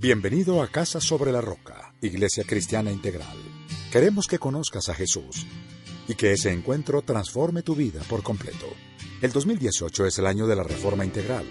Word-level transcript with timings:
Bienvenido 0.00 0.62
a 0.62 0.68
Casa 0.68 0.98
sobre 0.98 1.30
la 1.30 1.42
Roca, 1.42 1.92
Iglesia 2.00 2.44
Cristiana 2.44 2.90
Integral. 2.90 3.36
Queremos 3.92 4.26
que 4.28 4.38
conozcas 4.38 4.88
a 4.88 4.94
Jesús 4.94 5.46
y 6.08 6.14
que 6.14 6.32
ese 6.32 6.50
encuentro 6.50 7.02
transforme 7.02 7.62
tu 7.62 7.74
vida 7.74 8.00
por 8.08 8.22
completo. 8.22 8.64
El 9.20 9.30
2018 9.30 10.06
es 10.06 10.18
el 10.18 10.24
año 10.24 10.46
de 10.46 10.56
la 10.56 10.62
Reforma 10.62 11.04
Integral 11.04 11.44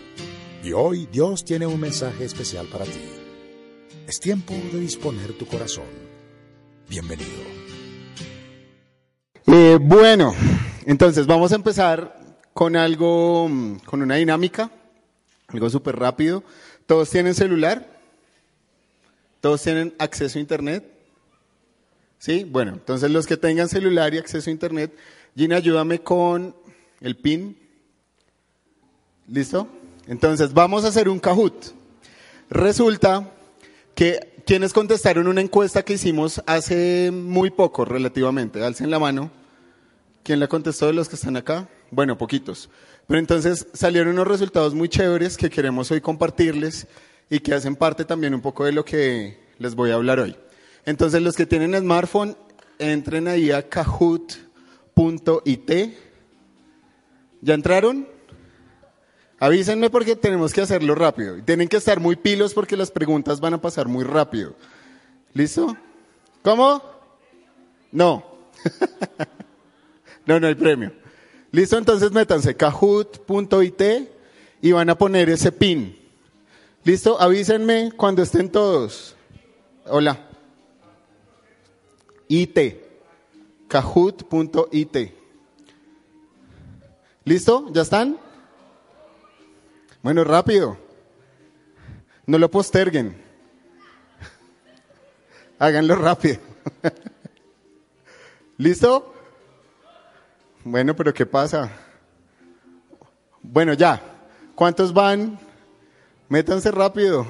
y 0.63 0.71
hoy 0.71 1.07
Dios 1.12 1.45
tiene 1.45 1.67
un 1.67 1.80
mensaje 1.80 2.26
especial 2.26 2.66
para 2.66 2.85
ti. 2.85 3.04
Es 4.07 4.20
tiempo 4.20 4.55
de 4.55 4.79
disponer 4.79 5.34
tu 5.34 5.45
corazón. 5.45 5.85
Bienvenido. 6.90 7.29
Eh, 9.45 9.77
bueno, 9.79 10.34
entonces 10.88 11.27
vamos 11.27 11.52
a 11.52 11.55
empezar 11.55 12.40
con 12.55 12.76
algo, 12.76 13.48
con 13.85 14.02
una 14.02 14.16
dinámica, 14.16 14.71
algo 15.49 15.70
súper 15.70 15.98
rápido. 15.98 16.43
¿Todos 16.88 17.12
tienen 17.12 17.35
celular? 17.35 17.98
¿Todos 19.41 19.61
tienen 19.61 19.93
acceso 19.99 20.38
a 20.38 20.41
Internet? 20.41 20.84
¿Sí? 22.18 22.43
Bueno, 22.43 22.73
entonces 22.73 23.09
los 23.09 23.26
que 23.26 23.37
tengan 23.37 23.70
celular 23.70 24.13
y 24.13 24.18
acceso 24.18 24.49
a 24.49 24.54
Internet, 24.54 24.93
Gina, 25.35 25.55
ayúdame 25.55 25.99
con 25.99 26.55
el 26.99 27.15
PIN. 27.15 27.57
¿Listo? 29.27 29.68
Entonces 30.07 30.54
vamos 30.54 30.84
a 30.84 30.90
hacer 30.90 31.07
un 31.07 31.20
Kahoot. 31.20 31.73
Resulta 32.49 33.31
que 33.96 34.41
quienes 34.46 34.73
contestaron 34.73 35.27
una 35.27 35.41
encuesta 35.41 35.84
que 35.84 35.93
hicimos 35.93 36.41
hace 36.48 37.12
muy 37.12 37.51
poco, 37.51 37.85
relativamente, 37.85 38.63
alcen 38.63 38.90
la 38.90 38.99
mano. 38.99 39.31
¿Quién 40.24 40.40
la 40.40 40.48
contestó 40.48 40.87
de 40.87 40.93
los 40.93 41.07
que 41.07 41.15
están 41.15 41.37
acá? 41.37 41.70
Bueno, 41.91 42.18
poquitos. 42.18 42.70
Pero 43.07 43.20
entonces 43.20 43.68
salieron 43.74 44.13
unos 44.13 44.27
resultados 44.27 44.74
muy 44.74 44.90
chéveres 44.90 45.37
que 45.37 45.49
queremos 45.49 45.90
hoy 45.91 46.01
compartirles 46.01 46.87
y 47.30 47.40
que 47.40 47.54
hacen 47.54 47.76
parte 47.76 48.05
también 48.05 48.34
un 48.34 48.41
poco 48.41 48.66
de 48.66 48.72
lo 48.72 48.84
que 48.84 49.38
les 49.58 49.76
voy 49.76 49.91
a 49.91 49.96
hablar 49.96 50.20
hoy. 50.20 50.35
Entonces, 50.85 51.22
los 51.22 51.36
que 51.36 51.46
tienen 51.46 51.80
smartphone, 51.80 52.36
entren 52.80 53.27
ahí 53.27 53.52
a 53.52 53.68
kahoot.it. 53.68 54.40
¿Ya 57.41 57.54
entraron? 57.54 58.08
Avísenme 59.40 59.90
porque 59.90 60.16
tenemos 60.16 60.52
que 60.52 60.62
hacerlo 60.62 60.96
rápido. 60.96 61.41
Tienen 61.44 61.68
que 61.68 61.77
estar 61.77 61.99
muy 61.99 62.16
pilos 62.16 62.54
porque 62.54 62.76
las 62.76 62.91
preguntas 62.91 63.40
van 63.40 63.54
a 63.54 63.62
pasar 63.62 63.88
muy 63.88 64.03
rápido. 64.03 64.56
¿Listo? 65.34 65.78
¿Cómo? 66.41 66.81
No. 67.91 68.25
no, 70.25 70.40
no 70.40 70.47
hay 70.47 70.56
premio. 70.56 70.91
¿Listo? 71.52 71.78
Entonces 71.78 72.12
métanse 72.12 72.56
kahoot.it 72.56 73.81
y 74.62 74.72
van 74.72 74.90
a 74.90 74.97
poner 74.97 75.30
ese 75.30 75.52
pin. 75.52 75.99
¿Listo? 76.84 77.19
Avísenme 77.19 77.91
cuando 77.91 78.22
estén 78.22 78.50
todos. 78.50 79.16
Hola. 79.85 80.18
IT. 82.30 82.58
Kahoot.it. 83.68 84.97
¿Listo? 87.26 87.68
¿Ya 87.74 87.81
están? 87.81 88.18
Bueno, 90.02 90.24
rápido. 90.24 90.78
No 92.26 92.38
lo 92.38 92.50
posterguen. 92.50 93.22
Háganlo 95.59 95.96
rápido. 95.96 96.40
¿Listo? 98.58 99.14
Bueno, 100.64 100.96
pero 100.96 101.14
¿qué 101.14 101.26
pasa? 101.26 101.72
Bueno, 103.42 103.74
ya. 103.74 104.02
¿Cuántos 104.56 104.94
van? 104.94 105.49
Métanse 106.29 106.69
rápido. 106.69 107.25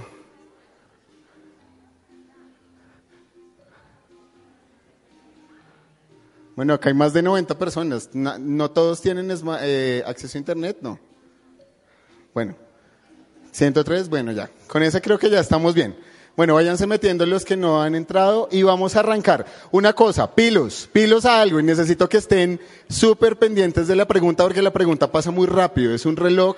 Bueno, 6.57 6.73
acá 6.73 6.89
hay 6.89 6.95
más 6.95 7.13
de 7.13 7.21
90 7.21 7.57
personas. 7.57 8.09
No, 8.13 8.71
todos 8.71 8.99
tienen 8.99 9.31
eh, 9.61 10.03
acceso 10.05 10.37
a 10.37 10.39
Internet, 10.39 10.79
¿no? 10.81 10.99
Bueno, 12.33 12.57
103, 13.51 14.09
bueno, 14.09 14.33
ya. 14.33 14.49
Con 14.67 14.83
esa 14.83 14.99
creo 14.99 15.17
que 15.17 15.29
ya 15.29 15.39
estamos 15.39 15.73
bien. 15.73 15.95
Bueno, 16.35 16.53
váyanse 16.55 16.85
metiendo 16.85 17.25
los 17.25 17.43
que 17.43 17.57
no 17.57 17.81
han 17.81 17.95
entrado 17.95 18.49
y 18.51 18.63
vamos 18.63 18.95
a 18.95 18.99
arrancar. 18.99 19.45
Una 19.71 19.93
cosa, 19.93 20.35
pilos, 20.35 20.89
pilos 20.91 21.25
a 21.25 21.41
algo 21.41 21.59
y 21.59 21.63
necesito 21.63 22.07
que 22.07 22.17
estén 22.17 22.59
súper 22.89 23.37
pendientes 23.37 23.87
de 23.87 23.95
la 23.95 24.07
pregunta 24.07 24.43
porque 24.43 24.61
la 24.61 24.71
pregunta 24.71 25.11
pasa 25.11 25.31
muy 25.31 25.47
rápido. 25.47 25.93
Es 25.93 26.05
un 26.05 26.15
reloj 26.15 26.57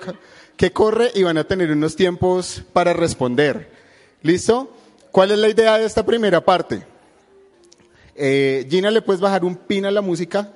que 0.56 0.72
corre 0.72 1.10
y 1.14 1.22
van 1.22 1.38
a 1.38 1.44
tener 1.44 1.70
unos 1.70 1.96
tiempos 1.96 2.62
para 2.72 2.92
responder. 2.92 3.70
¿Listo? 4.22 4.74
¿Cuál 5.10 5.32
es 5.32 5.38
la 5.38 5.48
idea 5.48 5.78
de 5.78 5.84
esta 5.84 6.04
primera 6.06 6.44
parte? 6.44 6.84
Eh, 8.14 8.66
Gina, 8.68 8.90
¿le 8.90 9.02
puedes 9.02 9.20
bajar 9.20 9.44
un 9.44 9.56
pin 9.56 9.84
a 9.84 9.90
la 9.90 10.00
música? 10.00 10.52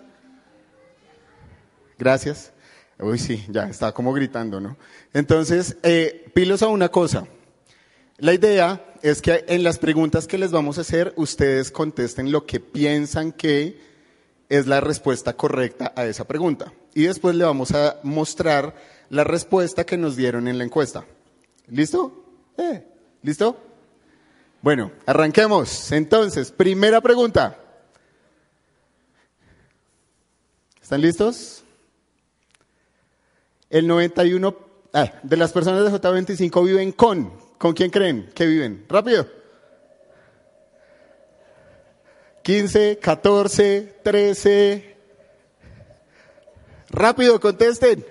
Gracias. 1.99 2.53
Uy, 2.99 3.19
sí, 3.19 3.45
ya, 3.49 3.69
estaba 3.69 3.93
como 3.93 4.13
gritando, 4.13 4.61
¿no? 4.61 4.77
Entonces, 5.13 5.77
eh, 5.83 6.31
pilos 6.35 6.63
a 6.63 6.69
una 6.69 6.89
cosa. 6.89 7.27
La 8.19 8.33
idea 8.33 8.95
es 9.03 9.21
que 9.21 9.45
en 9.49 9.63
las 9.63 9.79
preguntas 9.79 10.27
que 10.27 10.39
les 10.39 10.51
vamos 10.51 10.79
a 10.79 10.81
hacer, 10.81 11.13
ustedes 11.17 11.71
contesten 11.71 12.33
lo 12.33 12.47
que 12.47 12.61
piensan 12.61 13.33
que 13.33 13.79
es 14.49 14.67
la 14.67 14.81
respuesta 14.81 15.35
correcta 15.35 15.93
a 15.97 16.05
esa 16.07 16.27
pregunta. 16.27 16.73
Y 16.95 17.05
después 17.05 17.35
le 17.35 17.45
vamos 17.45 17.73
a 17.73 17.99
mostrar 18.03 18.75
la 19.11 19.25
respuesta 19.25 19.85
que 19.85 19.97
nos 19.97 20.17
dieron 20.17 20.49
en 20.49 20.59
la 20.59 20.65
encuesta. 20.65 21.05
¿Listo? 21.69 22.25
Eh, 22.57 22.85
¿Listo? 23.23 23.61
Bueno, 24.63 24.93
arranquemos. 25.05 25.93
Entonces, 25.93 26.51
primera 26.53 27.01
pregunta. 27.01 27.59
¿Están 30.81 31.01
listos? 31.01 31.65
El 33.69 33.87
91 33.89 34.57
ah, 34.93 35.13
de 35.23 35.37
las 35.37 35.53
personas 35.53 35.85
de 35.85 35.99
J25 35.99 36.65
viven 36.65 36.93
con. 36.93 37.33
¿Con 37.59 37.73
quién 37.73 37.91
creen 37.91 38.31
que 38.35 38.47
viven? 38.47 38.85
Rápido. 38.89 39.27
15, 42.47 42.99
14, 42.99 43.95
13. 44.05 44.97
Rápido, 46.91 47.41
contesten. 47.41 48.07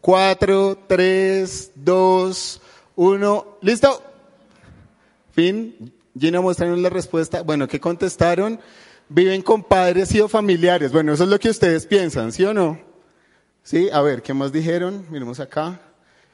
4, 0.00 0.78
3, 0.86 1.72
2, 1.74 2.62
1. 2.94 3.58
¿Listo? 3.62 4.00
Fin. 5.32 5.92
Gina, 6.16 6.40
muéstranos 6.40 6.78
la 6.78 6.88
respuesta. 6.88 7.42
Bueno, 7.42 7.66
¿qué 7.66 7.80
contestaron? 7.80 8.60
Viven 9.08 9.42
con 9.42 9.64
padres 9.64 10.14
y 10.14 10.20
o 10.20 10.28
familiares. 10.28 10.92
Bueno, 10.92 11.14
eso 11.14 11.24
es 11.24 11.30
lo 11.30 11.40
que 11.40 11.50
ustedes 11.50 11.84
piensan, 11.84 12.30
¿sí 12.30 12.44
o 12.44 12.54
no? 12.54 12.78
Sí, 13.64 13.90
a 13.92 14.02
ver, 14.02 14.22
¿qué 14.22 14.32
más 14.34 14.52
dijeron? 14.52 15.04
Miremos 15.10 15.40
acá. 15.40 15.80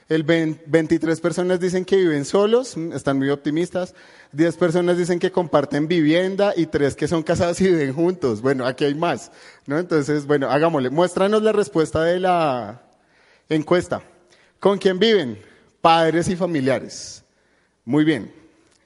El 0.08 0.22
23 0.22 1.20
personas 1.20 1.60
dicen 1.60 1.84
que 1.84 1.96
viven 1.96 2.24
solos, 2.24 2.76
están 2.76 3.18
muy 3.18 3.30
optimistas. 3.30 3.94
10 4.32 4.56
personas 4.56 4.98
dicen 4.98 5.18
que 5.18 5.32
comparten 5.32 5.88
vivienda 5.88 6.52
y 6.54 6.66
3 6.66 6.94
que 6.94 7.08
son 7.08 7.22
casados 7.22 7.60
y 7.60 7.68
viven 7.68 7.94
juntos. 7.94 8.42
Bueno, 8.42 8.66
aquí 8.66 8.84
hay 8.84 8.94
más, 8.94 9.32
¿no? 9.66 9.78
Entonces, 9.78 10.26
bueno, 10.26 10.50
hagámosle. 10.50 10.90
Muéstranos 10.90 11.42
la 11.42 11.52
respuesta 11.52 12.02
de 12.02 12.20
la, 12.20 12.82
Encuesta. 13.48 14.02
¿Con 14.58 14.78
quién 14.78 14.98
viven? 14.98 15.38
Padres 15.80 16.28
y 16.28 16.36
familiares. 16.36 17.22
Muy 17.84 18.04
bien. 18.04 18.32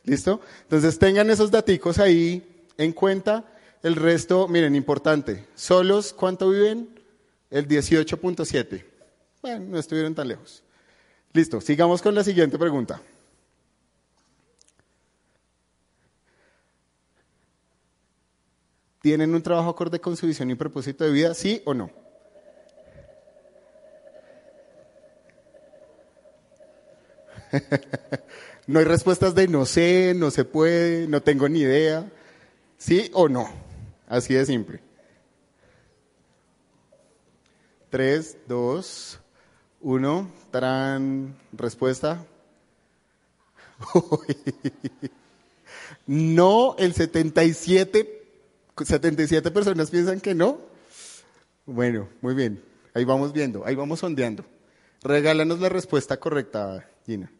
¿Listo? 0.05 0.41
Entonces 0.62 0.99
tengan 0.99 1.31
esos 1.31 1.50
daticos 1.50 1.99
ahí 1.99 2.67
en 2.76 2.93
cuenta. 2.93 3.44
El 3.82 3.94
resto, 3.94 4.49
miren, 4.49 4.75
importante. 4.75 5.47
¿Solos 5.55 6.12
cuánto 6.12 6.50
viven? 6.50 6.88
El 7.50 7.69
18.7. 7.69 8.85
Bueno, 9.41 9.67
no 9.69 9.79
estuvieron 9.79 10.15
tan 10.15 10.29
lejos. 10.29 10.62
Listo, 11.38 11.61
sigamos 11.61 12.02
con 12.02 12.17
la 12.17 12.25
siguiente 12.25 12.58
pregunta. 12.58 13.00
¿Tienen 19.00 19.32
un 19.32 19.40
trabajo 19.40 19.70
acorde 19.70 20.00
con 20.00 20.17
su 20.17 20.26
visión 20.26 20.50
y 20.50 20.56
propósito 20.56 21.05
de 21.05 21.12
vida? 21.12 21.35
¿Sí 21.35 21.62
o 21.64 21.75
no? 21.75 21.93
no 28.67 28.81
hay 28.81 28.84
respuestas 28.84 29.37
de 29.37 29.46
no 29.46 29.64
sé, 29.64 30.14
no 30.17 30.32
se 30.32 30.44
puede, 30.44 31.06
no 31.06 31.23
tengo 31.23 31.49
ni 31.49 31.61
idea. 31.61 32.11
¿Sí 32.79 33.12
o 33.14 33.29
no? 33.29 33.49
Así 34.08 34.34
de 34.34 34.44
simple. 34.44 34.81
Tres, 37.91 38.37
dos, 38.49 39.20
uno. 39.80 40.30
Tran, 40.50 41.36
respuesta. 41.52 42.25
No, 46.06 46.75
el 46.78 46.94
77, 46.94 48.22
77 48.82 49.50
personas 49.50 49.90
piensan 49.90 50.20
que 50.20 50.34
no. 50.34 50.58
Bueno, 51.66 52.08
muy 52.22 52.34
bien. 52.34 52.62
Ahí 52.94 53.04
vamos 53.04 53.32
viendo, 53.32 53.64
ahí 53.66 53.75
vamos 53.75 54.00
sondeando. 54.00 54.44
Regálanos 55.02 55.60
la 55.60 55.69
respuesta 55.69 56.16
correcta, 56.16 56.88
Gina. 57.06 57.31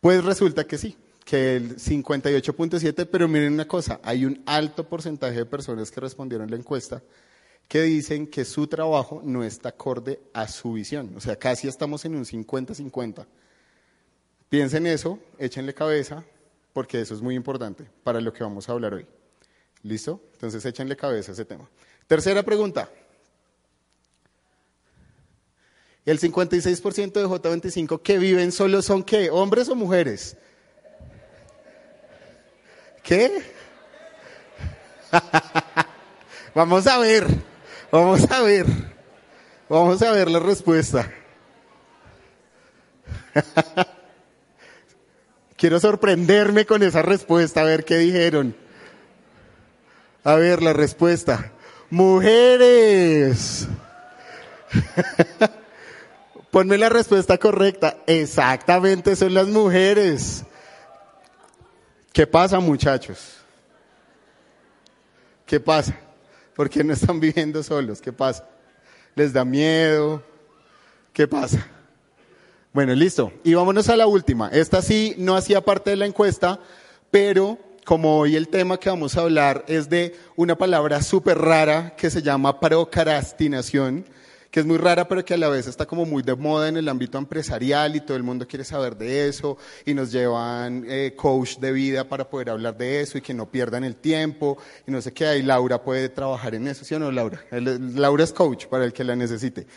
Pues 0.00 0.24
resulta 0.24 0.64
que 0.64 0.78
sí, 0.78 0.96
que 1.24 1.56
el 1.56 1.76
58.7, 1.76 3.08
pero 3.10 3.28
miren 3.28 3.54
una 3.54 3.66
cosa, 3.66 4.00
hay 4.02 4.24
un 4.24 4.42
alto 4.46 4.88
porcentaje 4.88 5.36
de 5.36 5.46
personas 5.46 5.90
que 5.90 6.00
respondieron 6.00 6.50
la 6.50 6.56
encuesta 6.56 7.02
que 7.68 7.82
dicen 7.82 8.26
que 8.26 8.46
su 8.46 8.66
trabajo 8.66 9.20
no 9.22 9.44
está 9.44 9.68
acorde 9.68 10.20
a 10.32 10.48
su 10.48 10.72
visión. 10.72 11.12
O 11.16 11.20
sea, 11.20 11.36
casi 11.36 11.68
estamos 11.68 12.04
en 12.06 12.16
un 12.16 12.24
50-50. 12.24 13.26
Piensen 14.48 14.86
eso, 14.86 15.18
échenle 15.38 15.74
cabeza, 15.74 16.24
porque 16.72 17.00
eso 17.02 17.14
es 17.14 17.20
muy 17.20 17.34
importante 17.34 17.84
para 18.02 18.22
lo 18.22 18.32
que 18.32 18.42
vamos 18.42 18.68
a 18.68 18.72
hablar 18.72 18.94
hoy. 18.94 19.06
¿Listo? 19.82 20.22
Entonces 20.32 20.64
échenle 20.64 20.96
cabeza 20.96 21.32
a 21.32 21.34
ese 21.34 21.44
tema. 21.44 21.68
Tercera 22.06 22.42
pregunta. 22.42 22.88
El 26.06 26.18
56% 26.18 27.12
de 27.12 27.26
J25 27.26 28.00
que 28.00 28.18
viven 28.18 28.50
solo 28.50 28.80
son 28.80 29.02
qué? 29.02 29.28
¿Hombres 29.28 29.68
o 29.68 29.74
mujeres? 29.74 30.38
¿Qué? 33.02 33.42
Vamos 36.54 36.86
a 36.86 36.98
ver, 36.98 37.26
vamos 37.90 38.30
a 38.30 38.42
ver, 38.42 38.66
vamos 39.68 40.02
a 40.02 40.12
ver 40.12 40.30
la 40.30 40.38
respuesta. 40.38 41.10
Quiero 45.56 45.80
sorprenderme 45.80 46.66
con 46.66 46.82
esa 46.82 47.02
respuesta, 47.02 47.62
a 47.62 47.64
ver 47.64 47.84
qué 47.84 47.98
dijeron. 47.98 48.54
A 50.24 50.34
ver 50.34 50.62
la 50.62 50.72
respuesta. 50.72 51.52
Mujeres. 51.90 53.66
Ponme 56.50 56.78
la 56.78 56.88
respuesta 56.88 57.38
correcta. 57.38 57.96
Exactamente, 58.06 59.16
son 59.16 59.34
las 59.34 59.48
mujeres. 59.48 60.44
¿Qué 62.12 62.26
pasa, 62.26 62.60
muchachos? 62.60 63.38
¿Qué 65.46 65.60
pasa? 65.60 65.94
¿Por 66.58 66.68
qué 66.68 66.82
no 66.82 66.92
están 66.92 67.20
viviendo 67.20 67.62
solos? 67.62 68.00
¿Qué 68.00 68.12
pasa? 68.12 68.44
¿Les 69.14 69.32
da 69.32 69.44
miedo? 69.44 70.20
¿Qué 71.12 71.28
pasa? 71.28 71.64
Bueno, 72.72 72.96
listo. 72.96 73.32
Y 73.44 73.54
vámonos 73.54 73.88
a 73.88 73.94
la 73.94 74.08
última. 74.08 74.48
Esta 74.48 74.82
sí 74.82 75.14
no 75.18 75.36
hacía 75.36 75.60
parte 75.60 75.90
de 75.90 75.96
la 75.96 76.06
encuesta, 76.06 76.58
pero 77.12 77.60
como 77.84 78.18
hoy 78.18 78.34
el 78.34 78.48
tema 78.48 78.76
que 78.76 78.90
vamos 78.90 79.16
a 79.16 79.20
hablar 79.20 79.64
es 79.68 79.88
de 79.88 80.16
una 80.34 80.58
palabra 80.58 81.00
súper 81.00 81.38
rara 81.38 81.94
que 81.96 82.10
se 82.10 82.22
llama 82.22 82.58
procrastinación 82.58 84.04
que 84.58 84.62
es 84.62 84.66
muy 84.66 84.78
rara, 84.78 85.06
pero 85.06 85.24
que 85.24 85.34
a 85.34 85.36
la 85.36 85.48
vez 85.48 85.68
está 85.68 85.86
como 85.86 86.04
muy 86.04 86.20
de 86.24 86.34
moda 86.34 86.68
en 86.68 86.76
el 86.76 86.88
ámbito 86.88 87.16
empresarial 87.16 87.94
y 87.94 88.00
todo 88.00 88.16
el 88.16 88.24
mundo 88.24 88.44
quiere 88.48 88.64
saber 88.64 88.96
de 88.96 89.28
eso 89.28 89.56
y 89.86 89.94
nos 89.94 90.10
llevan 90.10 90.84
eh, 90.88 91.14
coach 91.16 91.58
de 91.58 91.70
vida 91.70 92.08
para 92.08 92.28
poder 92.28 92.50
hablar 92.50 92.76
de 92.76 93.00
eso 93.00 93.18
y 93.18 93.20
que 93.20 93.32
no 93.32 93.48
pierdan 93.48 93.84
el 93.84 93.94
tiempo 93.94 94.58
y 94.84 94.90
no 94.90 95.00
sé 95.00 95.12
qué, 95.12 95.38
y 95.38 95.42
Laura 95.42 95.80
puede 95.80 96.08
trabajar 96.08 96.56
en 96.56 96.66
eso, 96.66 96.84
¿sí 96.84 96.92
o 96.92 96.98
no, 96.98 97.12
Laura? 97.12 97.40
Laura 97.52 98.24
es 98.24 98.32
coach 98.32 98.66
para 98.66 98.84
el 98.84 98.92
que 98.92 99.04
la 99.04 99.14
necesite. 99.14 99.68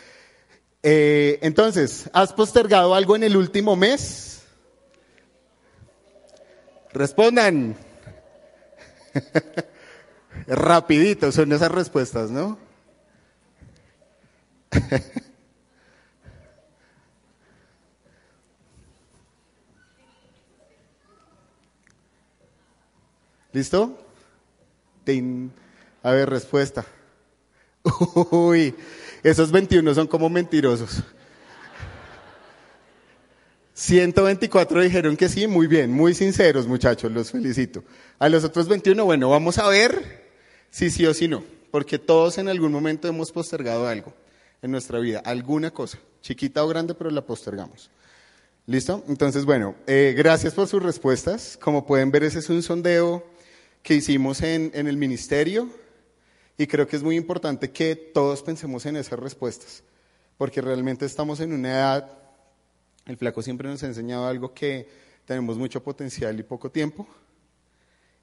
Eh, 0.82 1.38
entonces, 1.42 2.10
¿has 2.12 2.32
postergado 2.32 2.96
algo 2.96 3.14
en 3.14 3.22
el 3.22 3.36
último 3.36 3.76
mes? 3.76 4.42
Respondan. 6.92 7.76
Rapidito, 10.48 11.30
son 11.30 11.52
esas 11.52 11.70
respuestas, 11.70 12.32
¿no? 12.32 12.71
¿Listo? 23.52 23.98
A 26.02 26.12
ver, 26.12 26.30
respuesta. 26.30 26.86
Uy, 28.30 28.74
esos 29.22 29.50
21 29.52 29.94
son 29.94 30.06
como 30.06 30.30
mentirosos. 30.30 31.02
124 33.74 34.82
dijeron 34.82 35.16
que 35.16 35.28
sí, 35.28 35.46
muy 35.46 35.66
bien, 35.66 35.92
muy 35.92 36.14
sinceros 36.14 36.66
muchachos, 36.66 37.10
los 37.10 37.30
felicito. 37.30 37.84
A 38.18 38.28
los 38.28 38.44
otros 38.44 38.68
21, 38.68 39.04
bueno, 39.04 39.28
vamos 39.28 39.58
a 39.58 39.68
ver 39.68 40.30
si 40.70 40.90
sí 40.90 41.04
o 41.06 41.14
si 41.14 41.26
no, 41.26 41.42
porque 41.70 41.98
todos 41.98 42.38
en 42.38 42.48
algún 42.48 42.70
momento 42.70 43.08
hemos 43.08 43.32
postergado 43.32 43.88
algo 43.88 44.14
en 44.62 44.70
nuestra 44.70 45.00
vida, 45.00 45.20
alguna 45.24 45.72
cosa, 45.72 45.98
chiquita 46.20 46.64
o 46.64 46.68
grande, 46.68 46.94
pero 46.94 47.10
la 47.10 47.26
postergamos. 47.26 47.90
¿Listo? 48.66 49.04
Entonces, 49.08 49.44
bueno, 49.44 49.74
eh, 49.88 50.14
gracias 50.16 50.54
por 50.54 50.68
sus 50.68 50.80
respuestas. 50.80 51.58
Como 51.60 51.84
pueden 51.84 52.12
ver, 52.12 52.22
ese 52.22 52.38
es 52.38 52.48
un 52.48 52.62
sondeo 52.62 53.26
que 53.82 53.94
hicimos 53.94 54.40
en, 54.40 54.70
en 54.72 54.86
el 54.86 54.96
ministerio 54.96 55.68
y 56.56 56.68
creo 56.68 56.86
que 56.86 56.94
es 56.94 57.02
muy 57.02 57.16
importante 57.16 57.72
que 57.72 57.96
todos 57.96 58.42
pensemos 58.42 58.86
en 58.86 58.96
esas 58.96 59.18
respuestas, 59.18 59.82
porque 60.38 60.60
realmente 60.60 61.06
estamos 61.06 61.40
en 61.40 61.52
una 61.52 61.70
edad, 61.70 62.18
el 63.06 63.16
flaco 63.16 63.42
siempre 63.42 63.68
nos 63.68 63.82
ha 63.82 63.86
enseñado 63.86 64.28
algo 64.28 64.54
que 64.54 64.88
tenemos 65.24 65.58
mucho 65.58 65.82
potencial 65.82 66.38
y 66.38 66.44
poco 66.44 66.70
tiempo, 66.70 67.08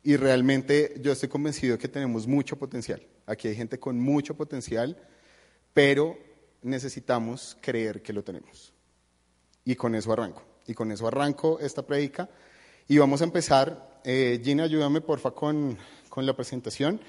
y 0.03 0.15
realmente 0.15 0.95
yo 1.01 1.11
estoy 1.11 1.27
convencido 1.27 1.77
que 1.77 1.89
tenemos 1.89 2.27
mucho 2.27 2.57
potencial. 2.57 3.05
Aquí 3.25 3.49
hay 3.49 3.55
gente 3.55 3.77
con 3.77 3.99
mucho 3.99 4.35
potencial, 4.35 4.95
pero 5.73 6.17
necesitamos 6.61 7.57
creer 7.61 8.01
que 8.01 8.13
lo 8.13 8.23
tenemos. 8.23 8.73
Y 9.65 9.75
con 9.75 9.95
eso 9.95 10.11
arranco. 10.11 10.43
Y 10.67 10.73
con 10.73 10.91
eso 10.91 11.07
arranco 11.07 11.59
esta 11.59 11.81
prédica. 11.83 12.29
Y 12.87 12.97
vamos 12.97 13.21
a 13.21 13.25
empezar. 13.25 13.99
Eh, 14.03 14.41
Gina, 14.43 14.63
ayúdame 14.63 15.01
porfa 15.01 15.31
con, 15.31 15.77
con 16.09 16.25
la 16.25 16.35
presentación. 16.35 16.99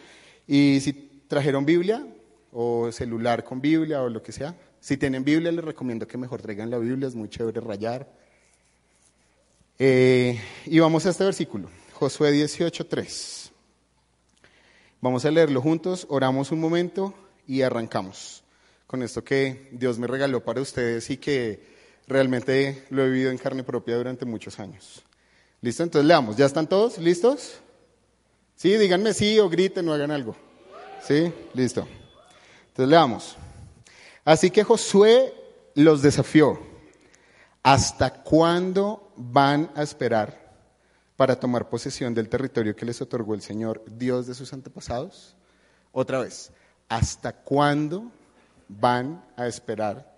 Y 0.46 0.80
si 0.80 0.92
trajeron 1.28 1.64
Biblia 1.64 2.06
o 2.52 2.90
celular 2.90 3.44
con 3.44 3.60
Biblia 3.60 4.02
o 4.02 4.08
lo 4.08 4.22
que 4.22 4.32
sea, 4.32 4.56
si 4.80 4.96
tienen 4.96 5.24
Biblia 5.24 5.52
les 5.52 5.64
recomiendo 5.64 6.06
que 6.06 6.18
mejor 6.18 6.42
traigan 6.42 6.70
la 6.70 6.78
Biblia, 6.78 7.08
es 7.08 7.14
muy 7.14 7.28
chévere 7.28 7.60
rayar. 7.60 8.10
Eh, 9.78 10.38
y 10.66 10.78
vamos 10.78 11.06
a 11.06 11.10
este 11.10 11.24
versículo, 11.24 11.70
Josué 11.94 12.32
18.3. 12.32 13.50
Vamos 15.00 15.24
a 15.24 15.30
leerlo 15.30 15.62
juntos, 15.62 16.06
oramos 16.10 16.50
un 16.50 16.60
momento 16.60 17.14
y 17.46 17.62
arrancamos 17.62 18.42
con 18.90 19.04
esto 19.04 19.22
que 19.22 19.68
Dios 19.70 20.00
me 20.00 20.08
regaló 20.08 20.42
para 20.42 20.60
ustedes 20.60 21.10
y 21.10 21.16
que 21.18 21.64
realmente 22.08 22.86
lo 22.90 23.04
he 23.04 23.08
vivido 23.08 23.30
en 23.30 23.38
carne 23.38 23.62
propia 23.62 23.94
durante 23.96 24.24
muchos 24.24 24.58
años. 24.58 25.04
¿Listo? 25.60 25.84
Entonces 25.84 26.08
leamos. 26.08 26.36
¿Ya 26.36 26.46
están 26.46 26.68
todos 26.68 26.98
listos? 26.98 27.60
Sí, 28.56 28.76
díganme 28.76 29.14
sí 29.14 29.38
o 29.38 29.48
griten 29.48 29.88
o 29.88 29.92
hagan 29.92 30.10
algo. 30.10 30.34
¿Sí? 31.06 31.32
Listo. 31.54 31.86
Entonces 32.66 32.90
leamos. 32.90 33.36
Así 34.24 34.50
que 34.50 34.64
Josué 34.64 35.34
los 35.76 36.02
desafió. 36.02 36.58
¿Hasta 37.62 38.24
cuándo 38.24 39.12
van 39.14 39.70
a 39.76 39.84
esperar 39.84 40.52
para 41.14 41.38
tomar 41.38 41.68
posesión 41.68 42.12
del 42.12 42.28
territorio 42.28 42.74
que 42.74 42.86
les 42.86 43.00
otorgó 43.00 43.34
el 43.34 43.42
Señor, 43.42 43.84
Dios 43.86 44.26
de 44.26 44.34
sus 44.34 44.52
antepasados? 44.52 45.36
Otra 45.92 46.18
vez, 46.18 46.50
¿hasta 46.88 47.32
cuándo 47.32 48.10
van 48.78 49.24
a 49.36 49.46
esperar 49.46 50.16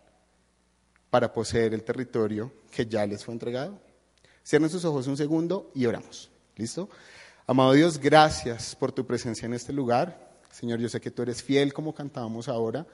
para 1.10 1.32
poseer 1.32 1.72
el 1.74 1.82
territorio 1.82 2.52
que 2.70 2.86
ya 2.86 3.06
les 3.06 3.24
fue 3.24 3.34
entregado? 3.34 3.78
Cierren 4.44 4.68
sus 4.68 4.84
ojos 4.84 5.06
un 5.06 5.16
segundo 5.16 5.70
y 5.74 5.86
oramos. 5.86 6.30
¿Listo? 6.56 6.90
Amado 7.46 7.72
Dios, 7.72 7.98
gracias 7.98 8.76
por 8.76 8.92
tu 8.92 9.06
presencia 9.06 9.46
en 9.46 9.54
este 9.54 9.72
lugar. 9.72 10.32
Señor, 10.50 10.80
yo 10.80 10.88
sé 10.88 11.00
que 11.00 11.10
tú 11.10 11.22
eres 11.22 11.42
fiel 11.42 11.72
como 11.72 11.94
cantábamos 11.94 12.48
ahora. 12.48 12.86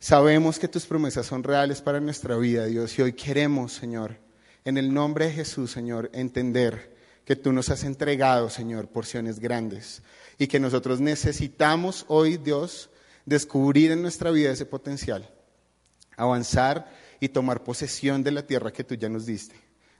Sabemos 0.00 0.58
que 0.58 0.66
tus 0.66 0.84
promesas 0.84 1.26
son 1.26 1.44
reales 1.44 1.80
para 1.80 2.00
nuestra 2.00 2.36
vida, 2.36 2.66
Dios, 2.66 2.98
y 2.98 3.02
hoy 3.02 3.12
queremos, 3.12 3.72
Señor, 3.72 4.16
en 4.64 4.76
el 4.76 4.92
nombre 4.92 5.26
de 5.26 5.32
Jesús, 5.32 5.70
Señor, 5.70 6.10
entender 6.12 6.96
que 7.24 7.36
tú 7.36 7.52
nos 7.52 7.70
has 7.70 7.84
entregado, 7.84 8.50
Señor, 8.50 8.88
porciones 8.88 9.38
grandes 9.38 10.02
y 10.38 10.48
que 10.48 10.58
nosotros 10.58 11.00
necesitamos 11.00 12.04
hoy, 12.08 12.36
Dios, 12.36 12.90
descubrir 13.26 13.90
en 13.90 14.02
nuestra 14.02 14.30
vida 14.30 14.50
ese 14.50 14.66
potencial, 14.66 15.28
avanzar 16.16 16.92
y 17.20 17.28
tomar 17.28 17.64
posesión 17.64 18.22
de 18.22 18.32
la 18.32 18.46
tierra 18.46 18.72
que 18.72 18.84
tú 18.84 18.94
ya 18.94 19.08
nos 19.08 19.26
diste. 19.26 19.54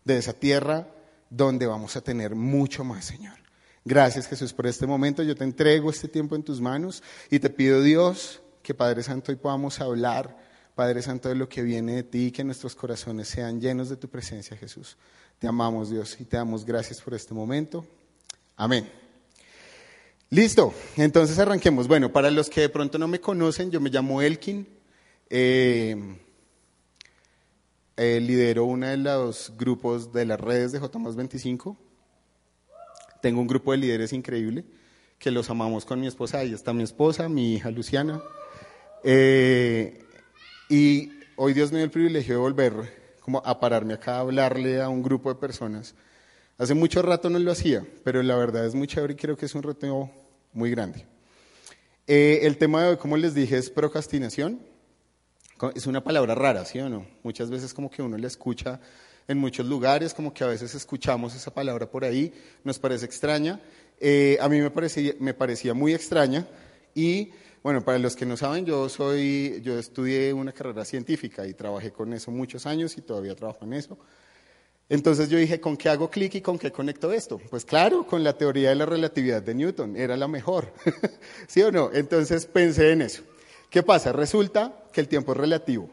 de 0.05 0.19
esa 0.19 0.33
tierra 0.33 0.89
donde 1.31 1.67
vamos 1.67 1.95
a 1.95 2.01
tener 2.01 2.35
mucho 2.35 2.83
más, 2.83 3.05
Señor. 3.05 3.37
Gracias 3.85 4.27
Jesús 4.27 4.53
por 4.53 4.67
este 4.67 4.87
momento. 4.87 5.23
Yo 5.23 5.35
te 5.35 5.45
entrego 5.45 5.91
este 5.91 6.09
tiempo 6.09 6.37
en 6.37 6.43
tus 6.43 6.61
manos 6.61 7.03
y 7.31 7.39
te 7.39 7.51
pido 7.51 7.83
Dios 7.83 8.43
que 8.63 8.75
Padre 8.75 9.03
Santo 9.03 9.33
hoy 9.33 9.37
podamos 9.37 9.81
hablar, 9.81 10.37
Padre 10.75 11.03
Santo, 11.03 11.29
de 11.29 11.35
lo 11.35 11.49
que 11.49 11.63
viene 11.63 11.97
de 11.97 12.03
ti, 12.03 12.31
que 12.31 12.45
nuestros 12.45 12.75
corazones 12.75 13.29
sean 13.29 13.61
llenos 13.61 13.89
de 13.89 13.97
tu 13.97 14.09
presencia, 14.09 14.57
Jesús. 14.57 14.97
Te 15.39 15.49
amamos 15.49 15.91
Dios 15.91 16.17
y 16.21 16.25
te 16.25 16.37
damos 16.37 16.65
gracias 16.65 17.01
por 17.01 17.15
este 17.15 17.35
momento. 17.35 17.85
Amén. 18.57 19.02
Listo, 20.33 20.73
entonces 20.97 21.39
arranquemos. 21.39 21.87
Bueno, 21.87 22.11
para 22.11 22.31
los 22.31 22.49
que 22.49 22.63
de 22.63 22.71
pronto 22.71 22.97
no 22.97 23.07
me 23.07 23.21
conocen, 23.21 23.71
yo 23.71 23.83
me 23.83 23.91
llamo 23.91 24.23
Elkin. 24.23 24.67
Eh, 25.29 25.95
eh, 27.99 28.19
lidero 28.19 28.65
uno 28.65 28.87
de 28.87 28.97
los 28.97 29.53
grupos 29.59 30.11
de 30.11 30.25
las 30.25 30.41
redes 30.41 30.73
de 30.73 30.79
J 30.79 30.99
25. 30.99 31.77
Tengo 33.21 33.43
un 33.43 33.47
grupo 33.47 33.73
de 33.73 33.77
líderes 33.77 34.15
increíble 34.15 34.65
que 35.19 35.31
los 35.31 35.51
amamos 35.51 35.85
con 35.85 36.01
mi 36.01 36.07
esposa. 36.07 36.39
Ahí 36.39 36.55
está 36.55 36.73
mi 36.73 36.83
esposa, 36.83 37.29
mi 37.29 37.57
hija 37.57 37.71
Luciana. 37.71 38.23
Eh, 39.05 40.03
y 40.71 41.13
hoy 41.37 41.53
Dios 41.53 41.73
me 41.73 41.77
dio 41.77 41.85
el 41.85 41.91
privilegio 41.91 42.37
de 42.37 42.41
volver 42.41 43.19
como 43.21 43.43
a 43.45 43.61
pararme 43.61 43.93
acá 43.93 44.17
a 44.17 44.21
hablarle 44.21 44.81
a 44.81 44.89
un 44.89 45.03
grupo 45.03 45.29
de 45.29 45.39
personas. 45.39 45.95
Hace 46.57 46.73
mucho 46.73 47.03
rato 47.03 47.29
no 47.29 47.39
lo 47.39 47.53
hacía, 47.53 47.85
pero 48.03 48.23
la 48.23 48.37
verdad 48.37 48.65
es 48.65 48.75
muy 48.75 48.87
chévere 48.87 49.13
y 49.13 49.17
creo 49.17 49.37
que 49.37 49.45
es 49.45 49.55
un 49.55 49.63
reto 49.63 50.11
muy 50.53 50.71
grande. 50.71 51.07
Eh, 52.07 52.41
el 52.43 52.59
tema 52.59 52.83
de 52.83 52.89
hoy, 52.91 52.97
como 52.97 53.17
les 53.17 53.35
dije, 53.35 53.57
es 53.57 53.71
procrastinación. 53.71 54.61
Es 55.75 55.87
una 55.87 56.03
palabra 56.03 56.35
rara, 56.35 56.65
¿sí 56.65 56.81
o 56.81 56.89
no? 56.89 57.07
Muchas 57.23 57.49
veces 57.49 57.73
como 57.73 57.89
que 57.91 58.03
uno 58.03 58.19
la 58.19 58.27
escucha 58.27 58.81
en 59.29 59.39
muchos 59.39 59.67
lugares, 59.67 60.13
como 60.15 60.35
que 60.35 60.43
a 60.43 60.49
veces 60.49 60.75
escuchamos 60.75 61.35
esa 61.35 61.55
palabra 61.55 61.89
por 61.89 62.05
ahí, 62.05 62.33
nos 62.65 62.79
parece 62.79 63.07
extraña. 63.07 63.61
Eh, 64.01 64.37
a 64.41 64.49
mí 64.49 64.61
me 64.61 64.71
parecía, 64.71 65.15
me 65.21 65.35
parecía 65.35 65.75
muy 65.75 65.95
extraña 65.95 66.47
y 66.95 67.31
bueno, 67.63 67.85
para 67.85 67.99
los 68.01 68.17
que 68.17 68.27
no 68.27 68.37
saben, 68.37 68.67
yo 68.67 68.89
soy, 68.89 69.61
yo 69.63 69.79
estudié 69.79 70.33
una 70.33 70.51
carrera 70.51 70.85
científica 70.85 71.47
y 71.47 71.55
trabajé 71.55 71.93
con 71.93 72.13
eso 72.13 72.33
muchos 72.33 72.67
años 72.67 72.99
y 72.99 73.03
todavía 73.03 73.37
trabajo 73.37 73.65
en 73.65 73.75
eso. 73.75 73.97
Entonces 74.89 75.29
yo 75.29 75.39
dije, 75.39 75.61
¿con 75.61 75.77
qué 75.77 75.89
hago 75.89 76.11
clic 76.11 76.35
y 76.35 76.41
con 76.41 76.59
qué 76.59 76.71
conecto 76.71 77.13
esto? 77.13 77.41
Pues 77.51 77.65
claro, 77.65 78.07
con 78.07 78.23
la 78.23 78.37
teoría 78.37 78.71
de 78.71 78.75
la 78.75 78.87
relatividad 78.87 79.43
de 79.43 79.55
Newton, 79.55 79.97
era 79.97 80.17
la 80.17 80.29
mejor, 80.29 80.73
¿sí 81.47 81.63
o 81.63 81.73
no? 81.73 81.91
Entonces 81.93 82.47
pensé 82.47 82.93
en 82.93 83.03
eso. 83.03 83.23
¿Qué 83.71 83.83
pasa? 83.83 84.13
Resulta 84.13 84.85
que 84.93 85.01
el 85.01 85.09
tiempo 85.09 85.33
es 85.33 85.39
relativo. 85.39 85.89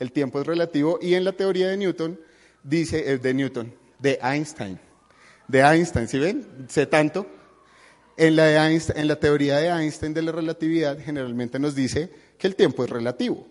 El 0.00 0.10
tiempo 0.10 0.40
es 0.40 0.46
relativo 0.46 0.98
y 1.00 1.14
en 1.14 1.24
la 1.24 1.32
teoría 1.32 1.68
de 1.68 1.76
Newton 1.76 2.18
dice, 2.64 3.12
es 3.12 3.22
de 3.22 3.34
Newton, 3.34 3.72
de 4.00 4.18
Einstein. 4.20 4.80
De 5.46 5.60
Einstein, 5.60 6.08
¿sí 6.08 6.18
ven? 6.18 6.66
Sé 6.68 6.86
tanto. 6.86 7.26
En 8.16 8.36
la 8.36 9.16
teoría 9.20 9.58
de 9.58 9.68
Einstein 9.68 10.14
de 10.14 10.22
la 10.22 10.32
relatividad 10.32 10.98
generalmente 10.98 11.58
nos 11.58 11.74
dice 11.74 12.10
que 12.38 12.46
el 12.46 12.56
tiempo 12.56 12.84
es 12.84 12.90
relativo 12.90 13.46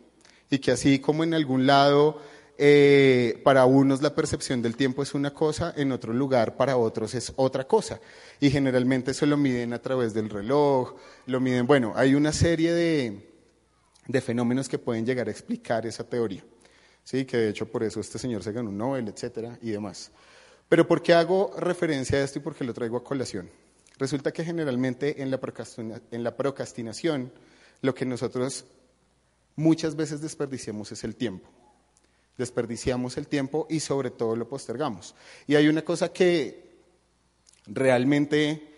y 0.50 0.60
que 0.60 0.72
así 0.72 1.00
como 1.00 1.24
en 1.24 1.34
algún 1.34 1.66
lado 1.66 2.22
eh, 2.66 3.42
para 3.44 3.66
unos 3.66 4.02
la 4.02 4.16
percepción 4.16 4.62
del 4.62 4.78
tiempo 4.78 5.04
es 5.04 5.14
una 5.14 5.34
cosa, 5.34 5.74
en 5.76 5.92
otro 5.92 6.14
lugar 6.14 6.56
para 6.56 6.78
otros 6.78 7.14
es 7.14 7.34
otra 7.36 7.68
cosa. 7.68 8.00
Y 8.40 8.50
generalmente 8.50 9.12
eso 9.12 9.26
lo 9.26 9.36
miden 9.36 9.74
a 9.74 9.82
través 9.82 10.14
del 10.14 10.30
reloj, 10.30 10.96
lo 11.26 11.42
miden, 11.42 11.68
bueno, 11.68 11.92
hay 11.94 12.16
una 12.16 12.32
serie 12.32 12.72
de, 12.72 13.30
de 14.08 14.22
fenómenos 14.22 14.70
que 14.70 14.80
pueden 14.80 15.06
llegar 15.06 15.28
a 15.28 15.32
explicar 15.32 15.86
esa 15.86 16.06
teoría. 16.06 16.42
¿sí? 17.04 17.26
que 17.26 17.36
de 17.36 17.50
hecho 17.50 17.70
por 17.70 17.84
eso 17.84 18.00
este 18.00 18.18
señor 18.18 18.44
se 18.44 18.54
ganó 18.54 18.70
un 18.70 18.78
Nobel, 18.78 19.10
etcétera, 19.10 19.60
y 19.62 19.72
demás. 19.72 20.12
Pero 20.70 20.88
¿por 20.88 21.04
qué 21.04 21.14
hago 21.14 21.52
referencia 21.58 22.18
a 22.18 22.24
esto 22.24 22.40
y 22.40 22.44
por 22.44 22.56
qué 22.56 22.64
lo 22.64 22.74
traigo 22.74 22.96
a 22.96 23.04
colación? 23.04 23.50
Resulta 23.98 24.32
que 24.32 24.46
generalmente 24.46 25.22
en 25.22 25.32
la, 25.32 25.40
en 26.12 26.24
la 26.24 26.38
procrastinación 26.38 27.30
lo 27.82 27.94
que 27.94 28.06
nosotros 28.06 28.64
muchas 29.58 29.98
veces 29.98 30.22
desperdiciamos 30.22 30.94
es 30.94 31.04
el 31.04 31.18
tiempo. 31.18 31.50
Desperdiciamos 32.38 33.18
el 33.18 33.28
tiempo 33.28 33.68
y 33.70 33.80
sobre 33.80 34.12
todo 34.12 34.36
lo 34.36 34.48
postergamos. 34.48 35.16
Y 35.48 35.56
hay 35.56 35.68
una 35.68 35.84
cosa 35.84 36.12
que 36.12 36.64
realmente 37.68 38.74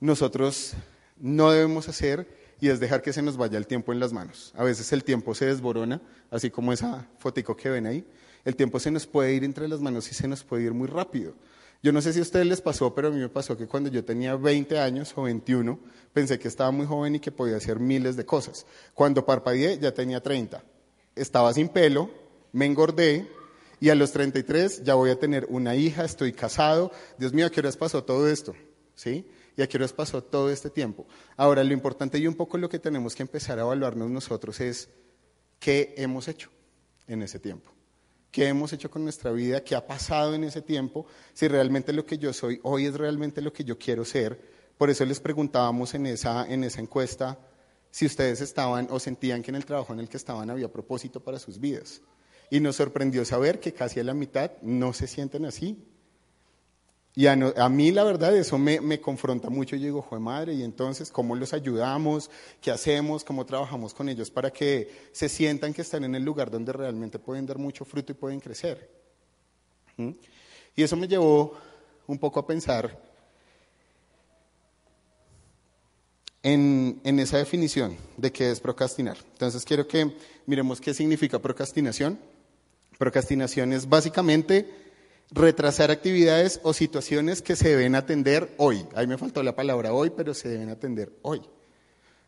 nosotros 0.00 0.72
no 1.18 1.50
debemos 1.50 1.88
hacer 1.88 2.26
y 2.60 2.68
es 2.68 2.80
dejar 2.80 3.02
que 3.02 3.12
se 3.12 3.22
nos 3.22 3.36
vaya 3.36 3.58
el 3.58 3.66
tiempo 3.66 3.92
en 3.92 4.00
las 4.00 4.12
manos. 4.12 4.52
A 4.56 4.64
veces 4.64 4.92
el 4.92 5.04
tiempo 5.04 5.34
se 5.34 5.46
desborona, 5.46 6.00
así 6.30 6.50
como 6.50 6.72
esa 6.72 7.06
fotico 7.18 7.56
que 7.56 7.70
ven 7.70 7.86
ahí. 7.86 8.04
El 8.44 8.56
tiempo 8.56 8.80
se 8.80 8.90
nos 8.90 9.06
puede 9.06 9.34
ir 9.34 9.44
entre 9.44 9.68
las 9.68 9.80
manos 9.80 10.10
y 10.10 10.14
se 10.14 10.28
nos 10.28 10.44
puede 10.44 10.64
ir 10.64 10.74
muy 10.74 10.88
rápido. 10.88 11.34
Yo 11.82 11.92
no 11.92 12.02
sé 12.02 12.12
si 12.12 12.18
a 12.18 12.22
ustedes 12.22 12.46
les 12.46 12.60
pasó, 12.60 12.94
pero 12.94 13.08
a 13.08 13.10
mí 13.10 13.18
me 13.18 13.30
pasó 13.30 13.56
que 13.56 13.66
cuando 13.66 13.88
yo 13.88 14.04
tenía 14.04 14.36
20 14.36 14.78
años 14.78 15.12
o 15.16 15.22
21, 15.22 15.78
pensé 16.12 16.38
que 16.38 16.48
estaba 16.48 16.70
muy 16.70 16.84
joven 16.84 17.14
y 17.14 17.20
que 17.20 17.32
podía 17.32 17.56
hacer 17.56 17.80
miles 17.80 18.16
de 18.16 18.26
cosas. 18.26 18.66
Cuando 18.92 19.24
parpadeé 19.24 19.78
ya 19.78 19.92
tenía 19.92 20.22
30. 20.22 20.62
Estaba 21.16 21.52
sin 21.54 21.70
pelo, 21.70 22.10
me 22.52 22.66
engordé 22.66 23.28
y 23.80 23.88
a 23.88 23.94
los 23.94 24.12
33 24.12 24.84
ya 24.84 24.94
voy 24.94 25.10
a 25.10 25.18
tener 25.18 25.46
una 25.48 25.74
hija, 25.74 26.04
estoy 26.04 26.32
casado. 26.32 26.92
Dios 27.18 27.32
mío, 27.32 27.46
¿a 27.46 27.50
qué 27.50 27.60
horas 27.60 27.76
pasó 27.76 28.04
todo 28.04 28.28
esto? 28.28 28.54
¿Sí? 28.94 29.26
y 29.56 29.62
a 29.62 29.68
qué 29.68 29.76
horas 29.76 29.92
pasó 29.92 30.22
todo 30.22 30.50
este 30.50 30.70
tiempo. 30.70 31.06
Ahora, 31.36 31.62
lo 31.64 31.72
importante 31.72 32.18
y 32.18 32.26
un 32.26 32.34
poco 32.34 32.58
lo 32.58 32.68
que 32.68 32.78
tenemos 32.78 33.14
que 33.14 33.22
empezar 33.22 33.58
a 33.58 33.62
evaluarnos 33.62 34.10
nosotros 34.10 34.58
es 34.60 34.88
qué 35.58 35.94
hemos 35.98 36.28
hecho 36.28 36.50
en 37.06 37.22
ese 37.22 37.38
tiempo. 37.38 37.70
¿Qué 38.30 38.46
hemos 38.46 38.72
hecho 38.72 38.90
con 38.90 39.02
nuestra 39.02 39.32
vida? 39.32 39.62
¿Qué 39.62 39.74
ha 39.74 39.86
pasado 39.86 40.34
en 40.34 40.44
ese 40.44 40.62
tiempo? 40.62 41.06
Si 41.32 41.48
realmente 41.48 41.92
lo 41.92 42.06
que 42.06 42.16
yo 42.16 42.32
soy 42.32 42.60
hoy 42.62 42.86
es 42.86 42.94
realmente 42.94 43.42
lo 43.42 43.52
que 43.52 43.64
yo 43.64 43.76
quiero 43.76 44.04
ser. 44.04 44.40
Por 44.78 44.88
eso 44.88 45.04
les 45.04 45.20
preguntábamos 45.20 45.94
en 45.94 46.06
esa, 46.06 46.46
en 46.46 46.64
esa 46.64 46.80
encuesta 46.80 47.38
si 47.90 48.06
ustedes 48.06 48.40
estaban 48.40 48.86
o 48.90 49.00
sentían 49.00 49.42
que 49.42 49.50
en 49.50 49.56
el 49.56 49.66
trabajo 49.66 49.92
en 49.92 49.98
el 49.98 50.08
que 50.08 50.16
estaban 50.16 50.48
había 50.48 50.72
propósito 50.72 51.22
para 51.22 51.40
sus 51.40 51.58
vidas. 51.58 52.00
Y 52.50 52.60
nos 52.60 52.76
sorprendió 52.76 53.24
saber 53.24 53.60
que 53.60 53.72
casi 53.72 54.00
a 54.00 54.04
la 54.04 54.14
mitad 54.14 54.50
no 54.60 54.92
se 54.92 55.06
sienten 55.06 55.44
así. 55.44 55.78
Y 57.14 57.26
a, 57.26 57.36
mí 57.36 57.90
la 57.90 58.04
verdad 58.04 58.36
eso 58.36 58.56
me, 58.56 59.00
confronta 59.00 59.50
mucho. 59.50 59.74
Yo 59.76 59.84
digo, 59.84 60.02
joder 60.02 60.22
madre, 60.22 60.54
y 60.54 60.62
entonces, 60.62 61.10
¿cómo 61.10 61.34
los 61.34 61.52
ayudamos? 61.52 62.30
¿Qué 62.60 62.70
hacemos? 62.70 63.24
¿Cómo 63.24 63.44
trabajamos 63.44 63.92
con 63.94 64.08
ellos 64.08 64.30
para 64.30 64.50
que 64.50 64.90
se 65.12 65.28
sientan 65.28 65.72
que 65.72 65.82
están 65.82 66.04
en 66.04 66.14
el 66.14 66.24
lugar 66.24 66.50
donde 66.50 66.72
realmente 66.72 67.18
pueden 67.18 67.46
dar 67.46 67.58
mucho 67.58 67.84
fruto 67.84 68.12
y 68.12 68.14
pueden 68.14 68.38
crecer? 68.38 68.88
¿Mm? 69.96 70.10
Y 70.76 70.82
eso 70.82 70.96
me 70.96 71.08
llevó 71.08 71.54
un 72.06 72.18
poco 72.18 72.38
a 72.38 72.46
pensar 72.46 72.96
en, 76.44 77.00
en 77.02 77.18
esa 77.18 77.38
definición 77.38 77.96
de 78.16 78.30
qué 78.30 78.52
es 78.52 78.60
procrastinar. 78.60 79.18
Entonces 79.32 79.64
quiero 79.64 79.86
que 79.86 80.14
miremos 80.46 80.80
qué 80.80 80.94
significa 80.94 81.40
procrastinación. 81.40 82.18
Procrastinación 83.00 83.72
es 83.72 83.88
básicamente 83.88 84.68
retrasar 85.30 85.90
actividades 85.90 86.60
o 86.64 86.74
situaciones 86.74 87.40
que 87.40 87.56
se 87.56 87.70
deben 87.70 87.94
atender 87.94 88.52
hoy. 88.58 88.84
Ahí 88.94 89.06
me 89.06 89.16
faltó 89.16 89.42
la 89.42 89.56
palabra 89.56 89.94
hoy, 89.94 90.10
pero 90.10 90.34
se 90.34 90.50
deben 90.50 90.68
atender 90.68 91.10
hoy. 91.22 91.40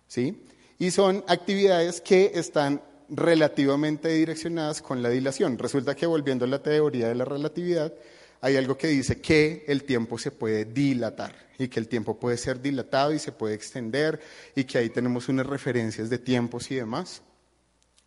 ¿Sí? 0.07 0.43
Y 0.79 0.91
son 0.91 1.25
actividades 1.29 2.01
que 2.01 2.33
están 2.37 2.81
relativamente 3.11 4.09
direccionadas 4.09 4.81
con 4.81 5.03
la 5.03 5.11
dilación. 5.11 5.59
Resulta 5.59 5.95
que 5.95 6.07
volviendo 6.07 6.47
a 6.47 6.49
la 6.49 6.63
teoría 6.63 7.09
de 7.09 7.17
la 7.17 7.27
relatividad, 7.27 7.93
hay 8.41 8.57
algo 8.57 8.79
que 8.79 8.87
dice 8.87 9.21
que 9.21 9.67
el 9.69 9.85
tiempo 9.85 10.17
se 10.17 10.31
puede 10.31 10.65
dilatar 10.65 11.35
y 11.59 11.69
que 11.69 11.81
el 11.81 11.87
tiempo 11.87 12.19
puede 12.19 12.39
ser 12.39 12.63
dilatado 12.63 13.13
y 13.13 13.19
se 13.19 13.33
puede 13.33 13.55
extender 13.55 14.21
y 14.57 14.65
que 14.65 14.79
ahí 14.79 14.89
tenemos 14.89 15.29
unas 15.29 15.47
referencias 15.47 16.09
de 16.09 16.17
tiempos 16.17 16.71
y 16.71 16.77
demás. 16.77 17.21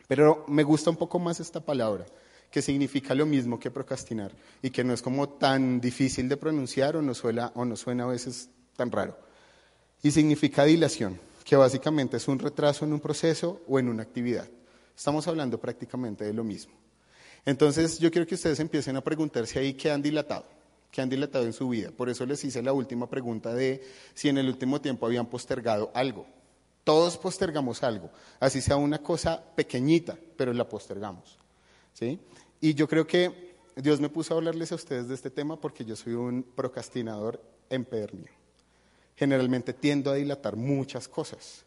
Pero 0.08 0.46
me 0.48 0.64
gusta 0.64 0.90
un 0.90 0.98
poco 0.98 1.20
más 1.20 1.40
esta 1.40 1.60
palabra, 1.60 2.08
que 2.56 2.62
significa 2.62 3.14
lo 3.14 3.26
mismo 3.26 3.60
que 3.60 3.70
procrastinar 3.70 4.32
y 4.62 4.70
que 4.70 4.82
no 4.82 4.94
es 4.94 5.02
como 5.02 5.28
tan 5.28 5.82
difícil 5.82 6.30
de 6.30 6.38
pronunciar 6.38 6.96
o 6.96 7.02
no 7.02 7.14
suena, 7.14 7.52
o 7.54 7.66
no 7.66 7.76
suena 7.76 8.06
a 8.06 8.08
veces 8.08 8.50
tan 8.78 8.90
raro. 8.90 9.20
Y 10.02 10.10
significa 10.12 10.64
dilación, 10.64 11.20
que 11.44 11.58
básicamente 11.58 12.16
es 12.16 12.30
un 12.30 12.40
retraso 12.40 12.86
en 12.86 12.94
un 12.94 13.02
proceso 13.02 13.62
o 13.68 13.78
en 13.78 13.90
una 13.90 14.04
actividad. 14.04 14.48
Estamos 14.96 15.28
hablando 15.28 15.60
prácticamente 15.60 16.24
de 16.24 16.32
lo 16.32 16.46
mismo. 16.46 16.74
Entonces 17.46 18.00
yo 18.00 18.10
quiero 18.10 18.26
que 18.26 18.36
ustedes 18.36 18.62
empiecen 18.62 18.96
a 18.96 19.02
preguntarse 19.02 19.60
ahí 19.60 19.74
qué 19.74 19.92
han 19.92 20.02
dilatado, 20.02 20.46
qué 20.92 21.02
han 21.02 21.10
dilatado 21.10 21.44
en 21.44 21.52
su 21.52 21.68
vida. 21.68 21.92
Por 21.92 22.08
eso 22.08 22.26
les 22.26 22.42
hice 22.46 22.64
la 22.64 22.72
última 22.72 23.10
pregunta 23.10 23.54
de 23.54 23.84
si 24.14 24.30
en 24.30 24.38
el 24.38 24.48
último 24.48 24.80
tiempo 24.80 25.06
habían 25.06 25.26
postergado 25.26 25.92
algo. 25.94 26.26
Todos 26.86 27.18
postergamos 27.18 27.84
algo, 27.84 28.12
así 28.40 28.62
sea 28.62 28.78
una 28.78 29.00
cosa 29.00 29.44
pequeñita, 29.58 30.18
pero 30.38 30.54
la 30.54 30.70
postergamos. 30.70 31.38
¿sí? 31.96 32.20
Y 32.66 32.74
yo 32.74 32.88
creo 32.88 33.06
que 33.06 33.54
Dios 33.76 34.02
me 34.02 34.10
puso 34.10 34.34
a 34.34 34.38
hablarles 34.38 34.72
a 34.72 34.76
ustedes 34.76 35.08
de 35.08 35.14
este 35.14 35.30
tema 35.30 35.62
porque 35.62 35.86
yo 35.86 35.96
soy 35.96 36.14
un 36.14 36.42
procrastinador 36.42 37.40
empedernido. 37.70 38.34
Generalmente 39.16 39.72
tiendo 39.72 40.10
a 40.10 40.16
dilatar 40.16 40.56
muchas 40.56 41.08
cosas. 41.08 41.64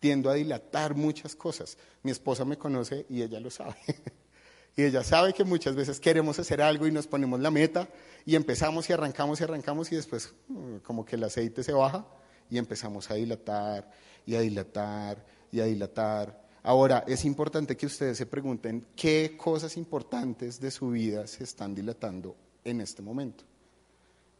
Tiendo 0.00 0.30
a 0.30 0.34
dilatar 0.34 0.94
muchas 0.94 1.36
cosas. 1.36 1.76
Mi 2.02 2.12
esposa 2.12 2.46
me 2.46 2.56
conoce 2.56 3.04
y 3.10 3.20
ella 3.20 3.40
lo 3.40 3.50
sabe. 3.50 3.76
Y 4.74 4.84
ella 4.84 5.04
sabe 5.04 5.34
que 5.34 5.44
muchas 5.44 5.74
veces 5.74 6.00
queremos 6.00 6.38
hacer 6.38 6.62
algo 6.62 6.86
y 6.86 6.90
nos 6.90 7.06
ponemos 7.06 7.38
la 7.38 7.50
meta 7.50 7.86
y 8.24 8.36
empezamos 8.36 8.88
y 8.88 8.94
arrancamos 8.94 9.38
y 9.38 9.44
arrancamos 9.44 9.92
y 9.92 9.96
después 9.96 10.32
mm, 10.48 10.76
como 10.78 11.04
que 11.04 11.16
el 11.16 11.24
aceite 11.24 11.62
se 11.62 11.74
baja 11.74 12.06
y 12.48 12.56
empezamos 12.56 13.10
a 13.10 13.16
dilatar 13.16 13.92
y 14.24 14.34
a 14.34 14.40
dilatar 14.40 15.22
y 15.50 15.60
a 15.60 15.66
dilatar. 15.66 16.41
Ahora, 16.62 17.04
es 17.06 17.24
importante 17.24 17.76
que 17.76 17.86
ustedes 17.86 18.18
se 18.18 18.26
pregunten 18.26 18.86
qué 18.94 19.36
cosas 19.36 19.76
importantes 19.76 20.60
de 20.60 20.70
su 20.70 20.90
vida 20.90 21.26
se 21.26 21.44
están 21.44 21.74
dilatando 21.74 22.36
en 22.64 22.80
este 22.80 23.02
momento 23.02 23.44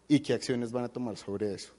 y 0.06 0.20
qué 0.20 0.34
acciones 0.34 0.70
van 0.70 0.84
a 0.84 0.88
tomar 0.88 1.16
sobre 1.16 1.54
eso. 1.54 1.72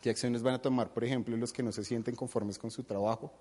¿Qué 0.00 0.10
acciones 0.10 0.42
van 0.42 0.54
a 0.54 0.62
tomar, 0.62 0.92
por 0.92 1.04
ejemplo, 1.04 1.36
los 1.36 1.52
que 1.52 1.62
no 1.62 1.72
se 1.72 1.84
sienten 1.84 2.14
conformes 2.14 2.58
con 2.58 2.70
su 2.70 2.84
trabajo? 2.84 3.32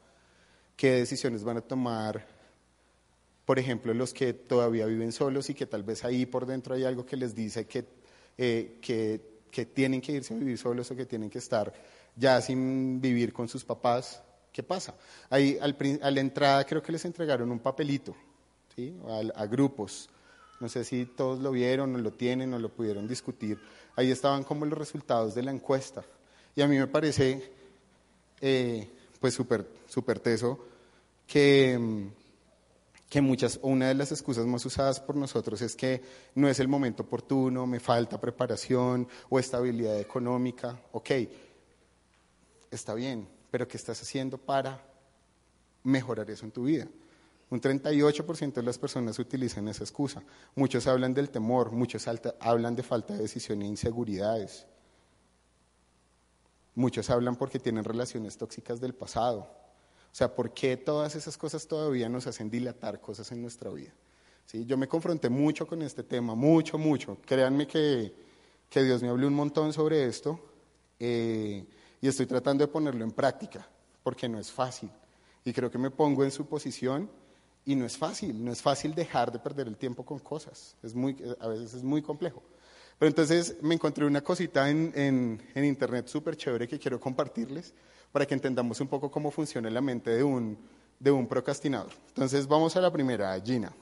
¿Qué 0.76 0.92
decisiones 0.92 1.44
van 1.44 1.58
a 1.58 1.62
tomar 1.62 2.26
por 3.46 3.60
ejemplo, 3.60 3.94
los 3.94 4.14
que 4.14 4.34
todavía 4.34 4.88
viven 4.88 5.12
solos 5.12 5.50
y 5.50 5.54
que 5.54 5.68
tal 5.68 5.84
vez 5.84 6.04
ahí 6.04 6.26
por 6.26 6.46
dentro 6.46 6.74
hay 6.74 6.84
algo 6.84 7.06
que 7.06 7.16
les 7.16 7.36
dice 7.36 7.68
que, 7.68 7.86
eh, 8.38 8.80
que, 8.82 9.36
tienen 9.74 10.02
que 10.02 10.12
irse 10.12 10.34
a 10.34 10.38
vivir 10.38 10.58
solos 10.58 10.92
o 10.92 10.96
que 10.98 11.06
tienen 11.06 11.30
que 11.30 11.38
estar 11.38 11.72
ya 12.18 12.42
sin 12.42 13.00
vivir 13.00 13.32
con 13.32 13.48
sus 13.48 13.64
papás. 13.64 14.22
¿Qué 14.56 14.64
pasa? 14.64 14.96
Ahí 15.30 15.58
al, 15.60 15.76
a 16.02 16.12
la 16.12 16.22
entrada 16.22 16.64
creo 16.64 16.82
que 16.82 16.94
les 16.94 17.04
entregaron 17.04 17.52
un 17.52 17.60
papelito 17.60 18.16
¿sí? 18.74 18.98
a, 19.36 19.46
grupos. 19.48 20.10
No 20.62 20.70
sé 20.70 20.86
si 20.86 21.06
todos 21.08 21.42
lo 21.42 21.52
vieron 21.52 21.94
o 21.94 21.98
lo 21.98 22.14
tienen 22.14 22.54
o 22.54 22.60
lo 22.60 22.70
pudieron 22.70 23.06
discutir. 23.06 23.60
Ahí 23.98 24.12
estaban 24.12 24.46
como 24.46 24.66
los 24.66 24.80
resultados 24.80 25.36
de 25.36 25.44
la 25.44 25.52
encuesta. 25.52 26.06
Y 26.56 26.62
a 26.62 26.70
mí 26.70 26.78
me 26.78 26.88
parece 26.88 27.52
eh, 28.40 28.90
pues 29.20 29.34
súper 29.34 29.68
super 29.90 30.22
teso 30.22 30.58
que 31.28 31.78
mm, 31.78 32.08
que 33.10 33.20
muchas, 33.20 33.60
una 33.62 33.90
de 33.90 33.94
las 33.94 34.14
excusas 34.14 34.46
más 34.46 34.66
usadas 34.66 35.02
por 35.02 35.18
nosotros 35.18 35.62
es 35.62 35.76
que 35.76 36.02
no 36.34 36.48
es 36.48 36.62
el 36.62 36.70
momento 36.70 37.04
oportuno, 37.04 37.68
me 37.68 37.82
falta 37.82 38.22
preparación 38.22 39.06
o 39.30 39.38
estabilidad 39.38 40.00
económica. 40.00 40.82
Ok, 40.94 41.12
está 42.72 42.94
bien, 42.94 43.28
pero 43.56 43.70
¿qué 43.70 43.78
estás 43.78 44.02
haciendo 44.02 44.38
para 44.38 44.84
mejorar 45.82 46.30
eso 46.30 46.44
en 46.44 46.52
tu 46.52 46.66
vida? 46.66 46.90
Un 47.50 47.62
38% 47.62 48.52
de 48.52 48.64
las 48.64 48.78
personas 48.78 49.18
utilizan 49.18 49.70
esa 49.70 49.86
excusa. 49.86 50.22
Muchos 50.56 50.88
hablan 50.88 51.14
del 51.14 51.30
temor, 51.30 51.72
muchos 51.72 52.06
hablan 52.42 52.76
de 52.76 52.84
falta 52.84 53.14
de 53.14 53.22
decisión 53.22 53.62
e 53.62 53.66
inseguridades. 53.66 54.68
Muchos 56.74 57.10
hablan 57.10 57.38
porque 57.38 57.58
tienen 57.58 57.86
relaciones 57.86 58.38
tóxicas 58.38 58.82
del 58.82 58.94
pasado. 58.94 59.48
O 60.12 60.14
sea, 60.14 60.36
¿por 60.36 60.54
qué 60.54 60.76
todas 60.76 61.16
esas 61.16 61.38
cosas 61.38 61.66
todavía 61.66 62.10
nos 62.10 62.28
hacen 62.28 62.50
dilatar 62.50 63.00
cosas 63.00 63.32
en 63.32 63.42
nuestra 63.42 63.70
vida? 63.70 63.94
¿Sí? 64.48 64.66
Yo 64.66 64.76
me 64.76 64.90
confronté 64.90 65.30
mucho 65.30 65.66
con 65.66 65.82
este 65.82 66.04
tema, 66.04 66.36
mucho, 66.36 66.78
mucho. 66.78 67.20
Créanme 67.26 67.68
que, 67.68 68.14
que 68.70 68.84
Dios 68.84 69.02
me 69.02 69.08
habló 69.08 69.28
un 69.28 69.34
montón 69.34 69.72
sobre 69.72 70.08
esto 70.08 70.42
eh, 71.00 71.66
y 72.06 72.08
estoy 72.08 72.28
tratando 72.28 72.64
de 72.64 72.68
ponerlo 72.68 73.04
en 73.04 73.12
práctica, 73.12 73.68
porque 74.04 74.30
no 74.30 74.38
es 74.38 74.52
fácil. 74.52 74.92
Y 75.44 75.52
creo 75.52 75.72
que 75.72 75.80
me 75.80 75.90
pongo 75.90 76.24
en 76.24 76.30
su 76.30 76.46
posición 76.46 77.10
y 77.66 77.74
no 77.74 77.84
es 77.84 77.98
fácil, 77.98 78.46
no 78.46 78.52
es 78.52 78.62
fácil 78.62 78.94
dejar 78.94 79.32
de 79.32 79.40
perder 79.40 79.68
el 79.68 79.76
tiempo 79.76 80.06
con 80.06 80.20
cosas. 80.20 80.76
Es 80.84 80.94
muy, 80.94 81.18
a 81.40 81.48
veces 81.48 81.74
es 81.74 81.82
muy 81.84 82.04
complejo. 82.04 82.44
Pero 83.00 83.10
entonces 83.10 83.56
me 83.64 83.74
encontré 83.74 84.06
una 84.06 84.22
cosita 84.22 84.70
en, 84.70 84.94
en, 84.94 85.42
en 85.56 85.66
internet 85.66 86.08
súper 86.08 86.38
chévere 86.38 86.68
que 86.68 86.78
quiero 86.78 87.00
compartirles 87.00 87.74
para 88.12 88.28
que 88.28 88.36
entendamos 88.36 88.80
un 88.82 88.88
poco 88.88 89.10
cómo 89.10 89.32
funciona 89.32 89.68
la 89.72 89.82
mente 89.82 90.12
de 90.12 90.24
un, 90.24 90.60
de 91.00 91.10
un 91.10 91.26
procrastinador. 91.26 91.92
Entonces 92.10 92.48
vamos 92.48 92.76
a 92.76 92.82
la 92.82 92.92
primera, 92.92 93.36
Gina. 93.44 93.74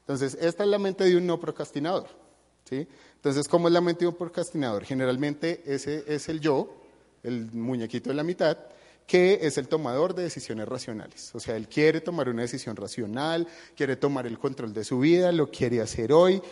Entonces, 0.00 0.36
esta 0.42 0.62
es 0.62 0.68
la 0.68 0.78
mente 0.78 1.04
de 1.04 1.16
un 1.16 1.26
no 1.26 1.40
procrastinador. 1.40 2.06
¿sí? 2.68 2.86
Entonces, 3.14 3.48
¿cómo 3.48 3.68
es 3.68 3.72
la 3.72 3.80
mente 3.80 4.00
de 4.00 4.08
un 4.08 4.14
procrastinador? 4.14 4.84
Generalmente 4.84 5.62
ese 5.64 6.04
es 6.06 6.28
el 6.28 6.40
yo, 6.40 6.82
el 7.26 7.52
muñequito 7.52 8.10
de 8.10 8.16
la 8.16 8.22
mitad, 8.22 8.56
que 9.06 9.38
es 9.42 9.56
el 9.56 9.68
tomador 9.68 10.14
de 10.14 10.24
decisiones 10.24 10.66
racionales. 10.66 11.32
O 11.34 11.40
sea, 11.40 11.56
él 11.56 11.68
quiere 11.68 12.00
tomar 12.00 12.28
una 12.28 12.42
decisión 12.42 12.74
racional, 12.74 13.46
quiere 13.76 13.96
tomar 13.96 14.26
el 14.26 14.38
control 14.38 14.72
de 14.72 14.84
su 14.84 14.98
vida, 14.98 15.30
lo 15.30 15.50
quiere 15.50 15.80
hacer 15.80 16.12
hoy, 16.12 16.42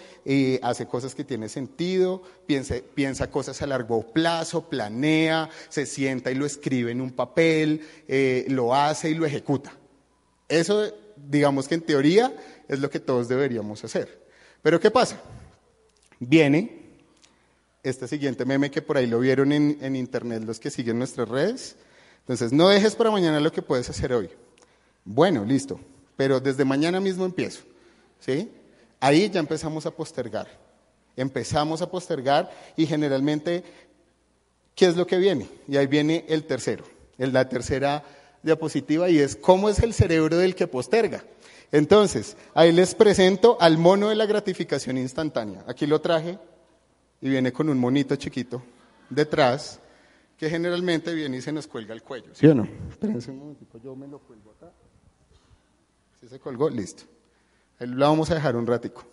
hace 0.63 0.87
cosas 0.87 1.15
que 1.15 1.25
tienen 1.25 1.49
sentido, 1.49 2.23
piensa, 2.47 2.77
piensa, 2.95 3.31
cosas 3.31 3.61
a 3.63 3.67
largo 3.67 4.07
plazo, 4.13 4.69
planea, 4.69 5.51
se 5.69 5.85
sienta 5.85 6.31
y 6.31 6.37
lo 6.37 6.47
escribe 6.47 6.93
en 6.93 7.01
un 7.01 7.11
papel, 7.11 7.81
eh, 8.07 8.47
lo 8.49 8.75
hace 8.75 9.11
y 9.11 9.15
lo 9.15 9.27
ejecuta. 9.27 9.77
Eso, 10.49 10.93
digamos 11.17 11.67
que 11.67 11.75
en 11.75 11.81
teoría, 11.81 12.33
es 12.69 12.79
lo 12.79 12.89
que 12.89 13.01
todos 13.01 13.27
deberíamos 13.29 13.83
hacer. 13.83 14.23
Pero 14.63 14.79
¿qué 14.79 14.93
pasa? 14.93 15.21
Viene 16.21 16.84
este 17.85 18.09
siguiente 18.09 18.45
meme 18.45 18.71
que 18.71 18.83
por 18.83 18.97
ahí 18.97 19.07
lo 19.07 19.21
vieron 19.21 19.53
en, 19.53 19.79
en 19.81 19.95
internet 19.95 20.43
los 20.45 20.59
que 20.59 20.71
siguen 20.71 20.99
nuestras 20.99 21.29
redes 21.29 21.77
entonces, 22.25 22.53
no 22.53 22.71
dejes 22.71 22.97
para 22.97 23.11
mañana 23.11 23.39
lo 23.39 23.53
que 23.53 23.61
puedes 23.61 23.91
hacer 23.91 24.13
hoy. 24.13 24.31
Bueno, 25.05 25.45
listo, 25.45 25.79
pero 26.17 26.41
desde 26.41 26.65
mañana 26.65 26.99
mismo 26.99 27.27
empiezo. 27.27 27.61
¿sí? 28.19 28.51
Ahí 28.99 29.29
ya 29.29 29.41
empezamos 29.41 29.85
a 29.85 29.91
postergar. 29.91 30.49
Empezamos 31.17 31.83
a 31.83 31.91
postergar 31.91 32.51
y 32.77 32.87
generalmente, 32.87 33.63
¿qué 34.75 34.87
es 34.87 34.97
lo 34.97 35.07
que 35.07 35.19
viene? 35.19 35.49
Y 35.69 35.77
ahí 35.77 35.87
viene 35.87 36.25
el 36.29 36.45
tercero, 36.45 36.85
la 37.19 37.47
tercera 37.49 38.03
diapositiva 38.43 39.11
y 39.11 39.19
es 39.19 39.37
cómo 39.37 39.69
es 39.69 39.81
el 39.81 39.93
cerebro 39.93 40.39
del 40.39 40.55
que 40.55 40.67
posterga. 40.67 41.23
Entonces, 41.73 42.39
ahí 42.55 42.73
les 42.73 42.95
presento 42.95 43.59
al 43.61 43.77
mono 43.77 44.09
de 44.09 44.15
la 44.15 44.25
gratificación 44.25 44.97
instantánea. 44.97 45.63
Aquí 45.69 45.87
lo 45.87 46.01
traje 46.01 46.39
y 47.25 47.31
viene 47.31 47.55
con 47.55 47.71
un 47.71 47.79
monito 47.79 48.15
chiquito 48.17 48.63
detrás 49.09 49.81
que 50.37 50.51
generalmente 50.51 51.15
viene 51.15 51.39
y 51.39 51.41
se 51.41 51.53
nos 51.53 51.67
cuelga 51.67 51.95
el 51.95 52.03
cuello. 52.03 52.35
¿Sí 52.35 52.47
o 52.47 52.55
no? 52.55 52.69
Espérense 52.91 53.31
un 53.31 53.57
yo 53.83 53.97
me 53.97 54.07
lo 54.07 54.19
cuelgo 54.19 54.51
acá. 54.51 54.71
Si 56.21 56.29
se 56.29 56.39
colgó, 56.39 56.69
listo. 56.69 57.05
Ahí 57.79 57.87
lo 57.87 58.07
vamos 58.07 58.31
a 58.31 58.35
dejar 58.35 58.57
un 58.57 58.67
ratico. 58.67 59.07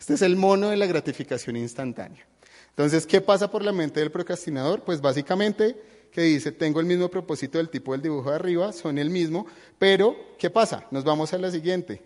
Este 0.00 0.14
es 0.14 0.22
el 0.22 0.36
mono 0.36 0.70
de 0.70 0.78
la 0.78 0.86
gratificación 0.86 1.56
instantánea. 1.56 2.26
Entonces, 2.70 3.06
¿qué 3.06 3.20
pasa 3.20 3.50
por 3.50 3.62
la 3.62 3.72
mente 3.72 4.00
del 4.00 4.10
procrastinador? 4.10 4.82
Pues 4.82 5.02
básicamente 5.02 6.08
que 6.10 6.22
dice, 6.22 6.50
tengo 6.50 6.80
el 6.80 6.86
mismo 6.86 7.10
propósito 7.10 7.58
del 7.58 7.68
tipo 7.68 7.92
del 7.92 8.00
dibujo 8.00 8.30
de 8.30 8.36
arriba, 8.36 8.72
son 8.72 8.96
el 8.96 9.10
mismo, 9.10 9.46
pero 9.78 10.16
¿qué 10.38 10.48
pasa? 10.48 10.86
Nos 10.90 11.04
vamos 11.04 11.34
a 11.34 11.38
la 11.38 11.50
siguiente. 11.50 12.02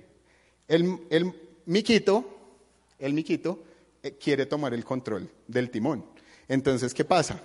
El, 0.66 0.98
el 1.10 1.32
miquito, 1.64 2.24
el 2.98 3.14
miquito 3.14 3.62
quiere 4.14 4.46
tomar 4.46 4.72
el 4.74 4.84
control 4.84 5.28
del 5.46 5.70
timón. 5.70 6.04
Entonces, 6.48 6.94
¿qué 6.94 7.04
pasa? 7.04 7.40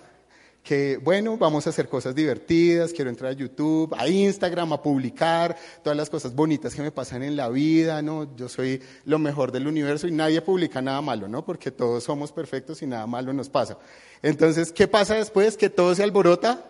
que, 0.63 0.97
bueno, 0.97 1.38
vamos 1.38 1.65
a 1.65 1.71
hacer 1.71 1.89
cosas 1.89 2.13
divertidas, 2.13 2.93
quiero 2.93 3.10
entrar 3.10 3.32
a 3.32 3.36
YouTube, 3.36 3.93
a 3.97 4.08
Instagram, 4.08 4.74
a 4.74 4.82
publicar 4.82 5.58
todas 5.84 5.97
las 5.97 6.10
cosas 6.10 6.36
bonitas 6.36 6.76
que 6.76 6.82
me 6.82 6.91
pasan 6.91 7.24
en 7.24 7.36
la 7.36 7.50
vida, 7.50 8.02
¿no? 8.02 8.36
Yo 8.36 8.47
soy 8.47 8.82
lo 9.06 9.17
mejor 9.17 9.52
del 9.52 9.67
universo 9.67 10.08
y 10.08 10.12
nadie 10.12 10.41
publica 10.41 10.82
nada 10.82 11.02
malo, 11.02 11.28
¿no? 11.28 11.43
Porque 11.43 11.71
todos 11.71 12.04
somos 12.04 12.32
perfectos 12.32 12.82
y 12.82 12.88
nada 12.88 13.08
malo 13.08 13.34
nos 13.34 13.50
pasa. 13.50 13.78
Entonces, 14.21 14.71
¿qué 14.71 14.88
pasa 14.88 15.15
después? 15.15 15.58
Que 15.58 15.69
todo 15.69 15.95
se 15.95 16.04
alborota 16.04 16.63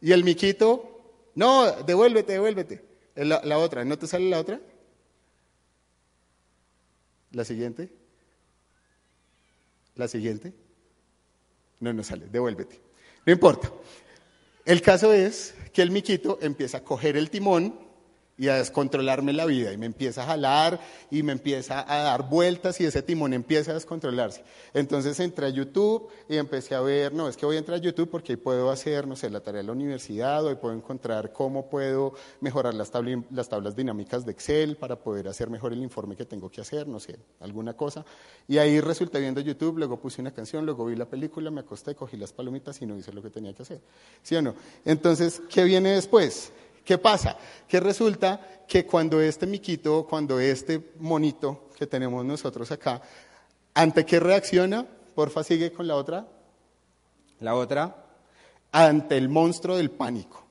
y 0.00 0.12
el 0.12 0.22
miquito, 0.22 1.30
no, 1.34 1.70
devuélvete, 1.82 2.34
devuélvete. 2.34 2.84
La, 3.16 3.40
la 3.44 3.58
otra, 3.58 3.84
¿no 3.84 3.98
te 3.98 4.06
sale 4.06 4.28
la 4.30 4.40
otra? 4.40 4.60
La 7.32 7.44
siguiente. 7.44 8.03
La 9.96 10.08
siguiente. 10.08 10.52
No, 11.80 11.92
no 11.92 12.02
sale, 12.02 12.26
devuélvete. 12.26 12.80
No 13.26 13.32
importa. 13.32 13.72
El 14.64 14.80
caso 14.80 15.12
es 15.12 15.54
que 15.72 15.82
el 15.82 15.90
miquito 15.90 16.38
empieza 16.40 16.78
a 16.78 16.84
coger 16.84 17.16
el 17.16 17.30
timón 17.30 17.78
y 18.36 18.48
a 18.48 18.56
descontrolarme 18.56 19.32
la 19.32 19.46
vida 19.46 19.72
y 19.72 19.76
me 19.76 19.86
empieza 19.86 20.24
a 20.24 20.26
jalar 20.26 20.80
y 21.10 21.22
me 21.22 21.32
empieza 21.32 21.84
a 21.86 22.02
dar 22.02 22.28
vueltas 22.28 22.80
y 22.80 22.84
ese 22.84 23.02
timón 23.02 23.32
empieza 23.32 23.70
a 23.70 23.74
descontrolarse. 23.74 24.42
Entonces 24.72 25.20
entré 25.20 25.46
a 25.46 25.50
YouTube 25.50 26.08
y 26.28 26.36
empecé 26.36 26.74
a 26.74 26.80
ver, 26.80 27.12
no, 27.12 27.28
es 27.28 27.36
que 27.36 27.46
voy 27.46 27.56
a 27.56 27.58
entrar 27.60 27.78
a 27.78 27.80
YouTube 27.80 28.10
porque 28.10 28.32
ahí 28.32 28.36
puedo 28.36 28.70
hacer, 28.70 29.06
no 29.06 29.14
sé, 29.14 29.30
la 29.30 29.40
tarea 29.40 29.60
de 29.62 29.66
la 29.66 29.72
universidad, 29.72 30.44
hoy 30.44 30.56
puedo 30.56 30.74
encontrar 30.74 31.32
cómo 31.32 31.68
puedo 31.68 32.14
mejorar 32.40 32.74
las, 32.74 32.90
las 33.30 33.48
tablas 33.48 33.76
dinámicas 33.76 34.24
de 34.24 34.32
Excel 34.32 34.76
para 34.76 34.96
poder 34.96 35.28
hacer 35.28 35.48
mejor 35.48 35.72
el 35.72 35.82
informe 35.82 36.16
que 36.16 36.24
tengo 36.24 36.50
que 36.50 36.60
hacer, 36.60 36.88
no 36.88 36.98
sé, 36.98 37.16
alguna 37.40 37.74
cosa. 37.74 38.04
Y 38.48 38.58
ahí 38.58 38.80
resulté 38.80 39.20
viendo 39.20 39.40
YouTube, 39.40 39.78
luego 39.78 40.00
puse 40.00 40.20
una 40.20 40.32
canción, 40.32 40.66
luego 40.66 40.86
vi 40.86 40.96
la 40.96 41.06
película, 41.06 41.50
me 41.50 41.60
acosté, 41.60 41.94
cogí 41.94 42.16
las 42.16 42.32
palomitas 42.32 42.82
y 42.82 42.86
no 42.86 42.96
hice 42.96 43.12
lo 43.12 43.22
que 43.22 43.30
tenía 43.30 43.52
que 43.54 43.62
hacer. 43.62 43.80
¿Sí 44.22 44.34
o 44.34 44.42
no? 44.42 44.54
Entonces, 44.84 45.40
¿qué 45.48 45.62
viene 45.62 45.92
después? 45.92 46.52
¿Qué 46.84 46.98
pasa? 46.98 47.36
Que 47.66 47.80
resulta 47.80 48.64
que 48.68 48.86
cuando 48.86 49.20
este 49.20 49.46
miquito, 49.46 50.06
cuando 50.08 50.38
este 50.38 50.92
monito 50.98 51.68
que 51.76 51.86
tenemos 51.86 52.24
nosotros 52.24 52.70
acá, 52.70 53.00
¿ante 53.72 54.04
qué 54.04 54.20
reacciona? 54.20 54.86
Porfa, 55.14 55.42
sigue 55.42 55.72
con 55.72 55.86
la 55.86 55.96
otra. 55.96 56.26
La 57.40 57.54
otra. 57.54 58.04
Ante 58.72 59.16
el 59.16 59.28
monstruo 59.28 59.76
del 59.76 59.90
pánico. 59.90 60.44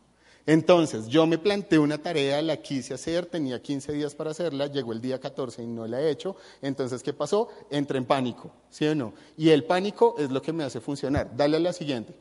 Entonces, 0.46 1.08
yo 1.08 1.26
me 1.26 1.38
planteé 1.38 1.80
una 1.80 1.98
tarea, 1.98 2.42
la 2.42 2.58
quise 2.58 2.94
hacer, 2.94 3.28
tenía 3.28 3.62
15 3.62 3.94
días 3.94 4.14
para 4.14 4.32
hacerla, 4.32 4.68
llegó 4.68 4.92
el 4.92 5.00
día 5.00 5.20
14 5.20 5.64
y 5.64 5.68
no 5.68 5.88
la 5.88 6.02
he 6.02 6.10
hecho. 6.10 6.36
Entonces, 6.62 7.02
¿qué 7.02 7.14
pasó? 7.14 7.48
Entré 7.70 7.98
en 7.98 8.06
pánico, 8.06 8.52
¿sí 8.70 8.86
o 8.86 8.94
no? 8.94 9.14
Y 9.38 9.50
el 9.50 9.64
pánico 9.64 10.16
es 10.18 10.32
lo 10.32 10.42
que 10.42 10.52
me 10.52 10.66
hace 10.66 10.82
funcionar. 10.82 11.32
Dale 11.36 11.58
a 11.58 11.60
la 11.62 11.72
siguiente. 11.72 12.14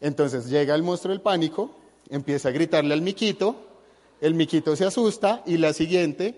Entonces, 0.00 0.48
llega 0.48 0.74
el 0.74 0.82
monstruo 0.82 1.12
del 1.12 1.20
pánico, 1.20 1.70
empieza 2.10 2.48
a 2.48 2.52
gritarle 2.52 2.94
al 2.94 3.02
miquito, 3.02 3.66
el 4.20 4.34
miquito 4.34 4.76
se 4.76 4.84
asusta 4.84 5.42
y 5.46 5.56
la 5.58 5.72
siguiente, 5.72 6.34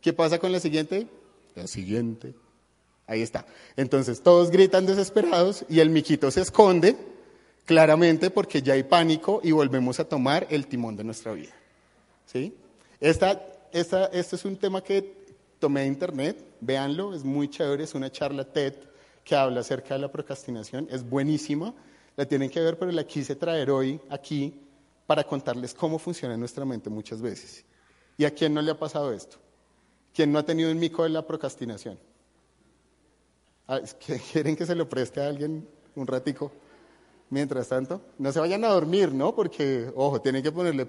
¿qué 0.00 0.12
pasa 0.12 0.38
con 0.38 0.52
la 0.52 0.60
siguiente? 0.60 1.06
La 1.54 1.66
siguiente. 1.66 2.34
Ahí 3.06 3.22
está. 3.22 3.46
Entonces, 3.76 4.22
todos 4.22 4.50
gritan 4.50 4.86
desesperados 4.86 5.64
y 5.68 5.80
el 5.80 5.90
miquito 5.90 6.30
se 6.30 6.42
esconde 6.42 6.96
claramente 7.64 8.30
porque 8.30 8.62
ya 8.62 8.74
hay 8.74 8.82
pánico 8.82 9.40
y 9.42 9.52
volvemos 9.52 9.98
a 10.00 10.04
tomar 10.04 10.46
el 10.50 10.66
timón 10.66 10.96
de 10.96 11.04
nuestra 11.04 11.32
vida. 11.32 11.52
¿Sí? 12.26 12.54
Esta, 13.00 13.42
esta, 13.72 14.06
este 14.06 14.36
es 14.36 14.44
un 14.44 14.56
tema 14.56 14.82
que 14.82 15.16
tomé 15.58 15.82
de 15.82 15.86
internet, 15.86 16.44
véanlo, 16.60 17.14
es 17.14 17.24
muy 17.24 17.48
chévere, 17.48 17.84
es 17.84 17.94
una 17.94 18.10
charla 18.10 18.44
TED 18.44 18.74
que 19.24 19.34
habla 19.34 19.60
acerca 19.60 19.94
de 19.94 20.00
la 20.00 20.10
procrastinación, 20.10 20.88
es 20.90 21.08
buenísima, 21.08 21.74
la 22.16 22.26
tienen 22.26 22.50
que 22.50 22.60
ver, 22.60 22.78
pero 22.78 22.90
la 22.90 23.04
quise 23.04 23.36
traer 23.36 23.70
hoy 23.70 24.00
aquí 24.08 24.54
para 25.08 25.24
contarles 25.24 25.72
cómo 25.72 25.98
funciona 25.98 26.36
nuestra 26.36 26.66
mente 26.66 26.90
muchas 26.90 27.22
veces. 27.22 27.64
¿Y 28.18 28.26
a 28.26 28.30
quién 28.30 28.52
no 28.52 28.60
le 28.60 28.72
ha 28.72 28.78
pasado 28.78 29.10
esto? 29.10 29.38
¿Quién 30.14 30.30
no 30.30 30.38
ha 30.38 30.42
tenido 30.42 30.70
un 30.70 30.78
mico 30.78 31.02
de 31.02 31.08
la 31.08 31.26
procrastinación? 31.26 31.98
Ah, 33.66 33.80
¿Quieren 34.32 34.54
que 34.54 34.66
se 34.66 34.74
lo 34.74 34.86
preste 34.86 35.22
a 35.22 35.28
alguien 35.28 35.66
un 35.94 36.06
ratico? 36.06 36.52
Mientras 37.30 37.68
tanto, 37.68 38.02
no 38.18 38.30
se 38.32 38.38
vayan 38.38 38.62
a 38.64 38.68
dormir, 38.68 39.10
¿no? 39.10 39.34
Porque, 39.34 39.90
ojo, 39.96 40.20
tienen 40.20 40.42
que 40.42 40.52
ponerle 40.52 40.86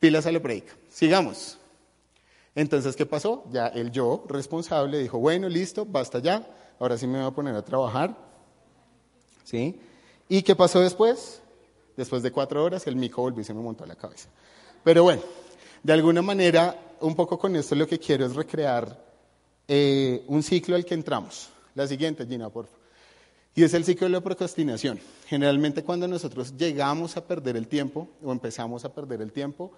pilas 0.00 0.26
a 0.26 0.32
la 0.32 0.40
break. 0.40 0.64
Sigamos. 0.88 1.58
Entonces, 2.56 2.96
¿qué 2.96 3.06
pasó? 3.06 3.44
Ya 3.52 3.68
el 3.68 3.92
yo 3.92 4.24
responsable 4.28 4.98
dijo, 4.98 5.20
bueno, 5.20 5.48
listo, 5.48 5.86
basta 5.86 6.18
ya, 6.18 6.44
ahora 6.80 6.98
sí 6.98 7.06
me 7.06 7.18
voy 7.18 7.28
a 7.28 7.30
poner 7.30 7.54
a 7.54 7.62
trabajar. 7.62 8.16
¿Sí? 9.44 9.78
¿Y 10.28 10.42
qué 10.42 10.56
pasó 10.56 10.80
después? 10.80 11.42
Después 11.96 12.22
de 12.22 12.30
cuatro 12.30 12.62
horas, 12.62 12.86
el 12.86 12.96
mico 12.96 13.22
volvió 13.22 13.40
y 13.40 13.44
se 13.44 13.54
me 13.54 13.62
montó 13.62 13.84
a 13.84 13.86
la 13.86 13.96
cabeza. 13.96 14.28
Pero 14.84 15.02
bueno, 15.02 15.22
de 15.82 15.92
alguna 15.92 16.22
manera, 16.22 16.78
un 17.00 17.14
poco 17.14 17.38
con 17.38 17.56
esto 17.56 17.74
lo 17.74 17.86
que 17.86 17.98
quiero 17.98 18.26
es 18.26 18.34
recrear 18.34 19.02
eh, 19.66 20.24
un 20.28 20.42
ciclo 20.42 20.76
al 20.76 20.84
que 20.84 20.94
entramos. 20.94 21.48
La 21.74 21.86
siguiente, 21.86 22.26
Gina, 22.26 22.50
por 22.50 22.66
favor. 22.66 22.80
Y 23.54 23.64
es 23.64 23.72
el 23.72 23.84
ciclo 23.84 24.06
de 24.06 24.12
la 24.12 24.20
procrastinación. 24.20 25.00
Generalmente 25.26 25.82
cuando 25.82 26.06
nosotros 26.06 26.54
llegamos 26.58 27.16
a 27.16 27.26
perder 27.26 27.56
el 27.56 27.66
tiempo 27.66 28.08
o 28.22 28.30
empezamos 28.30 28.84
a 28.84 28.92
perder 28.92 29.22
el 29.22 29.32
tiempo, 29.32 29.72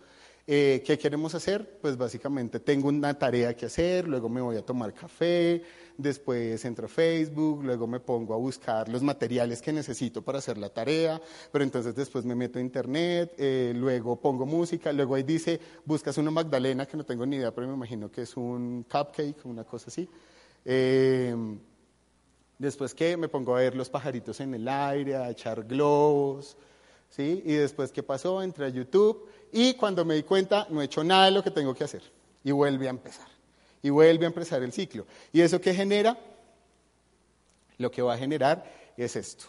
eh, 0.51 0.83
¿qué 0.85 0.99
queremos 0.99 1.35
hacer? 1.35 1.79
Pues 1.83 1.99
básicamente 1.99 2.59
tengo 2.59 2.89
una 2.89 3.13
tarea 3.13 3.55
que 3.55 3.67
hacer, 3.67 4.09
luego 4.09 4.31
me 4.31 4.41
voy 4.41 4.57
a 4.57 4.63
tomar 4.63 4.95
café, 4.95 5.63
después 5.99 6.65
entro 6.65 6.87
a 6.87 6.89
Facebook, 6.89 7.63
luego 7.63 7.87
me 7.87 8.01
pongo 8.01 8.33
a 8.33 8.39
buscar 8.39 8.89
los 8.89 9.03
materiales 9.03 9.61
que 9.61 9.73
necesito 9.73 10.23
para 10.23 10.39
hacer 10.39 10.57
la 10.57 10.71
tarea, 10.71 11.21
pero 11.53 11.63
entonces 11.63 11.95
después 11.95 12.25
me 12.25 12.35
meto 12.35 12.59
a 12.59 12.63
internet, 12.63 13.35
eh, 13.37 13.75
luego 13.77 14.17
pongo 14.17 14.47
música, 14.47 14.91
luego 14.93 15.15
ahí 15.15 15.23
dice, 15.23 15.61
buscas 15.85 16.17
una 16.17 16.31
Magdalena, 16.31 16.87
que 16.87 16.97
no 16.97 17.05
tengo 17.05 17.27
ni 17.27 17.37
idea, 17.37 17.55
pero 17.55 17.69
me 17.69 17.75
imagino 17.75 18.11
que 18.11 18.23
es 18.23 18.37
un 18.37 18.87
cupcake, 18.91 19.45
una 19.45 19.65
cosa 19.65 19.89
así. 19.89 20.09
Eh, 20.65 21.37
Después 22.59 22.93
que 22.93 23.17
me 23.17 23.29
pongo 23.29 23.55
a 23.55 23.61
ver 23.61 23.77
los 23.77 23.89
pajaritos 23.89 24.41
en 24.41 24.53
el 24.53 24.67
aire, 24.67 25.15
a 25.15 25.31
echar 25.31 25.63
globos, 25.63 26.57
¿sí? 27.09 27.41
Y 27.45 27.53
después 27.53 27.93
qué 27.93 28.03
pasó, 28.03 28.43
entré 28.43 28.67
a 28.67 28.69
YouTube 28.69 29.29
y 29.53 29.75
cuando 29.75 30.05
me 30.05 30.15
di 30.15 30.23
cuenta 30.23 30.67
no 30.71 30.81
he 30.81 30.85
hecho 30.85 31.03
nada 31.05 31.27
de 31.27 31.31
lo 31.33 31.43
que 31.43 31.51
tengo 31.51 31.75
que 31.75 31.85
hacer. 31.85 32.03
Y 32.45 32.51
vuelve 32.51 32.87
a 32.87 32.91
empezar. 32.91 33.29
Y 33.83 33.91
vuelve 33.91 34.25
a 34.25 34.29
empezar 34.29 34.63
el 34.63 34.73
ciclo. 34.73 35.07
¿Y 35.33 35.41
eso 35.41 35.61
qué 35.61 35.75
genera? 35.75 36.19
Lo 37.79 37.91
que 37.91 38.03
va 38.03 38.15
a 38.15 38.19
generar 38.19 38.65
es 38.97 39.17
esto. 39.17 39.47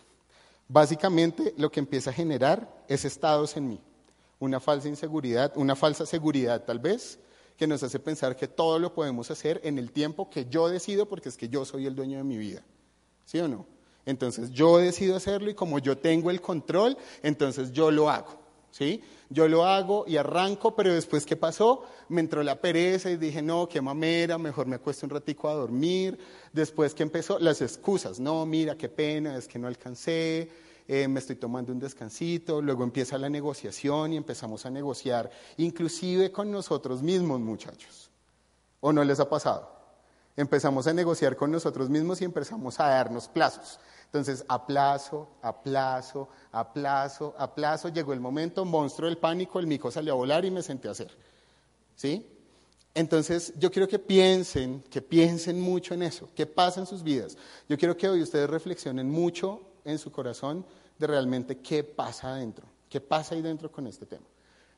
Básicamente 0.67 1.53
lo 1.57 1.71
que 1.71 1.79
empieza 1.79 2.11
a 2.11 2.13
generar 2.13 2.83
es 2.87 3.05
estados 3.05 3.57
en 3.57 3.67
mí. 3.69 3.79
Una 4.39 4.59
falsa 4.59 4.87
inseguridad, 4.87 5.51
una 5.55 5.75
falsa 5.75 6.05
seguridad 6.05 6.63
tal 6.63 6.79
vez, 6.79 7.19
que 7.57 7.67
nos 7.67 7.83
hace 7.83 7.99
pensar 7.99 8.35
que 8.35 8.47
todo 8.47 8.79
lo 8.79 8.93
podemos 8.93 9.29
hacer 9.31 9.59
en 9.63 9.77
el 9.77 9.91
tiempo 9.91 10.29
que 10.29 10.45
yo 10.45 10.69
decido 10.69 11.07
porque 11.07 11.29
es 11.29 11.35
que 11.35 11.49
yo 11.49 11.65
soy 11.65 11.87
el 11.87 11.95
dueño 11.95 12.17
de 12.17 12.23
mi 12.23 12.37
vida. 12.37 12.63
¿Sí 13.25 13.39
o 13.39 13.47
no? 13.47 13.65
Entonces 14.05 14.51
yo 14.51 14.77
decido 14.77 15.15
hacerlo 15.15 15.49
y 15.49 15.55
como 15.55 15.79
yo 15.79 15.97
tengo 15.97 16.31
el 16.31 16.39
control, 16.39 16.97
entonces 17.21 17.71
yo 17.71 17.91
lo 17.91 18.09
hago. 18.09 18.39
¿Sí? 18.71 19.03
Yo 19.29 19.47
lo 19.47 19.65
hago 19.65 20.05
y 20.07 20.17
arranco, 20.17 20.75
pero 20.75 20.93
después 20.93 21.25
¿qué 21.25 21.35
pasó? 21.35 21.83
Me 22.07 22.21
entró 22.21 22.43
la 22.43 22.61
pereza 22.61 23.09
y 23.09 23.17
dije, 23.17 23.41
no, 23.41 23.67
qué 23.67 23.81
mamera, 23.81 24.37
mejor 24.37 24.67
me 24.67 24.75
acuesto 24.75 25.05
un 25.05 25.09
ratico 25.09 25.49
a 25.49 25.53
dormir. 25.53 26.19
Después 26.53 26.93
¿qué 26.93 27.03
empezó, 27.03 27.39
las 27.39 27.61
excusas, 27.61 28.19
no, 28.19 28.45
mira, 28.45 28.77
qué 28.77 28.89
pena, 28.89 29.35
es 29.37 29.47
que 29.47 29.59
no 29.59 29.67
alcancé, 29.67 30.49
eh, 30.87 31.07
me 31.07 31.19
estoy 31.19 31.35
tomando 31.35 31.71
un 31.71 31.79
descansito. 31.79 32.61
Luego 32.61 32.83
empieza 32.83 33.17
la 33.17 33.29
negociación 33.29 34.13
y 34.13 34.17
empezamos 34.17 34.65
a 34.65 34.69
negociar, 34.69 35.29
inclusive 35.57 36.31
con 36.31 36.51
nosotros 36.51 37.01
mismos, 37.01 37.39
muchachos. 37.39 38.09
¿O 38.81 38.93
no 38.93 39.03
les 39.03 39.19
ha 39.19 39.29
pasado? 39.29 39.79
empezamos 40.39 40.87
a 40.87 40.93
negociar 40.93 41.35
con 41.35 41.51
nosotros 41.51 41.89
mismos 41.89 42.21
y 42.21 42.25
empezamos 42.25 42.79
a 42.79 42.87
darnos 42.87 43.27
plazos. 43.27 43.79
Entonces, 44.09 44.43
a 44.47 44.65
plazo, 44.65 45.29
a 45.43 45.61
plazo, 45.61 46.29
a 46.51 46.73
plazo, 46.73 47.35
a 47.37 47.53
plazo, 47.53 47.89
llegó 47.89 48.11
el 48.11 48.19
momento, 48.19 48.65
monstruo 48.65 49.07
del 49.07 49.19
pánico, 49.19 49.59
el 49.59 49.67
mico 49.67 49.91
salió 49.91 50.13
a 50.13 50.15
volar 50.15 50.43
y 50.45 50.49
me 50.49 50.63
senté 50.63 50.87
a 50.87 50.91
hacer. 50.91 51.15
¿Sí? 51.95 52.25
Entonces, 52.95 53.53
yo 53.59 53.69
quiero 53.69 53.87
que 53.87 53.99
piensen, 53.99 54.83
que 54.89 55.03
piensen 55.03 55.61
mucho 55.61 55.93
en 55.93 56.01
eso, 56.01 56.27
qué 56.33 56.47
pasa 56.47 56.79
en 56.79 56.87
sus 56.87 57.03
vidas. 57.03 57.37
Yo 57.67 57.77
quiero 57.77 57.95
que 57.95 58.09
hoy 58.09 58.23
ustedes 58.23 58.49
reflexionen 58.49 59.07
mucho 59.07 59.61
en 59.85 59.99
su 59.99 60.11
corazón 60.11 60.65
de 60.97 61.05
realmente 61.05 61.59
qué 61.59 61.83
pasa 61.83 62.33
adentro, 62.33 62.65
qué 62.89 62.99
pasa 62.99 63.35
ahí 63.35 63.43
dentro 63.43 63.71
con 63.71 63.85
este 63.85 64.07
tema. 64.07 64.25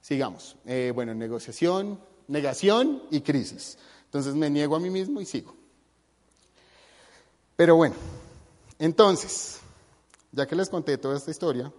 Sigamos. 0.02 0.58
Eh, 0.66 0.92
bueno, 0.94 1.14
negociación, 1.14 2.02
negación 2.28 3.04
y 3.12 3.22
crisis. 3.22 3.78
Entonces 4.06 4.36
me 4.36 4.50
niego 4.50 4.76
a 4.76 4.80
mí 4.80 4.90
mismo 4.90 5.22
y 5.22 5.26
sigo. 5.26 5.56
Pero 7.56 7.78
bueno, 7.78 7.96
entonces, 8.82 9.60
ya 10.32 10.48
que 10.48 10.56
les 10.56 10.68
conté 10.68 10.98
toda 10.98 11.16
esta 11.16 11.30
historia, 11.30 11.72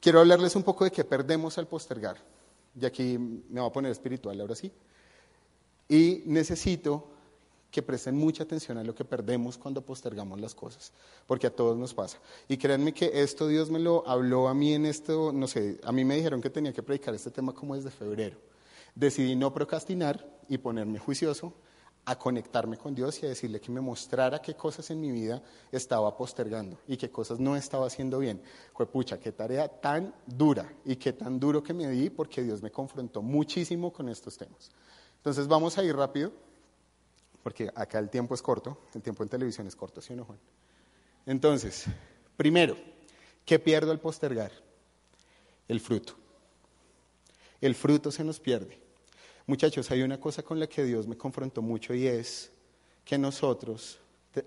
quiero 0.00 0.18
hablarles 0.18 0.56
un 0.56 0.64
poco 0.64 0.82
de 0.82 0.90
qué 0.90 1.04
perdemos 1.04 1.56
al 1.56 1.68
postergar. 1.68 2.16
Y 2.74 2.84
aquí 2.84 3.16
me 3.16 3.60
voy 3.60 3.70
a 3.70 3.72
poner 3.72 3.92
espiritual 3.92 4.40
ahora 4.40 4.56
sí. 4.56 4.72
Y 5.88 6.24
necesito 6.26 7.06
que 7.70 7.80
presten 7.80 8.16
mucha 8.16 8.42
atención 8.42 8.76
a 8.76 8.82
lo 8.82 8.92
que 8.92 9.04
perdemos 9.04 9.56
cuando 9.56 9.82
postergamos 9.82 10.40
las 10.40 10.52
cosas, 10.52 10.90
porque 11.28 11.46
a 11.46 11.54
todos 11.54 11.76
nos 11.76 11.94
pasa. 11.94 12.18
Y 12.48 12.56
créanme 12.56 12.92
que 12.92 13.22
esto 13.22 13.46
Dios 13.46 13.70
me 13.70 13.78
lo 13.78 14.02
habló 14.08 14.48
a 14.48 14.54
mí 14.54 14.74
en 14.74 14.84
esto, 14.84 15.30
no 15.32 15.46
sé, 15.46 15.78
a 15.84 15.92
mí 15.92 16.04
me 16.04 16.16
dijeron 16.16 16.40
que 16.40 16.50
tenía 16.50 16.72
que 16.72 16.82
predicar 16.82 17.14
este 17.14 17.30
tema 17.30 17.54
como 17.54 17.76
desde 17.76 17.92
febrero. 17.92 18.36
Decidí 18.96 19.36
no 19.36 19.54
procrastinar 19.54 20.28
y 20.48 20.58
ponerme 20.58 20.98
juicioso 20.98 21.54
a 22.06 22.18
conectarme 22.18 22.76
con 22.76 22.94
Dios 22.94 23.22
y 23.22 23.26
a 23.26 23.30
decirle 23.30 23.60
que 23.60 23.72
me 23.72 23.80
mostrara 23.80 24.40
qué 24.42 24.54
cosas 24.54 24.90
en 24.90 25.00
mi 25.00 25.10
vida 25.10 25.42
estaba 25.72 26.14
postergando 26.16 26.78
y 26.86 26.96
qué 26.96 27.10
cosas 27.10 27.40
no 27.40 27.56
estaba 27.56 27.86
haciendo 27.86 28.18
bien. 28.18 28.42
Fue 28.74 28.86
pucha, 28.86 29.18
qué 29.18 29.32
tarea 29.32 29.68
tan 29.68 30.14
dura 30.26 30.70
y 30.84 30.96
qué 30.96 31.12
tan 31.14 31.40
duro 31.40 31.62
que 31.62 31.72
me 31.72 31.88
di 31.88 32.10
porque 32.10 32.42
Dios 32.42 32.62
me 32.62 32.70
confrontó 32.70 33.22
muchísimo 33.22 33.92
con 33.92 34.08
estos 34.08 34.36
temas. 34.36 34.70
Entonces 35.16 35.48
vamos 35.48 35.78
a 35.78 35.84
ir 35.84 35.96
rápido 35.96 36.32
porque 37.42 37.70
acá 37.74 37.98
el 37.98 38.10
tiempo 38.10 38.34
es 38.34 38.42
corto, 38.42 38.78
el 38.94 39.02
tiempo 39.02 39.22
en 39.22 39.28
televisión 39.28 39.66
es 39.66 39.76
corto, 39.76 40.00
¿sí 40.00 40.12
o 40.12 40.16
no, 40.16 40.24
Juan? 40.24 40.38
Entonces, 41.26 41.86
primero, 42.36 42.76
¿qué 43.46 43.58
pierdo 43.58 43.90
al 43.90 44.00
postergar? 44.00 44.52
El 45.68 45.80
fruto. 45.80 46.14
El 47.60 47.74
fruto 47.74 48.10
se 48.10 48.24
nos 48.24 48.40
pierde. 48.40 48.83
Muchachos, 49.46 49.90
hay 49.90 50.02
una 50.02 50.18
cosa 50.18 50.42
con 50.42 50.58
la 50.58 50.66
que 50.66 50.84
Dios 50.84 51.06
me 51.06 51.16
confrontó 51.16 51.60
mucho 51.60 51.94
y 51.94 52.06
es 52.06 52.50
que 53.04 53.18
nosotros 53.18 53.98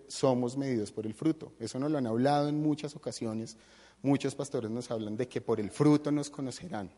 somos 0.07 0.57
medidos 0.57 0.91
por 0.91 1.05
el 1.05 1.13
fruto. 1.13 1.51
Eso 1.59 1.79
nos 1.79 1.91
lo 1.91 1.97
han 1.97 2.07
hablado 2.07 2.49
en 2.49 2.61
muchas 2.61 2.95
ocasiones. 2.95 3.57
Muchos 4.01 4.33
pastores 4.33 4.71
nos 4.71 4.89
hablan 4.89 5.15
de 5.15 5.27
que 5.27 5.39
por 5.39 5.59
el 5.59 5.69
fruto 5.69 6.11
nos 6.11 6.29
conocerán, 6.29 6.89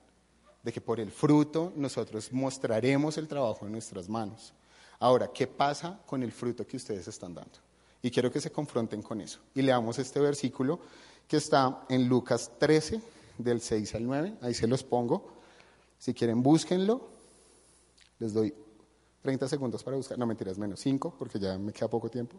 de 0.63 0.71
que 0.71 0.81
por 0.81 0.99
el 0.99 1.11
fruto 1.11 1.73
nosotros 1.75 2.31
mostraremos 2.31 3.17
el 3.17 3.27
trabajo 3.27 3.65
en 3.65 3.73
nuestras 3.73 4.07
manos. 4.07 4.53
Ahora, 4.99 5.31
¿qué 5.33 5.47
pasa 5.47 5.99
con 6.05 6.23
el 6.23 6.31
fruto 6.31 6.65
que 6.65 6.77
ustedes 6.77 7.07
están 7.07 7.33
dando? 7.33 7.59
Y 8.01 8.11
quiero 8.11 8.31
que 8.31 8.39
se 8.39 8.51
confronten 8.51 9.01
con 9.01 9.19
eso. 9.19 9.39
Y 9.53 9.61
leamos 9.61 9.99
este 9.99 10.19
versículo 10.19 10.79
que 11.27 11.37
está 11.37 11.85
en 11.89 12.07
Lucas 12.07 12.51
13, 12.57 13.01
del 13.37 13.61
6 13.61 13.95
al 13.95 14.05
9. 14.05 14.33
Ahí 14.41 14.53
se 14.53 14.67
los 14.67 14.83
pongo. 14.83 15.33
Si 15.97 16.13
quieren, 16.13 16.41
búsquenlo. 16.41 17.18
Les 18.19 18.33
doy 18.33 18.53
30 19.21 19.47
segundos 19.47 19.83
para 19.83 19.97
buscar. 19.97 20.17
No, 20.17 20.25
mentiras, 20.25 20.57
menos 20.57 20.79
5, 20.79 21.15
porque 21.17 21.39
ya 21.39 21.57
me 21.57 21.73
queda 21.73 21.89
poco 21.89 22.09
tiempo. 22.09 22.35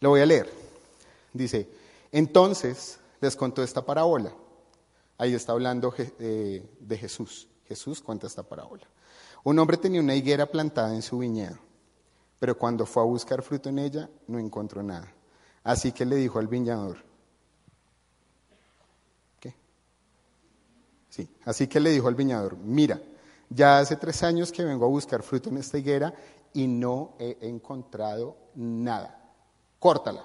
Lo 0.00 0.10
voy 0.10 0.20
a 0.20 0.26
leer. 0.26 0.50
Dice, 1.32 1.68
entonces 2.12 2.98
les 3.20 3.36
contó 3.36 3.62
esta 3.62 3.84
parábola. 3.84 4.32
Ahí 5.18 5.34
está 5.34 5.52
hablando 5.52 5.94
eh, 5.98 6.68
de 6.78 6.98
Jesús. 6.98 7.48
Jesús 7.66 8.00
cuenta 8.00 8.26
esta 8.26 8.42
parábola. 8.42 8.86
Un 9.44 9.58
hombre 9.58 9.76
tenía 9.76 10.00
una 10.00 10.14
higuera 10.14 10.46
plantada 10.46 10.94
en 10.94 11.02
su 11.02 11.18
viñedo, 11.18 11.58
pero 12.38 12.58
cuando 12.58 12.84
fue 12.84 13.02
a 13.02 13.06
buscar 13.06 13.42
fruto 13.42 13.68
en 13.68 13.78
ella, 13.78 14.10
no 14.26 14.38
encontró 14.38 14.82
nada. 14.82 15.12
Así 15.62 15.92
que 15.92 16.04
le 16.04 16.16
dijo 16.16 16.38
al 16.38 16.48
viñador, 16.48 16.98
¿qué? 19.40 19.54
Sí, 21.08 21.28
así 21.44 21.66
que 21.66 21.80
le 21.80 21.90
dijo 21.90 22.08
al 22.08 22.14
viñador, 22.14 22.56
mira, 22.56 23.00
ya 23.48 23.78
hace 23.78 23.96
tres 23.96 24.22
años 24.22 24.50
que 24.52 24.64
vengo 24.64 24.84
a 24.84 24.88
buscar 24.88 25.22
fruto 25.22 25.48
en 25.50 25.58
esta 25.58 25.78
higuera 25.78 26.14
y 26.52 26.66
no 26.66 27.14
he 27.18 27.36
encontrado 27.42 28.36
nada. 28.54 29.22
Córtala. 29.78 30.24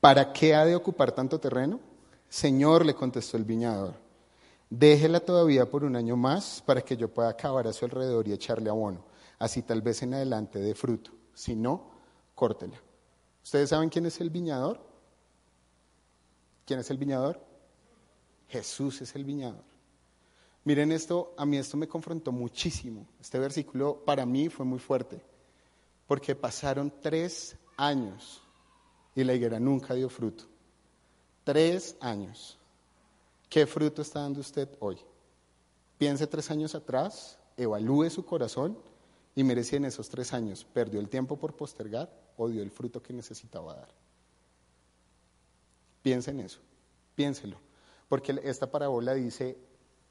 ¿Para 0.00 0.32
qué 0.32 0.54
ha 0.54 0.64
de 0.64 0.76
ocupar 0.76 1.12
tanto 1.12 1.38
terreno? 1.40 1.80
Señor, 2.28 2.84
le 2.84 2.94
contestó 2.94 3.36
el 3.36 3.44
viñador, 3.44 3.94
déjela 4.68 5.20
todavía 5.20 5.70
por 5.70 5.84
un 5.84 5.94
año 5.94 6.16
más 6.16 6.62
para 6.66 6.82
que 6.82 6.96
yo 6.96 7.08
pueda 7.08 7.28
acabar 7.28 7.66
a 7.68 7.72
su 7.72 7.84
alrededor 7.84 8.26
y 8.26 8.32
echarle 8.32 8.70
abono. 8.70 9.04
Así 9.38 9.62
tal 9.62 9.82
vez 9.82 10.02
en 10.02 10.14
adelante 10.14 10.58
dé 10.58 10.74
fruto. 10.74 11.12
Si 11.32 11.54
no, 11.54 11.90
córtela. 12.34 12.80
¿Ustedes 13.42 13.70
saben 13.70 13.88
quién 13.88 14.06
es 14.06 14.20
el 14.20 14.30
viñador? 14.30 14.80
¿Quién 16.66 16.80
es 16.80 16.90
el 16.90 16.98
viñador? 16.98 17.40
Jesús 18.48 19.02
es 19.02 19.14
el 19.14 19.24
viñador. 19.24 19.73
Miren 20.64 20.92
esto, 20.92 21.34
a 21.36 21.44
mí 21.44 21.58
esto 21.58 21.76
me 21.76 21.86
confrontó 21.86 22.32
muchísimo. 22.32 23.06
Este 23.20 23.38
versículo 23.38 24.02
para 24.04 24.24
mí 24.24 24.48
fue 24.48 24.64
muy 24.64 24.78
fuerte, 24.78 25.20
porque 26.06 26.34
pasaron 26.34 26.92
tres 27.02 27.56
años 27.76 28.42
y 29.14 29.24
la 29.24 29.34
higuera 29.34 29.60
nunca 29.60 29.94
dio 29.94 30.08
fruto. 30.08 30.44
Tres 31.44 31.96
años. 32.00 32.58
¿Qué 33.50 33.66
fruto 33.66 34.00
está 34.00 34.20
dando 34.20 34.40
usted 34.40 34.68
hoy? 34.80 34.98
Piense 35.98 36.26
tres 36.26 36.50
años 36.50 36.74
atrás, 36.74 37.38
evalúe 37.56 38.08
su 38.10 38.24
corazón 38.24 38.78
y 39.34 39.44
mire 39.44 39.62
si 39.64 39.76
en 39.76 39.84
esos 39.84 40.08
tres 40.08 40.32
años 40.32 40.64
perdió 40.64 40.98
el 40.98 41.08
tiempo 41.08 41.36
por 41.36 41.54
postergar 41.54 42.10
o 42.36 42.48
dio 42.48 42.62
el 42.62 42.70
fruto 42.70 43.02
que 43.02 43.12
necesitaba 43.12 43.74
dar. 43.74 43.88
Piense 46.02 46.30
en 46.30 46.40
eso, 46.40 46.60
piénselo, 47.14 47.56
porque 48.08 48.40
esta 48.42 48.70
parábola 48.70 49.14
dice, 49.14 49.56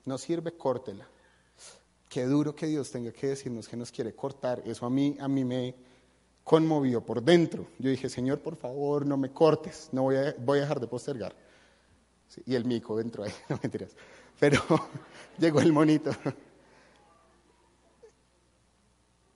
no 0.06 0.18
sirve, 0.18 0.54
córtela. 0.54 1.08
Qué 2.10 2.26
duro 2.26 2.56
que 2.56 2.68
Dios 2.68 2.92
tenga 2.92 3.12
que 3.12 3.28
decirnos 3.28 3.68
que 3.68 3.76
nos 3.76 3.92
quiere 3.92 4.14
cortar. 4.14 4.62
Eso 4.66 4.86
a 4.86 4.90
mí, 4.90 5.18
a 5.20 5.28
mí 5.28 5.44
me 5.44 5.76
conmovió 6.44 7.02
por 7.02 7.24
dentro. 7.24 7.68
Yo 7.80 7.90
dije, 7.90 8.10
Señor, 8.10 8.40
por 8.40 8.56
favor, 8.56 9.06
no 9.06 9.18
me 9.18 9.32
cortes, 9.32 9.90
no 9.92 10.04
voy 10.04 10.18
a, 10.18 10.36
voy 10.38 10.60
dejar 10.60 10.80
de 10.80 10.88
postergar. 10.88 11.36
y 12.46 12.56
el 12.56 12.66
mico 12.66 12.98
dentro 12.98 13.24
ahí, 13.24 13.32
no 13.50 13.60
mentiras. 13.62 13.96
Pero 14.40 14.62
llegó 15.40 15.60
el 15.60 15.72
monito. 15.72 16.12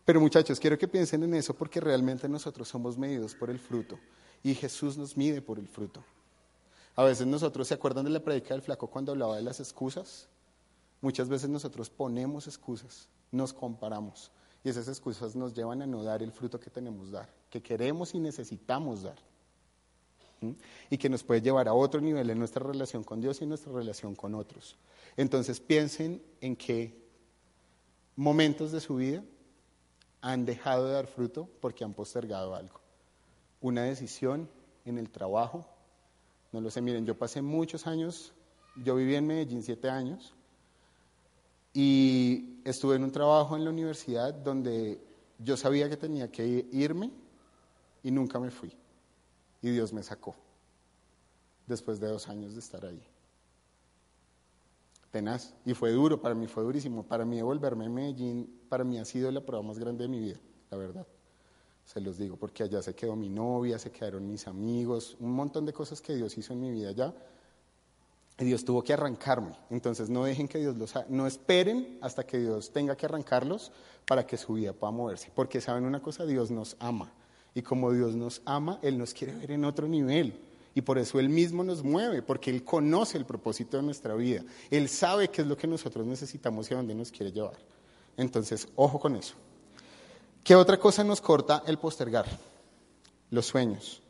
Pero 0.05 0.21
muchachos, 0.21 0.59
quiero 0.59 0.77
que 0.77 0.87
piensen 0.87 1.23
en 1.23 1.33
eso 1.33 1.53
porque 1.53 1.81
realmente 1.81 2.29
nosotros 2.29 2.67
somos 2.67 2.97
medidos 2.97 3.35
por 3.35 3.49
el 3.49 3.59
fruto 3.59 3.99
y 4.43 4.53
Jesús 4.53 4.97
nos 4.97 5.17
mide 5.17 5.41
por 5.41 5.59
el 5.59 5.67
fruto. 5.67 6.03
A 6.95 7.03
veces 7.03 7.27
nosotros, 7.27 7.67
¿se 7.67 7.73
acuerdan 7.73 8.05
de 8.05 8.11
la 8.11 8.21
predica 8.21 8.53
del 8.53 8.61
flaco 8.61 8.87
cuando 8.87 9.11
hablaba 9.11 9.35
de 9.35 9.41
las 9.41 9.59
excusas? 9.59 10.27
Muchas 11.01 11.29
veces 11.29 11.49
nosotros 11.49 11.89
ponemos 11.89 12.47
excusas, 12.47 13.07
nos 13.31 13.53
comparamos 13.53 14.31
y 14.63 14.69
esas 14.69 14.87
excusas 14.87 15.35
nos 15.35 15.53
llevan 15.53 15.81
a 15.81 15.87
no 15.87 16.03
dar 16.03 16.23
el 16.23 16.31
fruto 16.31 16.59
que 16.59 16.69
tenemos 16.69 17.11
dar, 17.11 17.29
que 17.49 17.61
queremos 17.61 18.13
y 18.13 18.19
necesitamos 18.19 19.03
dar. 19.03 19.17
Y 20.89 20.97
que 20.97 21.09
nos 21.09 21.23
puede 21.23 21.41
llevar 21.41 21.67
a 21.67 21.73
otro 21.73 21.99
nivel 21.99 22.29
en 22.29 22.37
nuestra 22.37 22.63
relación 22.63 23.03
con 23.03 23.19
Dios 23.19 23.39
y 23.39 23.43
en 23.43 23.49
nuestra 23.49 23.71
relación 23.71 24.13
con 24.13 24.35
otros. 24.35 24.77
Entonces 25.15 25.59
piensen 25.59 26.21
en 26.41 26.55
qué 26.55 27.07
momentos 28.15 28.71
de 28.71 28.79
su 28.79 28.97
vida 28.97 29.23
han 30.21 30.45
dejado 30.45 30.87
de 30.87 30.93
dar 30.93 31.07
fruto 31.07 31.49
porque 31.59 31.83
han 31.83 31.93
postergado 31.93 32.53
algo. 32.55 32.81
Una 33.61 33.83
decisión 33.83 34.49
en 34.85 34.97
el 34.97 35.09
trabajo, 35.09 35.65
no 36.51 36.61
lo 36.61 36.69
sé, 36.69 36.81
miren, 36.81 37.05
yo 37.05 37.17
pasé 37.17 37.41
muchos 37.41 37.87
años, 37.87 38.33
yo 38.83 38.95
viví 38.95 39.15
en 39.15 39.25
Medellín 39.25 39.63
siete 39.63 39.89
años, 39.89 40.35
y 41.79 42.59
estuve 42.63 42.95
en 42.95 43.03
un 43.03 43.11
trabajo 43.11 43.55
en 43.55 43.63
la 43.63 43.69
universidad 43.69 44.33
donde 44.33 44.99
yo 45.37 45.55
sabía 45.55 45.87
que 45.87 45.95
tenía 45.95 46.31
que 46.31 46.67
irme 46.71 47.11
y 48.01 48.09
nunca 48.09 48.39
me 48.39 48.49
fui. 48.49 48.75
Y 49.61 49.69
Dios 49.69 49.93
me 49.93 50.01
sacó 50.01 50.35
después 51.67 51.99
de 51.99 52.07
dos 52.07 52.29
años 52.29 52.55
de 52.55 52.61
estar 52.61 52.83
ahí. 52.83 52.99
Tenaz. 55.11 55.53
Y 55.67 55.75
fue 55.75 55.91
duro, 55.91 56.19
para 56.19 56.33
mí 56.33 56.47
fue 56.47 56.63
durísimo. 56.63 57.03
Para 57.03 57.25
mí 57.25 57.35
devolverme 57.35 57.85
a 57.85 57.89
Medellín, 57.89 58.59
para 58.69 58.83
mí 58.83 58.97
ha 58.97 59.05
sido 59.05 59.29
la 59.29 59.45
prueba 59.45 59.61
más 59.63 59.77
grande 59.77 60.05
de 60.05 60.07
mi 60.07 60.19
vida, 60.19 60.39
la 60.71 60.77
verdad. 60.77 61.05
Se 61.85 62.01
los 62.01 62.17
digo, 62.17 62.37
porque 62.37 62.63
allá 62.63 62.81
se 62.81 62.95
quedó 62.95 63.15
mi 63.15 63.29
novia, 63.29 63.77
se 63.77 63.91
quedaron 63.91 64.27
mis 64.27 64.47
amigos, 64.47 65.15
un 65.19 65.31
montón 65.31 65.63
de 65.67 65.73
cosas 65.73 66.01
que 66.01 66.15
Dios 66.15 66.35
hizo 66.39 66.53
en 66.53 66.61
mi 66.61 66.71
vida 66.71 66.89
allá 66.89 67.13
y 68.39 68.45
Dios 68.45 68.63
tuvo 68.63 68.83
que 68.83 68.93
arrancarme. 68.93 69.55
Entonces 69.69 70.09
no 70.09 70.23
dejen 70.23 70.47
que 70.47 70.59
Dios 70.59 70.77
los... 70.77 70.93
No 71.09 71.25
esperen 71.25 71.97
hasta 72.01 72.25
que 72.25 72.37
Dios 72.37 72.71
tenga 72.71 72.95
que 72.95 73.07
arrancarlos 73.07 73.71
para 74.05 74.27
que 74.27 74.37
su 74.37 74.53
vida 74.53 74.73
pueda 74.73 74.91
moverse. 74.91 75.31
Porque 75.33 75.59
saben 75.59 75.85
una 75.85 76.01
cosa, 76.01 76.25
Dios 76.25 76.51
nos 76.51 76.75
ama. 76.79 77.11
Y 77.55 77.63
como 77.63 77.91
Dios 77.91 78.15
nos 78.15 78.41
ama, 78.45 78.79
Él 78.83 78.97
nos 78.97 79.13
quiere 79.13 79.33
ver 79.33 79.51
en 79.51 79.65
otro 79.65 79.87
nivel. 79.87 80.39
Y 80.75 80.81
por 80.81 80.99
eso 80.99 81.19
Él 81.19 81.29
mismo 81.29 81.63
nos 81.63 81.83
mueve, 81.83 82.21
porque 82.21 82.51
Él 82.51 82.63
conoce 82.63 83.17
el 83.17 83.25
propósito 83.25 83.77
de 83.77 83.83
nuestra 83.83 84.13
vida. 84.13 84.43
Él 84.69 84.87
sabe 84.89 85.29
qué 85.29 85.41
es 85.41 85.47
lo 85.47 85.57
que 85.57 85.65
nosotros 85.65 86.05
necesitamos 86.05 86.69
y 86.69 86.75
a 86.75 86.77
dónde 86.77 86.93
nos 86.93 87.11
quiere 87.11 87.31
llevar. 87.31 87.57
Entonces, 88.15 88.67
ojo 88.75 88.99
con 88.99 89.15
eso. 89.15 89.33
¿Qué 90.43 90.55
otra 90.55 90.77
cosa 90.77 91.03
nos 91.03 91.19
corta 91.19 91.63
el 91.65 91.79
postergar? 91.79 92.27
Los 93.31 93.47
sueños. 93.47 94.03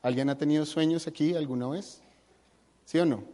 ¿Alguien 0.00 0.30
ha 0.30 0.38
tenido 0.38 0.64
sueños 0.64 1.06
aquí 1.06 1.34
alguna 1.34 1.68
vez? 1.68 2.00
¿Sí 2.86 2.98
o 2.98 3.04
no? 3.04 3.33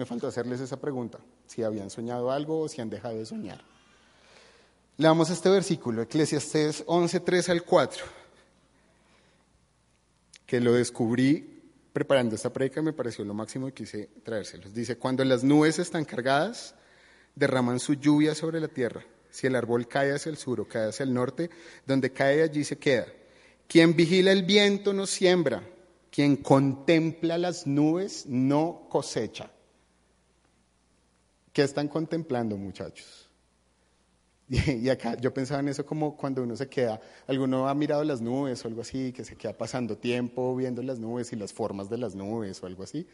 Me 0.00 0.06
faltó 0.06 0.28
hacerles 0.28 0.60
esa 0.60 0.80
pregunta, 0.80 1.18
si 1.46 1.62
habían 1.62 1.90
soñado 1.90 2.30
algo 2.30 2.60
o 2.60 2.68
si 2.70 2.80
han 2.80 2.88
dejado 2.88 3.18
de 3.18 3.26
soñar. 3.26 3.60
Leamos 4.96 5.28
este 5.28 5.50
versículo, 5.50 6.00
Eclesiastés 6.00 6.84
11, 6.86 7.20
3 7.20 7.48
al 7.50 7.62
4, 7.64 8.04
que 10.46 10.58
lo 10.58 10.72
descubrí 10.72 11.62
preparando 11.92 12.34
esta 12.34 12.50
predica 12.50 12.80
y 12.80 12.84
me 12.84 12.94
pareció 12.94 13.26
lo 13.26 13.34
máximo 13.34 13.68
y 13.68 13.72
quise 13.72 14.08
traérselos. 14.24 14.72
Dice, 14.72 14.96
cuando 14.96 15.22
las 15.22 15.44
nubes 15.44 15.78
están 15.78 16.06
cargadas, 16.06 16.74
derraman 17.34 17.78
su 17.78 17.92
lluvia 17.92 18.34
sobre 18.34 18.58
la 18.58 18.68
tierra. 18.68 19.04
Si 19.28 19.48
el 19.48 19.54
árbol 19.54 19.86
cae 19.86 20.14
hacia 20.14 20.30
el 20.30 20.38
sur 20.38 20.62
o 20.62 20.66
cae 20.66 20.88
hacia 20.88 21.04
el 21.04 21.12
norte, 21.12 21.50
donde 21.86 22.10
cae 22.10 22.42
allí 22.42 22.64
se 22.64 22.78
queda. 22.78 23.04
Quien 23.68 23.94
vigila 23.94 24.32
el 24.32 24.44
viento 24.44 24.94
no 24.94 25.06
siembra, 25.06 25.62
quien 26.10 26.38
contempla 26.38 27.36
las 27.36 27.66
nubes 27.66 28.24
no 28.24 28.86
cosecha. 28.88 29.50
¿Qué 31.52 31.62
están 31.62 31.88
contemplando, 31.88 32.56
muchachos? 32.56 33.30
Y, 34.50 34.88
acá 34.88 35.16
yo 35.16 35.32
pensaba 35.32 35.60
en 35.60 35.68
eso 35.68 35.86
como 35.86 36.16
cuando 36.16 36.42
uno 36.42 36.56
se 36.56 36.68
queda, 36.68 37.00
alguno 37.28 37.68
ha 37.68 37.74
mirado 37.74 38.02
las 38.02 38.20
nubes 38.20 38.64
o 38.64 38.68
algo 38.68 38.80
así, 38.80 39.12
que 39.12 39.24
se 39.24 39.36
queda 39.36 39.56
pasando 39.56 39.96
tiempo 39.96 40.56
viendo 40.56 40.82
las 40.82 40.98
nubes 40.98 41.32
y 41.32 41.36
las 41.36 41.52
formas 41.52 41.88
de 41.88 41.98
las 41.98 42.16
nubes 42.16 42.60
o 42.62 42.66
algo 42.66 42.82
así. 42.82 43.06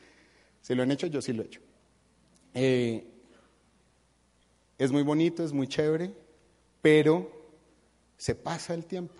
¿Se 0.62 0.74
lo 0.74 0.82
han 0.82 0.90
hecho? 0.90 1.06
Yo 1.06 1.20
sí 1.20 1.34
lo 1.34 1.42
he 1.42 1.46
hecho. 1.46 1.60
Eh, 2.54 3.06
es 4.78 4.90
muy 4.90 5.02
bonito, 5.02 5.44
es 5.44 5.52
muy 5.52 5.68
chévere, 5.68 6.10
pero 6.80 7.30
se 8.16 8.34
pasa 8.34 8.72
el 8.72 8.86
tiempo. 8.86 9.14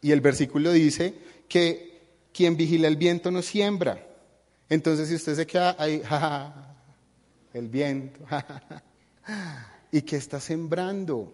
Y 0.00 0.12
el 0.12 0.22
versículo 0.22 0.72
dice 0.72 1.14
que 1.48 2.00
quien 2.32 2.56
vigila 2.56 2.88
el 2.88 2.96
viento 2.96 3.30
no 3.30 3.42
siembra. 3.42 4.06
Entonces, 4.68 5.08
si 5.08 5.16
usted 5.16 5.34
se 5.34 5.46
queda 5.46 5.76
ahí, 5.78 6.02
el 7.52 7.68
viento. 7.68 8.20
¿Y 9.92 10.02
qué 10.02 10.16
está 10.16 10.40
sembrando? 10.40 11.32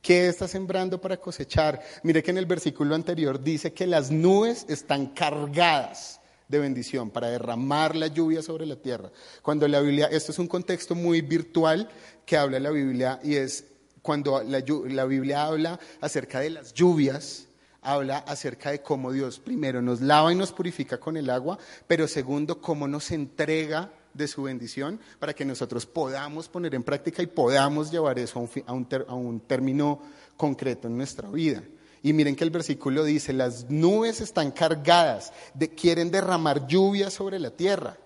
¿Qué 0.00 0.26
está 0.26 0.48
sembrando 0.48 1.00
para 1.00 1.16
cosechar? 1.18 1.80
Mire 2.02 2.22
que 2.22 2.32
en 2.32 2.38
el 2.38 2.46
versículo 2.46 2.94
anterior 2.94 3.42
dice 3.42 3.72
que 3.72 3.86
las 3.86 4.10
nubes 4.10 4.66
están 4.68 5.06
cargadas 5.06 6.20
de 6.48 6.58
bendición 6.58 7.10
para 7.10 7.30
derramar 7.30 7.94
la 7.94 8.08
lluvia 8.08 8.42
sobre 8.42 8.66
la 8.66 8.76
tierra. 8.76 9.10
Cuando 9.42 9.66
la 9.68 9.80
Biblia, 9.80 10.08
esto 10.10 10.32
es 10.32 10.38
un 10.38 10.48
contexto 10.48 10.94
muy 10.94 11.20
virtual 11.20 11.88
que 12.26 12.36
habla 12.36 12.58
la 12.58 12.70
Biblia 12.70 13.20
y 13.22 13.36
es 13.36 13.64
cuando 14.02 14.42
la, 14.42 14.62
la 14.88 15.04
Biblia 15.04 15.44
habla 15.44 15.78
acerca 16.00 16.40
de 16.40 16.50
las 16.50 16.74
lluvias, 16.74 17.46
habla 17.80 18.18
acerca 18.18 18.72
de 18.72 18.82
cómo 18.82 19.12
Dios 19.12 19.38
primero 19.38 19.80
nos 19.80 20.00
lava 20.00 20.32
y 20.32 20.36
nos 20.36 20.52
purifica 20.52 20.98
con 20.98 21.16
el 21.16 21.30
agua, 21.30 21.58
pero 21.86 22.08
segundo, 22.08 22.60
cómo 22.60 22.88
nos 22.88 23.12
entrega 23.12 23.92
de 24.14 24.28
su 24.28 24.42
bendición 24.42 25.00
para 25.18 25.34
que 25.34 25.44
nosotros 25.44 25.86
podamos 25.86 26.48
poner 26.48 26.74
en 26.74 26.82
práctica 26.82 27.22
y 27.22 27.26
podamos 27.26 27.90
llevar 27.90 28.18
eso 28.18 28.48
a 28.66 28.72
un, 29.14 29.40
término 29.40 30.00
concreto 30.36 30.88
en 30.88 30.96
nuestra 30.96 31.28
vida. 31.30 31.62
Y 32.02 32.12
miren 32.12 32.34
que 32.34 32.44
el 32.44 32.50
versículo 32.50 33.04
dice, 33.04 33.32
las 33.32 33.70
nubes 33.70 34.20
están 34.20 34.50
cargadas, 34.50 35.32
de, 35.54 35.68
quieren 35.70 36.10
derramar 36.10 36.66
lluvia 36.66 37.10
sobre 37.10 37.38
la 37.38 37.50
tierra. 37.50 37.96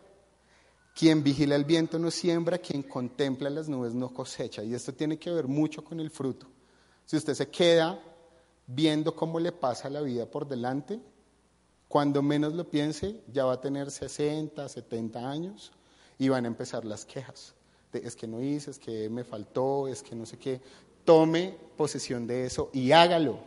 Quien 0.95 1.23
vigila 1.23 1.57
el 1.57 1.65
viento 1.65 1.99
no 1.99 2.11
siembra, 2.11 2.59
quien 2.59 2.83
contempla 2.83 3.51
las 3.51 3.69
nubes 3.69 3.95
no 3.95 4.13
cosecha. 4.13 4.63
Y 4.63 4.75
esto 4.75 4.95
tiene 4.95 5.19
que 5.19 5.31
ver 5.31 5.47
mucho 5.47 5.83
con 5.83 6.01
el 6.01 6.11
fruto. 6.11 6.47
Si 7.05 7.17
usted 7.17 7.35
se 7.35 7.49
queda 7.49 8.01
viendo 8.67 9.15
cómo 9.15 9.39
le 9.39 9.53
pasa 9.53 9.89
la 9.89 10.01
vida 10.01 10.27
por 10.27 10.47
delante, 10.47 11.01
cuando 11.89 12.23
menos 12.23 12.53
lo 12.55 12.69
piense, 12.69 13.23
ya 13.33 13.45
va 13.45 13.55
a 13.55 13.61
tener 13.61 13.91
60, 13.91 14.69
70 14.69 15.31
años 15.31 15.73
y 16.19 16.31
a 16.31 16.39
empezar 16.39 16.85
las 16.85 17.05
quejas. 17.05 17.55
es 17.93 18.17
que 18.17 18.27
no 18.27 18.43
hice, 18.43 18.71
es 18.71 18.79
que 18.79 19.09
me 19.09 19.25
faltó, 19.25 19.89
es 19.89 20.03
que 20.03 20.15
no 20.15 20.27
sé 20.27 20.39
qué. 20.39 20.61
Tome 21.05 21.57
posesión 21.77 22.27
de 22.27 22.45
eso 22.45 22.71
y 22.73 22.93
hágalo. 22.93 23.39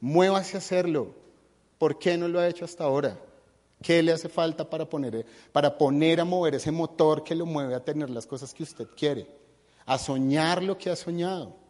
Muévase 0.00 0.56
a 0.56 0.58
hacerlo. 0.58 1.14
¿Por 1.78 1.98
qué 1.98 2.16
no 2.16 2.28
lo 2.28 2.40
ha 2.40 2.48
hecho 2.48 2.64
hasta 2.64 2.84
ahora? 2.84 3.18
¿Qué 3.82 4.02
le 4.02 4.12
hace 4.12 4.28
falta 4.28 4.68
para 4.68 4.88
poner, 4.88 5.26
para 5.52 5.76
poner 5.76 6.20
a 6.20 6.24
mover 6.24 6.54
ese 6.54 6.70
motor 6.70 7.22
que 7.22 7.34
lo 7.34 7.44
mueve 7.44 7.74
a 7.74 7.84
tener 7.84 8.08
las 8.08 8.26
cosas 8.26 8.54
que 8.54 8.62
usted 8.62 8.86
quiere? 8.96 9.26
A 9.84 9.98
soñar 9.98 10.62
lo 10.62 10.78
que 10.78 10.90
ha 10.90 10.96
soñado. 10.96 11.65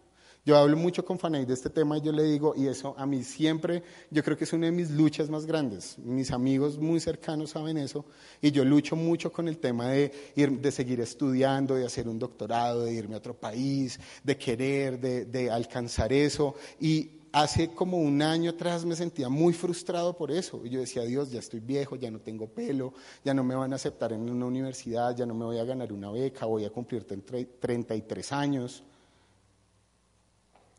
Yo 0.46 0.56
hablo 0.56 0.76
mucho 0.76 1.04
con 1.04 1.18
Fanay 1.18 1.44
de 1.44 1.54
este 1.54 1.70
tema 1.70 1.98
y 1.98 2.02
yo 2.02 2.12
le 2.12 2.22
digo, 2.22 2.54
y 2.56 2.68
eso 2.68 2.94
a 2.96 3.04
mí 3.04 3.24
siempre, 3.24 3.82
yo 4.12 4.22
creo 4.22 4.36
que 4.36 4.44
es 4.44 4.52
una 4.52 4.66
de 4.66 4.72
mis 4.72 4.92
luchas 4.92 5.28
más 5.28 5.44
grandes. 5.44 5.98
Mis 5.98 6.30
amigos 6.30 6.78
muy 6.78 7.00
cercanos 7.00 7.50
saben 7.50 7.76
eso, 7.76 8.04
y 8.40 8.52
yo 8.52 8.64
lucho 8.64 8.94
mucho 8.94 9.32
con 9.32 9.48
el 9.48 9.58
tema 9.58 9.88
de, 9.88 10.12
ir, 10.36 10.60
de 10.60 10.70
seguir 10.70 11.00
estudiando, 11.00 11.74
de 11.74 11.84
hacer 11.84 12.06
un 12.06 12.20
doctorado, 12.20 12.84
de 12.84 12.92
irme 12.92 13.16
a 13.16 13.18
otro 13.18 13.34
país, 13.34 13.98
de 14.22 14.38
querer, 14.38 15.00
de, 15.00 15.50
alcanzar 15.50 16.12
eso. 16.12 16.54
Y 16.78 17.10
hace 17.32 17.74
como 17.74 17.98
un 17.98 18.22
año 18.22 18.52
atrás 18.52 18.84
me 18.84 18.94
sentía 18.94 19.28
muy 19.28 19.52
frustrado 19.52 20.16
por 20.16 20.30
eso. 20.30 20.64
Y 20.64 20.70
yo 20.70 20.78
decía, 20.78 21.02
Dios, 21.02 21.32
ya 21.32 21.40
estoy 21.40 21.58
viejo, 21.58 21.96
ya 21.96 22.12
no 22.12 22.20
tengo 22.20 22.46
pelo, 22.46 22.94
ya 23.24 23.34
no 23.34 23.42
me 23.42 23.56
van 23.56 23.72
a 23.72 23.76
aceptar 23.76 24.12
en 24.12 24.30
una 24.30 24.46
universidad, 24.46 25.16
ya 25.16 25.26
no 25.26 25.34
me 25.34 25.44
voy 25.44 25.58
a 25.58 25.64
ganar 25.64 25.92
una 25.92 26.12
beca, 26.12 26.46
voy 26.46 26.64
a 26.64 26.70
cumplir 26.70 27.02
33 27.04 28.30
años. 28.30 28.84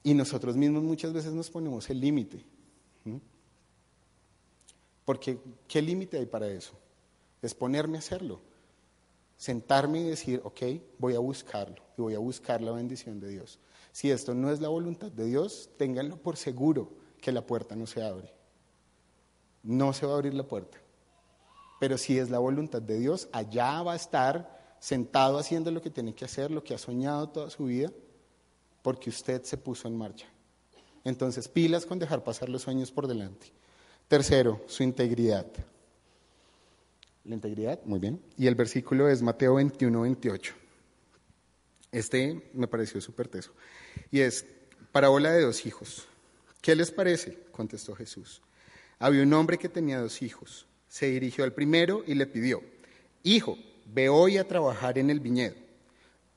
Y 0.08 0.14
nosotros 0.14 0.56
mismos 0.56 0.84
muchas 0.84 1.12
veces 1.12 1.34
nos 1.34 1.50
ponemos 1.50 1.90
el 1.90 2.00
límite. 2.00 2.42
Porque, 5.04 5.38
¿qué 5.68 5.82
límite 5.82 6.18
hay 6.18 6.26
para 6.26 6.48
eso? 6.48 6.72
Es 7.42 7.54
ponerme 7.54 7.98
a 7.98 8.00
hacerlo. 8.00 8.40
Sentarme 9.36 10.00
y 10.00 10.04
decir, 10.06 10.40
ok, 10.46 10.62
voy 10.98 11.16
a 11.16 11.20
buscarlo 11.20 11.84
y 11.98 12.02
voy 12.02 12.16
a 12.16 12.20
buscar 12.20 12.62
la 12.62 12.72
bendición 12.72 13.20
de 13.20 13.28
Dios. 13.28 13.60
Si 13.92 14.10
esto 14.10 14.34
no 14.34 14.50
es 14.50 14.62
la 14.62 14.70
voluntad 14.70 15.12
de 15.12 15.26
Dios, 15.26 15.72
ténganlo 15.76 16.16
por 16.16 16.38
seguro 16.38 16.90
que 17.20 17.34
la 17.34 17.46
puerta 17.46 17.76
no 17.76 17.86
se 17.86 18.02
abre. 18.02 18.34
No 19.62 19.92
se 19.92 20.06
va 20.06 20.14
a 20.14 20.16
abrir 20.16 20.36
la 20.36 20.48
puerta. 20.48 20.78
Pero 21.82 21.98
si 21.98 22.18
es 22.18 22.30
la 22.30 22.40
voluntad 22.40 22.82
de 22.82 22.98
Dios, 22.98 23.28
allá 23.34 23.84
va 23.84 23.92
a 23.92 23.98
estar 23.98 24.78
sentado 24.80 25.38
haciendo 25.38 25.70
lo 25.70 25.82
que 25.82 25.90
tiene 25.90 26.16
que 26.16 26.24
hacer, 26.24 26.50
lo 26.50 26.64
que 26.64 26.74
ha 26.74 26.78
soñado 26.78 27.28
toda 27.28 27.50
su 27.50 27.66
vida, 27.66 27.92
porque 28.88 29.10
usted 29.10 29.44
se 29.44 29.58
puso 29.58 29.90
en 29.90 29.98
marcha. 29.98 30.28
Entonces, 31.04 31.50
pilas 31.50 31.86
con 31.86 32.00
dejar 32.00 32.24
pasar 32.24 32.48
los 32.48 32.62
sueños 32.62 32.90
por 32.90 33.06
delante. 33.06 33.52
Tercero, 34.08 34.64
su 34.68 34.82
integridad. 34.82 35.46
La 37.26 37.36
integridad, 37.36 37.82
muy 37.84 38.00
bien. 38.00 38.22
Y 38.38 38.48
el 38.48 38.56
versículo 38.56 39.10
es 39.10 39.22
Mateo 39.22 39.56
21, 39.56 40.00
28. 40.04 40.54
Este 41.92 42.50
me 42.54 42.70
pareció 42.70 43.02
súper 43.02 43.28
teso. 43.28 43.52
Y 44.10 44.22
es, 44.22 44.46
parábola 44.94 45.34
de 45.34 45.42
dos 45.42 45.66
hijos. 45.66 46.08
¿Qué 46.62 46.74
les 46.74 46.90
parece? 46.90 47.38
contestó 47.52 47.94
Jesús. 47.94 48.42
Había 49.00 49.24
un 49.24 49.34
hombre 49.34 49.58
que 49.58 49.68
tenía 49.68 50.00
dos 50.00 50.22
hijos. 50.22 50.66
Se 50.88 51.08
dirigió 51.08 51.44
al 51.44 51.52
primero 51.52 52.06
y 52.08 52.14
le 52.14 52.26
pidió, 52.26 52.64
Hijo, 53.22 53.58
ve 53.86 54.08
hoy 54.08 54.38
a 54.38 54.48
trabajar 54.48 54.98
en 54.98 55.10
el 55.10 55.20
viñedo. 55.20 55.56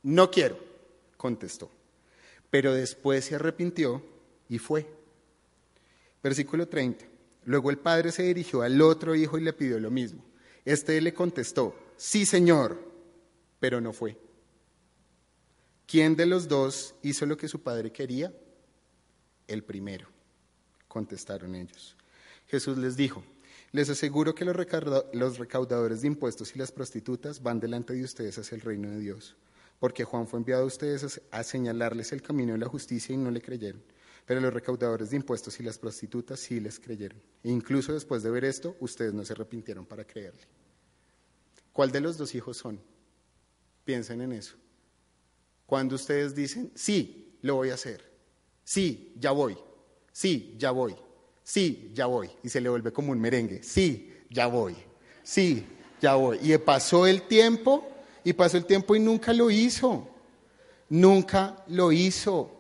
No 0.03 0.33
quiero, 0.33 0.59
contestó. 1.17 1.71
Pero 2.51 2.75
después 2.75 3.25
se 3.25 3.37
arrepintió 3.37 4.03
y 4.49 4.59
fue. 4.59 4.87
Versículo 6.23 6.69
30. 6.69 7.07
Luego 7.45 7.71
el 7.71 7.79
padre 7.79 8.13
se 8.13 8.25
dirigió 8.25 8.63
al 8.63 8.81
otro 8.83 9.15
hijo 9.15 9.39
y 9.39 9.43
le 9.43 9.53
pidió 9.53 9.79
lo 9.81 9.91
mismo. 9.91 10.25
Este 10.65 11.01
le 11.01 11.15
contestó, 11.15 11.75
sí 11.97 12.27
señor, 12.27 12.79
pero 13.59 13.81
no 13.81 13.93
fue. 13.93 14.19
¿Quién 15.87 16.17
de 16.17 16.27
los 16.27 16.49
dos 16.49 16.95
hizo 17.03 17.25
lo 17.27 17.37
que 17.37 17.49
su 17.49 17.63
padre 17.63 17.91
quería? 17.91 18.33
El 19.49 19.65
primero, 19.65 20.09
contestaron 20.87 21.55
ellos. 21.55 21.97
Jesús 22.47 22.77
les 22.79 22.97
dijo, 22.97 23.25
les 23.73 23.89
aseguro 23.89 24.35
que 24.35 24.45
los 24.45 25.39
recaudadores 25.39 26.03
de 26.03 26.09
impuestos 26.09 26.55
y 26.55 26.59
las 26.59 26.73
prostitutas 26.73 27.43
van 27.43 27.59
delante 27.59 27.95
de 27.95 28.05
ustedes 28.05 28.39
hacia 28.39 28.57
el 28.57 28.61
reino 28.61 28.91
de 28.91 28.99
Dios 28.99 29.37
porque 29.81 30.05
Juan 30.05 30.29
fue 30.29 30.39
enviado 30.39 30.63
a 30.63 30.67
ustedes 30.67 31.21
a 31.31 31.43
señalarles 31.43 32.13
el 32.13 32.23
camino 32.23 32.53
de 32.53 32.59
la 32.59 32.69
justicia 32.69 33.15
y 33.15 33.19
no 33.19 33.31
le 33.31 33.41
creyeron. 33.41 33.83
Pero 34.27 34.41
los 34.41 34.53
recaudadores 34.53 35.11
de 35.11 35.17
impuestos 35.17 35.59
y 35.59 35.65
las 35.65 35.79
prostitutas 35.79 36.39
sí 36.39 36.61
les 36.61 36.79
creyeron. 36.79 37.19
E 37.43 37.51
incluso 37.51 37.95
después 37.95 38.23
de 38.23 38.31
ver 38.31 38.45
esto, 38.45 38.77
ustedes 38.79 39.15
no 39.15 39.25
se 39.25 39.33
arrepintieron 39.33 39.87
para 39.87 40.07
creerle. 40.07 40.43
¿Cuál 41.73 41.91
de 41.91 42.01
los 42.01 42.19
dos 42.19 42.35
hijos 42.35 42.59
son? 42.59 42.79
Piensen 43.85 44.21
en 44.21 44.33
eso. 44.33 44.55
Cuando 45.65 45.95
ustedes 45.95 46.35
dicen, 46.35 46.71
sí, 46.75 47.39
lo 47.41 47.57
voy 47.57 47.71
a 47.71 47.75
hacer. 47.75 48.05
Sí, 48.63 49.15
ya 49.19 49.31
voy. 49.31 49.57
Sí, 50.13 50.57
ya 50.59 50.73
voy. 50.73 50.95
Sí, 51.43 51.91
ya 51.95 52.05
voy. 52.05 52.31
Y 52.43 52.51
se 52.51 52.61
le 52.61 52.69
vuelve 52.69 52.93
como 52.93 53.13
un 53.13 53.21
merengue. 53.21 53.63
Sí, 53.63 54.15
ya 54.29 54.47
voy. 54.47 54.77
Sí, 55.23 55.65
ya 56.03 56.17
voy. 56.17 56.39
Y 56.43 56.57
pasó 56.59 57.07
el 57.07 57.23
tiempo 57.23 57.89
y 58.25 58.33
pasó 58.33 58.57
el 58.57 58.65
tiempo 58.65 58.95
y 58.95 59.01
nunca 59.01 59.33
lo 59.33 59.51
hizo. 59.51 60.09
Nunca 60.89 61.65
lo 61.69 61.93
hizo. 61.93 62.51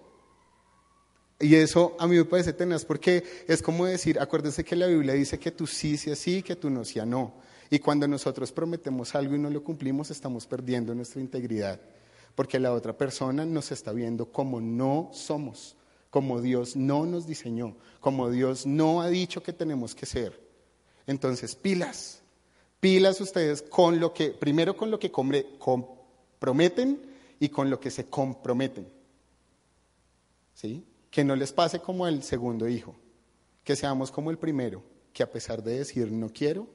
Y 1.40 1.54
eso 1.54 1.96
a 1.98 2.06
mí 2.06 2.16
me 2.16 2.24
parece 2.26 2.52
tenaz 2.52 2.84
porque 2.84 3.24
es 3.48 3.62
como 3.62 3.86
decir, 3.86 4.20
acuérdense 4.20 4.62
que 4.62 4.76
la 4.76 4.86
Biblia 4.86 5.14
dice 5.14 5.38
que 5.38 5.50
tú 5.50 5.66
sí 5.66 5.96
sea 5.96 6.14
sí, 6.14 6.42
que 6.42 6.54
tú 6.54 6.68
no 6.68 6.84
sea 6.84 7.06
no. 7.06 7.32
Y 7.70 7.78
cuando 7.78 8.06
nosotros 8.06 8.52
prometemos 8.52 9.14
algo 9.14 9.36
y 9.36 9.38
no 9.38 9.48
lo 9.48 9.64
cumplimos, 9.64 10.10
estamos 10.10 10.46
perdiendo 10.46 10.94
nuestra 10.94 11.20
integridad. 11.20 11.80
Porque 12.34 12.58
la 12.58 12.72
otra 12.72 12.96
persona 12.96 13.46
nos 13.46 13.72
está 13.72 13.92
viendo 13.92 14.30
como 14.30 14.60
no 14.60 15.08
somos, 15.12 15.76
como 16.10 16.42
Dios 16.42 16.76
no 16.76 17.06
nos 17.06 17.26
diseñó, 17.26 17.76
como 18.00 18.28
Dios 18.30 18.66
no 18.66 19.00
ha 19.00 19.08
dicho 19.08 19.42
que 19.42 19.52
tenemos 19.52 19.94
que 19.94 20.06
ser. 20.06 20.38
Entonces, 21.06 21.54
pilas, 21.54 22.22
Pilas 22.80 23.20
ustedes 23.20 23.62
con 23.62 24.00
lo 24.00 24.14
que, 24.14 24.30
primero 24.30 24.74
con 24.76 24.90
lo 24.90 24.98
que 24.98 25.12
comprometen 25.12 26.98
y 27.38 27.50
con 27.50 27.68
lo 27.68 27.78
que 27.78 27.90
se 27.90 28.06
comprometen. 28.06 28.88
¿Sí? 30.54 30.84
Que 31.10 31.22
no 31.22 31.36
les 31.36 31.52
pase 31.52 31.80
como 31.80 32.06
el 32.06 32.22
segundo 32.22 32.68
hijo, 32.68 32.96
que 33.64 33.76
seamos 33.76 34.10
como 34.10 34.30
el 34.30 34.38
primero, 34.38 34.82
que 35.12 35.22
a 35.22 35.30
pesar 35.30 35.62
de 35.62 35.78
decir 35.78 36.10
no 36.10 36.30
quiero, 36.30 36.66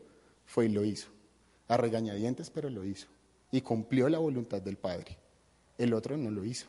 fue 0.45 0.65
y 0.67 0.69
lo 0.69 0.85
hizo. 0.85 1.07
A 1.67 1.77
regañadientes, 1.77 2.51
pero 2.51 2.69
lo 2.69 2.85
hizo. 2.85 3.07
Y 3.51 3.61
cumplió 3.61 4.07
la 4.07 4.19
voluntad 4.19 4.61
del 4.61 4.77
Padre. 4.77 5.17
El 5.79 5.93
otro 5.95 6.17
no 6.17 6.29
lo 6.29 6.45
hizo. 6.45 6.67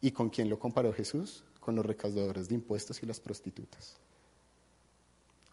¿Y 0.00 0.10
con 0.10 0.30
quién 0.30 0.48
lo 0.48 0.58
comparó 0.58 0.92
Jesús? 0.92 1.44
Con 1.60 1.76
los 1.76 1.86
recaudadores 1.86 2.48
de 2.48 2.56
impuestos 2.56 3.00
y 3.02 3.06
las 3.06 3.20
prostitutas. 3.20 3.96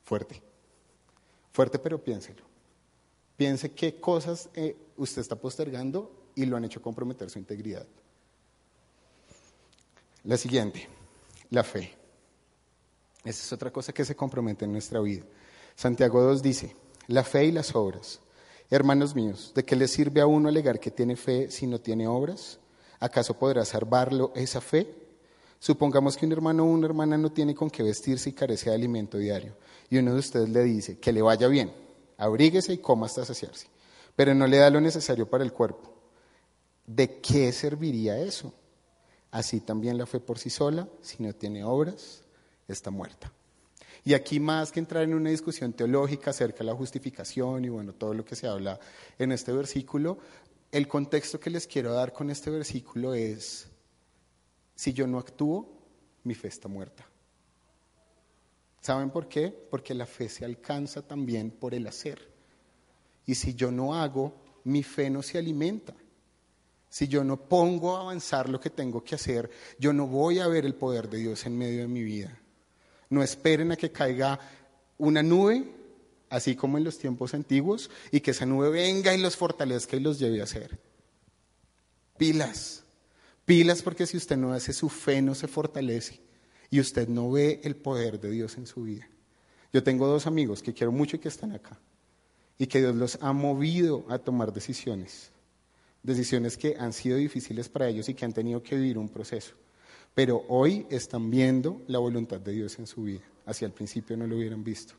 Fuerte. 0.04 0.41
Fuerte, 1.52 1.78
pero 1.78 2.04
piénselo. 2.04 2.55
Piense 3.38 3.71
qué 3.71 4.00
cosas 4.00 4.50
eh, 4.54 4.76
usted 4.98 5.21
está 5.21 5.36
postergando 5.36 6.12
y 6.36 6.45
lo 6.45 6.56
han 6.56 6.65
hecho 6.65 6.82
comprometer 6.82 7.30
su 7.30 7.39
integridad. 7.39 7.86
La 10.24 10.38
siguiente, 10.38 10.88
la 11.50 11.63
fe. 11.63 11.93
Esa 13.24 13.43
es 13.43 13.54
otra 13.54 13.71
cosa 13.71 13.93
que 13.93 14.06
se 14.06 14.15
compromete 14.15 14.65
en 14.65 14.71
nuestra 14.71 15.00
vida. 15.02 15.24
Santiago 15.76 16.21
2 16.21 16.41
dice, 16.41 16.76
la 17.08 17.24
fe 17.24 17.45
y 17.45 17.52
las 17.52 17.76
obras. 17.76 18.21
Hermanos 18.70 19.14
míos, 19.16 19.51
¿de 19.53 19.66
qué 19.66 19.76
le 19.76 19.88
sirve 19.88 20.22
a 20.22 20.28
uno 20.28 20.49
alegar 20.49 20.80
que 20.80 20.91
tiene 20.91 21.16
fe 21.16 21.51
si 21.51 21.68
no 21.68 21.80
tiene 21.80 22.07
obras? 22.07 22.60
¿Acaso 22.99 23.38
podrá 23.38 23.66
salvarlo 23.66 24.32
esa 24.36 24.62
fe? 24.62 24.88
Supongamos 25.60 26.16
que 26.16 26.26
un 26.26 26.32
hermano 26.32 26.64
o 26.64 26.68
una 26.68 26.88
hermana 26.88 27.18
no 27.18 27.32
tiene 27.32 27.53
con 27.53 27.70
qué 27.70 27.84
vestirse 27.84 28.30
y 28.30 28.34
carece 28.34 28.70
de 28.70 28.76
alimento 28.76 29.18
diario, 29.18 29.55
y 29.89 29.97
uno 29.97 30.14
de 30.14 30.20
ustedes 30.20 30.49
le 30.49 30.64
dice 30.64 30.97
que 30.97 31.12
le 31.12 31.22
vaya 31.22 31.47
bien 31.47 31.85
abríguese 32.18 32.74
y 32.74 32.78
coma 32.78 33.05
hasta 33.05 33.26
saciarse, 33.26 33.68
pero 34.16 34.34
no 34.34 34.47
le 34.47 34.57
da 34.57 34.70
lo 34.70 34.82
necesario 34.82 35.30
para 35.30 35.43
el 35.43 35.53
cuerpo. 35.53 35.93
¿De 36.86 37.20
qué 37.20 37.51
serviría 37.51 38.18
eso? 38.20 38.53
Así 39.32 39.59
también 39.59 39.97
la 39.97 40.05
fe 40.05 40.20
por 40.20 40.39
sí 40.39 40.49
sola, 40.49 40.88
si 41.01 41.22
no 41.22 41.34
tiene 41.34 41.63
obras, 41.63 42.24
está 42.68 42.91
muerta. 42.91 43.32
Y 44.03 44.13
aquí 44.13 44.39
más 44.39 44.72
que 44.72 44.80
entrar 44.80 45.03
en 45.03 45.16
una 45.16 45.32
discusión 45.32 45.74
teológica 45.74 46.30
acerca 46.30 46.59
de 46.59 46.66
la 46.66 46.76
justificación 46.76 47.66
y 47.66 47.70
bueno, 47.70 47.93
todo 47.93 48.13
lo 48.13 48.24
que 48.24 48.36
se 48.36 48.47
habla 48.47 48.80
en 49.18 49.32
este 49.32 49.51
versículo, 49.51 50.20
el 50.72 50.88
contexto 50.88 51.39
que 51.39 51.49
les 51.49 51.66
quiero 51.66 51.91
dar 51.91 52.13
con 52.13 52.30
este 52.30 52.51
versículo 52.51 53.16
es, 53.16 53.68
si 54.76 54.93
yo 54.93 55.07
no 55.07 55.18
actúo, 55.18 55.68
mi 56.24 56.36
fe 56.36 56.49
está 56.49 56.68
muerta. 56.68 57.07
¿Saben 58.86 59.10
por 59.10 59.28
qué? 59.28 59.48
Porque 59.48 59.96
la 59.96 60.06
fe 60.06 60.30
se 60.30 60.46
alcanza 60.46 61.02
también 61.02 61.50
por 61.50 61.74
el 61.74 61.88
hacer. 61.88 62.22
Y 63.26 63.34
si 63.34 63.56
yo 63.56 63.72
no 63.72 63.96
hago, 63.96 64.36
mi 64.64 64.84
fe 64.84 65.10
no 65.10 65.24
se 65.24 65.40
alimenta. 65.40 65.96
Si 66.88 67.08
yo 67.08 67.24
no 67.24 67.36
pongo 67.36 67.98
a 67.98 68.02
avanzar 68.02 68.48
lo 68.48 68.60
que 68.60 68.70
tengo 68.70 69.04
que 69.04 69.16
hacer, 69.16 69.50
yo 69.80 69.92
no 69.92 70.06
voy 70.06 70.38
a 70.38 70.48
ver 70.48 70.68
el 70.68 70.76
poder 70.76 71.10
de 71.10 71.18
Dios 71.18 71.48
en 71.48 71.58
medio 71.58 71.82
de 71.82 71.88
mi 71.88 72.04
vida. 72.04 72.40
No 73.10 73.24
esperen 73.24 73.72
a 73.72 73.76
que 73.76 73.92
caiga 73.92 74.40
una 75.00 75.24
nube, 75.24 75.68
así 76.30 76.56
como 76.56 76.78
en 76.78 76.84
los 76.84 77.00
tiempos 77.00 77.34
antiguos, 77.34 77.90
y 78.12 78.20
que 78.20 78.30
esa 78.30 78.46
nube 78.46 78.70
venga 78.70 79.16
y 79.16 79.18
los 79.20 79.36
fortalezca 79.36 79.98
y 79.98 80.02
los 80.02 80.20
lleve 80.20 80.42
a 80.42 80.44
hacer. 80.44 80.80
Pilas, 82.20 82.84
pilas 83.46 83.82
porque 83.82 84.06
si 84.06 84.18
usted 84.18 84.38
no 84.38 84.54
hace 84.54 84.74
su 84.74 84.90
fe 84.90 85.24
no 85.24 85.34
se 85.34 85.48
fortalece 85.48 86.24
y 86.76 86.80
usted 86.82 87.07
no 87.07 87.32
ve 87.32 87.61
el 87.63 87.78
poder 87.78 88.19
de 88.19 88.30
Dios 88.30 88.57
en 88.57 88.67
su 88.67 88.84
vida. 88.84 89.07
Yo 89.71 89.82
tengo 89.82 90.07
dos 90.07 90.28
amigos 90.28 90.61
que 90.61 90.73
quiero 90.73 90.91
mucho 90.91 91.15
y 91.15 91.19
que 91.19 91.30
están 91.30 91.53
acá 91.53 91.80
y 92.57 92.67
que 92.67 92.80
Dios 92.80 92.93
los 92.95 93.17
ha 93.21 93.32
movido 93.32 94.03
a 94.09 94.19
tomar 94.19 94.51
decisiones, 94.51 95.32
decisiones 96.03 96.57
que 96.57 96.76
han 96.78 96.91
sido 96.91 97.15
difíciles 97.15 97.69
para 97.69 97.88
ellos 97.88 98.09
y 98.09 98.13
que 98.13 98.26
han 98.26 98.34
tenido 98.34 98.61
que 98.61 98.76
vivir 98.76 98.97
un 98.97 99.07
proceso, 99.07 99.53
pero 100.13 100.43
hoy 100.49 100.86
están 100.89 101.32
viendo 101.32 101.82
la 101.88 101.99
voluntad 101.99 102.41
de 102.41 102.51
Dios 102.51 102.78
en 102.78 102.88
su 102.88 103.03
vida, 103.03 103.23
hacia 103.45 103.67
el 103.67 103.71
principio 103.71 104.17
no 104.17 104.28
lo 104.28 104.36
hubieran 104.36 104.61
visto. 104.61 104.95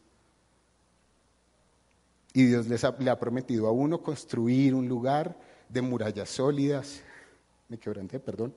Y 2.32 2.46
Dios 2.46 2.68
les 2.68 2.86
le 3.00 3.10
ha 3.10 3.18
prometido 3.18 3.66
a 3.66 3.72
uno 3.72 4.02
construir 4.02 4.74
un 4.74 4.88
lugar 4.88 5.38
de 5.68 5.82
murallas 5.82 6.30
sólidas, 6.30 7.02
me 7.68 7.76
quebranté, 7.76 8.18
perdón, 8.18 8.54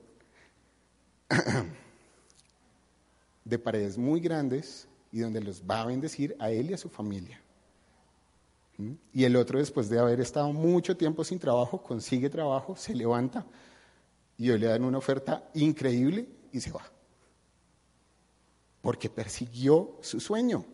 de 3.50 3.58
paredes 3.58 3.98
muy 3.98 4.20
grandes 4.20 4.88
y 5.12 5.18
donde 5.18 5.40
los 5.40 5.62
va 5.68 5.82
a 5.82 5.86
bendecir 5.86 6.36
a 6.38 6.50
él 6.50 6.70
y 6.70 6.74
a 6.74 6.78
su 6.78 6.88
familia. 6.88 7.40
¿Mm? 8.78 8.92
Y 9.12 9.24
el 9.24 9.36
otro, 9.36 9.58
después 9.58 9.90
de 9.90 9.98
haber 9.98 10.20
estado 10.20 10.52
mucho 10.52 10.96
tiempo 10.96 11.24
sin 11.24 11.38
trabajo, 11.38 11.82
consigue 11.82 12.30
trabajo, 12.30 12.76
se 12.76 12.94
levanta 12.94 13.44
y 14.38 14.50
hoy 14.50 14.58
le 14.58 14.68
dan 14.68 14.84
una 14.84 14.98
oferta 14.98 15.50
increíble 15.54 16.28
y 16.52 16.60
se 16.60 16.70
va. 16.70 16.82
Porque 18.80 19.10
persiguió 19.10 19.98
su 20.00 20.20
sueño. 20.20 20.64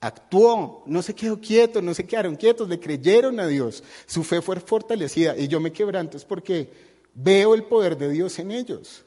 Actuó, 0.00 0.82
no 0.86 1.02
se 1.02 1.14
quedó 1.14 1.38
quieto, 1.38 1.82
no 1.82 1.92
se 1.92 2.06
quedaron 2.06 2.36
quietos, 2.36 2.68
le 2.68 2.80
creyeron 2.80 3.38
a 3.38 3.46
Dios. 3.46 3.82
Su 4.06 4.22
fe 4.22 4.40
fue 4.40 4.58
fortalecida 4.60 5.36
y 5.36 5.48
yo 5.48 5.60
me 5.60 5.72
quebranto 5.72 6.16
es 6.16 6.24
porque 6.24 6.72
veo 7.12 7.54
el 7.54 7.64
poder 7.64 7.98
de 7.98 8.08
Dios 8.08 8.38
en 8.38 8.52
ellos. 8.52 9.04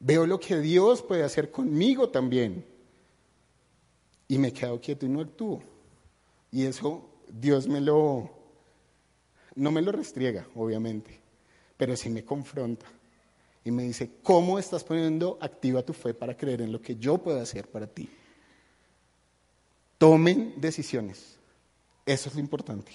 Veo 0.00 0.26
lo 0.26 0.40
que 0.40 0.58
Dios 0.58 1.02
puede 1.02 1.22
hacer 1.22 1.50
conmigo 1.50 2.08
también. 2.08 2.64
Y 4.26 4.38
me 4.38 4.52
quedo 4.52 4.80
quieto 4.80 5.04
y 5.06 5.10
no 5.10 5.20
actúo. 5.20 5.62
Y 6.50 6.64
eso 6.64 7.08
Dios 7.28 7.68
me 7.68 7.80
lo, 7.80 8.30
no 9.54 9.70
me 9.70 9.82
lo 9.82 9.92
restriega, 9.92 10.46
obviamente, 10.54 11.20
pero 11.76 11.96
sí 11.96 12.08
me 12.08 12.24
confronta. 12.24 12.86
Y 13.62 13.70
me 13.70 13.82
dice, 13.82 14.10
¿cómo 14.22 14.58
estás 14.58 14.82
poniendo 14.82 15.36
activa 15.40 15.82
tu 15.82 15.92
fe 15.92 16.14
para 16.14 16.36
creer 16.36 16.62
en 16.62 16.72
lo 16.72 16.80
que 16.80 16.96
yo 16.96 17.18
puedo 17.18 17.40
hacer 17.40 17.68
para 17.68 17.86
ti? 17.86 18.08
Tomen 19.98 20.54
decisiones. 20.56 21.36
Eso 22.06 22.30
es 22.30 22.34
lo 22.34 22.40
importante. 22.40 22.92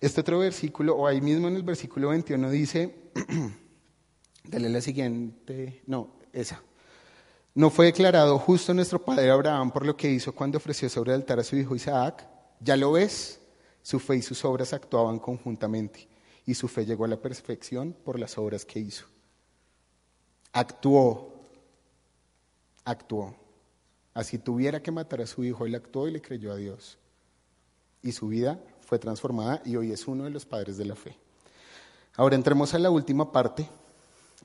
Este 0.00 0.20
otro 0.20 0.38
versículo, 0.38 0.96
o 0.96 1.06
ahí 1.06 1.20
mismo 1.20 1.48
en 1.48 1.56
el 1.56 1.62
versículo 1.62 2.10
21 2.10 2.50
dice, 2.50 2.94
dale 4.44 4.68
la 4.68 4.80
siguiente, 4.80 5.82
no, 5.86 6.14
esa. 6.32 6.62
No 7.54 7.70
fue 7.70 7.86
declarado 7.86 8.38
justo 8.38 8.72
nuestro 8.72 9.04
padre 9.04 9.30
Abraham 9.30 9.72
por 9.72 9.84
lo 9.84 9.96
que 9.96 10.10
hizo 10.10 10.32
cuando 10.32 10.58
ofreció 10.58 10.88
sobre 10.88 11.12
el 11.12 11.20
altar 11.20 11.40
a 11.40 11.44
su 11.44 11.56
hijo 11.56 11.74
Isaac. 11.74 12.26
Ya 12.60 12.76
lo 12.76 12.92
ves, 12.92 13.40
su 13.82 13.98
fe 13.98 14.16
y 14.16 14.22
sus 14.22 14.44
obras 14.44 14.72
actuaban 14.72 15.18
conjuntamente 15.18 16.08
y 16.46 16.54
su 16.54 16.68
fe 16.68 16.84
llegó 16.84 17.04
a 17.04 17.08
la 17.08 17.20
perfección 17.20 17.92
por 18.04 18.18
las 18.18 18.38
obras 18.38 18.64
que 18.64 18.80
hizo. 18.80 19.06
Actuó, 20.52 21.48
actuó. 22.84 23.34
Así 24.14 24.38
tuviera 24.38 24.82
que 24.82 24.90
matar 24.90 25.20
a 25.20 25.26
su 25.26 25.44
hijo, 25.44 25.66
él 25.66 25.74
actuó 25.74 26.08
y 26.08 26.12
le 26.12 26.20
creyó 26.20 26.52
a 26.52 26.56
Dios. 26.56 26.98
Y 28.02 28.12
su 28.12 28.28
vida 28.28 28.60
fue 28.80 28.98
transformada 28.98 29.62
y 29.64 29.76
hoy 29.76 29.92
es 29.92 30.08
uno 30.08 30.24
de 30.24 30.30
los 30.30 30.46
padres 30.46 30.76
de 30.76 30.84
la 30.84 30.96
fe. 30.96 31.16
Ahora 32.16 32.34
entremos 32.36 32.74
a 32.74 32.78
la 32.78 32.90
última 32.90 33.30
parte 33.30 33.68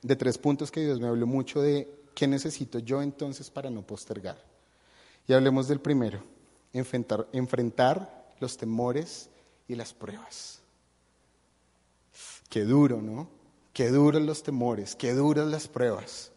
de 0.02 0.16
tres 0.16 0.38
puntos 0.38 0.70
que 0.70 0.80
Dios 0.80 1.00
me 1.00 1.08
habló 1.08 1.26
mucho 1.26 1.60
de 1.60 1.96
¿Qué 2.16 2.26
necesito 2.26 2.78
yo 2.78 3.02
entonces 3.02 3.50
para 3.50 3.68
no 3.68 3.82
postergar? 3.82 4.42
Y 5.28 5.34
hablemos 5.34 5.68
del 5.68 5.80
primero, 5.80 6.22
enfrentar, 6.72 7.28
enfrentar 7.30 8.32
los 8.40 8.56
temores 8.56 9.28
y 9.68 9.74
las 9.74 9.92
pruebas. 9.92 10.60
Qué 12.48 12.64
duro, 12.64 13.02
¿no? 13.02 13.28
Qué 13.74 13.90
duros 13.90 14.22
los 14.22 14.42
temores, 14.42 14.96
qué 14.96 15.12
duras 15.12 15.46
las 15.46 15.68
pruebas. 15.68 16.32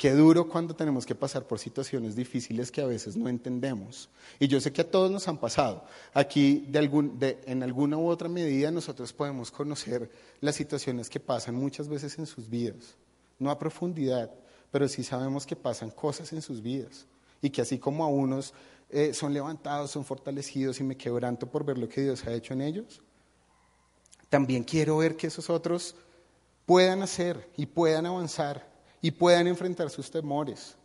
Qué 0.00 0.12
duro 0.12 0.48
cuando 0.48 0.74
tenemos 0.74 1.04
que 1.04 1.14
pasar 1.14 1.46
por 1.46 1.58
situaciones 1.58 2.16
difíciles 2.16 2.72
que 2.72 2.80
a 2.80 2.86
veces 2.86 3.18
no 3.18 3.28
entendemos. 3.28 4.08
Y 4.38 4.48
yo 4.48 4.58
sé 4.58 4.72
que 4.72 4.80
a 4.80 4.90
todos 4.90 5.10
nos 5.10 5.28
han 5.28 5.36
pasado. 5.36 5.84
Aquí, 6.14 6.66
en 6.72 7.62
alguna 7.62 7.98
u 7.98 8.08
otra 8.08 8.26
medida, 8.26 8.70
nosotros 8.70 9.12
podemos 9.12 9.50
conocer 9.50 10.10
las 10.40 10.54
situaciones 10.54 11.10
que 11.10 11.20
pasan 11.20 11.54
muchas 11.54 11.86
veces 11.86 12.18
en 12.18 12.24
sus 12.24 12.48
vidas. 12.48 12.96
No 13.38 13.50
a 13.50 13.58
profundidad, 13.58 14.30
pero 14.70 14.88
sí 14.88 15.04
sabemos 15.04 15.44
que 15.44 15.54
pasan 15.54 15.90
cosas 15.90 16.32
en 16.32 16.40
sus 16.40 16.62
vidas 16.62 17.04
y 17.42 17.50
que 17.50 17.60
así 17.60 17.78
como 17.78 18.02
a 18.02 18.08
unos 18.08 18.54
eh, 18.88 19.12
son 19.12 19.34
levantados, 19.34 19.90
son 19.90 20.06
fortalecidos 20.06 20.80
y 20.80 20.82
me 20.82 20.96
quebranto 20.96 21.46
por 21.46 21.62
ver 21.62 21.76
lo 21.76 21.90
que 21.90 22.00
Dios 22.00 22.24
ha 22.24 22.32
hecho 22.32 22.54
en 22.54 22.62
ellos, 22.62 23.02
también 24.30 24.64
quiero 24.64 24.96
ver 24.96 25.14
que 25.16 25.26
esos 25.26 25.50
otros 25.50 25.94
puedan 26.64 27.02
hacer 27.02 27.50
y 27.58 27.66
puedan 27.66 28.06
avanzar 28.06 28.69
y 29.02 29.10
puedan 29.10 29.46
enfrentar 29.46 29.90
sus 29.90 30.10
temores. 30.10 30.76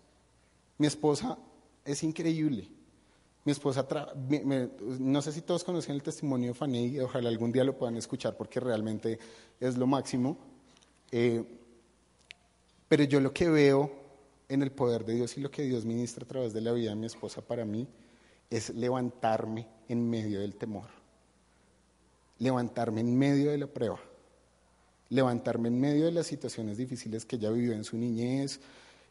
Mi 0.77 0.87
esposa 0.87 1.37
es 1.83 2.03
increíble. 2.03 2.69
Mi 3.43 3.51
esposa, 3.51 3.85
no 4.99 5.21
sé 5.21 5.31
si 5.31 5.41
todos 5.41 5.63
conocen 5.63 5.93
el 5.93 6.01
testimonio 6.01 6.49
de 6.49 6.53
Fanny, 6.55 6.99
ojalá 6.99 7.29
algún 7.29 7.51
día 7.51 7.63
lo 7.63 7.77
puedan 7.77 7.95
escuchar 7.95 8.35
porque 8.35 8.59
realmente 8.59 9.19
es 9.59 9.77
lo 9.77 9.85
máximo. 9.85 10.37
Eh, 11.11 11.43
pero 12.87 13.03
yo 13.03 13.19
lo 13.19 13.31
que 13.31 13.47
veo 13.47 13.91
en 14.49 14.63
el 14.63 14.71
poder 14.71 15.05
de 15.05 15.13
Dios 15.13 15.37
y 15.37 15.41
lo 15.41 15.51
que 15.51 15.63
Dios 15.63 15.85
ministra 15.85 16.23
a 16.23 16.27
través 16.27 16.53
de 16.53 16.61
la 16.61 16.71
vida 16.71 16.89
de 16.89 16.95
mi 16.95 17.05
esposa 17.05 17.41
para 17.41 17.65
mí 17.65 17.87
es 18.49 18.69
levantarme 18.71 19.67
en 19.87 20.09
medio 20.09 20.39
del 20.39 20.55
temor, 20.55 20.87
levantarme 22.39 23.01
en 23.01 23.17
medio 23.17 23.51
de 23.51 23.57
la 23.57 23.67
prueba, 23.67 23.99
levantarme 25.09 25.67
en 25.67 25.79
medio 25.79 26.05
de 26.05 26.11
las 26.11 26.27
situaciones 26.27 26.77
difíciles 26.77 27.25
que 27.25 27.35
ella 27.35 27.51
vivió 27.51 27.73
en 27.73 27.83
su 27.83 27.97
niñez 27.97 28.59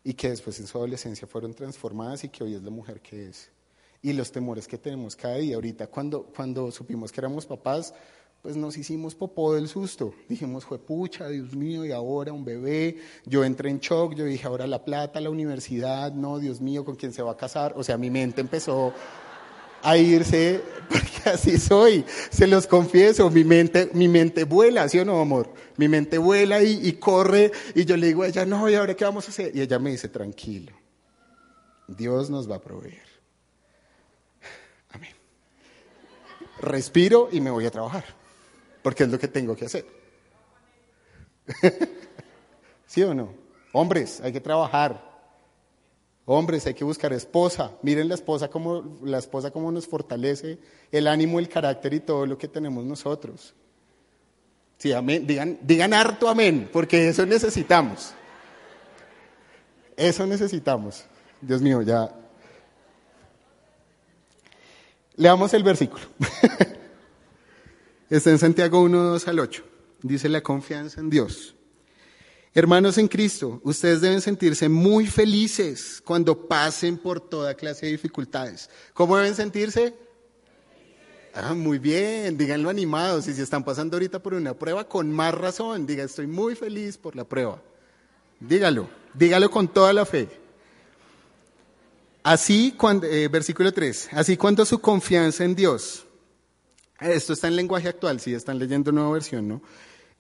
y 0.03 0.15
que 0.15 0.31
después 0.31 0.59
en 0.61 0.67
su 0.67 0.79
adolescencia 0.79 1.27
fueron 1.27 1.55
transformadas 1.55 2.25
y 2.25 2.29
que 2.29 2.45
hoy 2.45 2.55
es 2.55 2.63
la 2.63 2.71
mujer 2.71 3.01
que 3.01 3.29
es. 3.29 3.51
Y 4.03 4.13
los 4.13 4.31
temores 4.31 4.69
que 4.69 4.77
tenemos 4.77 5.17
cada 5.17 5.37
día. 5.37 5.55
Ahorita 5.55 5.87
cuando, 5.87 6.25
cuando 6.25 6.71
supimos 6.71 7.11
que 7.11 7.21
éramos 7.21 7.47
papás, 7.47 7.95
pues 8.45 8.57
nos 8.57 8.77
hicimos 8.77 9.15
popó 9.15 9.55
del 9.55 9.69
susto. 9.69 10.13
Dijimos, 10.29 10.67
pucha, 10.87 11.29
Dios 11.29 11.57
mío, 11.57 11.87
y 11.87 11.93
ahora 11.93 12.31
un 12.31 12.45
bebé. 12.45 12.99
Yo 13.25 13.43
entré 13.43 13.71
en 13.71 13.81
shock, 13.81 14.15
yo 14.15 14.27
dije, 14.27 14.47
ahora 14.47 14.67
la 14.67 14.85
plata, 14.85 15.19
la 15.23 15.31
universidad, 15.31 16.13
no, 16.13 16.39
Dios 16.39 16.61
mío, 16.61 16.85
¿con 16.85 16.97
quién 16.97 17.15
se 17.15 17.23
va 17.23 17.33
a 17.33 17.37
casar? 17.39 17.73
O 17.75 17.83
sea, 17.83 17.97
mi 17.97 18.11
mente 18.11 18.43
empezó 18.43 18.93
a 19.85 19.97
irse, 19.97 20.61
porque 20.89 21.31
así 21.31 21.59
soy, 21.59 22.05
se 22.31 22.47
los 22.47 22.67
confieso, 22.67 23.31
mi 23.31 23.45
mente, 23.45 23.91
mi 23.93 24.09
mente 24.09 24.45
vuela, 24.45 24.89
¿sí 24.89 24.99
o 24.99 25.05
no, 25.05 25.21
amor? 25.21 25.53
Mi 25.77 25.89
mente 25.89 26.19
vuela 26.19 26.63
y, 26.63 26.87
y 26.87 26.95
corre, 26.95 27.53
y 27.75 27.85
yo 27.85 27.97
le 27.97 28.09
digo 28.09 28.25
a 28.25 28.29
ella, 28.29 28.45
no, 28.45 28.69
¿y 28.69 28.75
ahora 28.75 28.95
qué 28.95 29.05
vamos 29.05 29.27
a 29.29 29.31
hacer? 29.31 29.55
Y 29.55 29.61
ella 29.61 29.79
me 29.79 29.91
dice, 29.91 30.09
tranquilo, 30.09 30.73
Dios 31.87 32.31
nos 32.31 32.51
va 32.51 32.57
a 32.57 32.61
proveer. 32.61 33.05
Amén. 34.91 35.15
Respiro 36.61 37.29
y 37.31 37.41
me 37.41 37.51
voy 37.51 37.67
a 37.67 37.71
trabajar 37.71 38.05
porque 38.85 39.05
es 39.05 39.09
lo 39.09 39.19
que 39.19 39.29
tengo 39.29 39.57
que 39.57 39.65
hacer. 39.65 39.87
¿Sí 42.87 43.03
o 43.03 43.15
no? 43.15 43.33
Hombres, 43.73 44.21
hay 44.21 44.31
que 44.31 44.43
trabajar. 44.43 45.14
Hombres, 46.27 46.67
hay 46.67 46.75
que 46.75 46.85
buscar 46.85 47.13
esposa. 47.13 47.73
Miren 47.83 48.09
la 48.09 48.15
esposa 48.15 48.49
como 48.49 48.99
la 49.03 49.19
esposa 49.19 49.51
cómo 49.51 49.71
nos 49.71 49.87
fortalece 49.87 50.59
el 50.91 51.07
ánimo, 51.07 51.39
el 51.39 51.49
carácter 51.49 51.93
y 51.93 52.01
todo 52.01 52.25
lo 52.25 52.39
que 52.39 52.49
tenemos 52.49 52.85
nosotros. 52.85 53.55
Sí, 54.79 54.93
amén. 54.93 55.27
Digan, 55.27 55.59
digan 55.63 55.93
harto 55.93 56.29
amén, 56.29 56.69
porque 56.73 57.09
eso 57.09 57.27
necesitamos. 57.27 58.15
Eso 59.97 60.27
necesitamos. 60.27 61.05
Dios 61.41 61.61
mío, 61.61 61.83
ya. 61.83 62.11
Leamos 65.17 65.55
el 65.55 65.63
versículo. 65.63 66.03
Está 68.11 68.31
en 68.31 68.39
Santiago 68.39 68.81
1, 68.81 69.03
2 69.03 69.29
al 69.29 69.39
8. 69.39 69.65
Dice 70.03 70.29
la 70.29 70.43
confianza 70.43 71.01
en 71.01 71.11
Dios. 71.11 71.55
Hermanos 72.57 72.99
en 72.99 73.09
Cristo, 73.09 73.61
ustedes 73.65 74.01
deben 74.01 74.21
sentirse 74.21 74.69
muy 74.69 75.09
felices 75.09 76.01
cuando 76.05 76.47
pasen 76.47 76.97
por 76.97 77.21
toda 77.21 77.55
clase 77.55 77.87
de 77.87 77.93
dificultades. 77.93 78.71
¿Cómo 78.93 79.17
deben 79.17 79.35
sentirse? 79.35 79.93
Ah, 81.35 81.53
muy 81.53 81.81
bien, 81.81 82.39
díganlo 82.39 82.71
animados. 82.71 83.27
Y 83.27 83.35
si 83.35 83.43
están 83.43 83.65
pasando 83.65 83.97
ahorita 83.97 84.23
por 84.23 84.35
una 84.35 84.55
prueba, 84.55 84.89
con 84.89 85.11
más 85.11 85.35
razón, 85.35 85.85
diga, 85.85 86.05
estoy 86.05 86.29
muy 86.29 86.55
feliz 86.55 86.97
por 86.97 87.17
la 87.17 87.25
prueba. 87.25 87.61
Dígalo, 88.39 88.89
dígalo 89.15 89.51
con 89.51 89.67
toda 89.67 89.93
la 89.93 90.07
fe. 90.07 90.29
Así, 92.23 92.73
cuando, 92.79 93.09
eh, 93.09 93.27
versículo 93.27 93.73
3, 93.73 94.11
así 94.13 94.37
cuando 94.37 94.65
su 94.65 94.79
confianza 94.79 95.43
en 95.43 95.57
Dios, 95.57 96.07
esto 97.01 97.33
está 97.33 97.49
en 97.49 97.57
lenguaje 97.57 97.89
actual, 97.89 98.21
si 98.21 98.33
están 98.33 98.61
leyendo 98.61 98.93
nueva 98.93 99.11
versión, 99.11 99.49
¿no? 99.49 99.61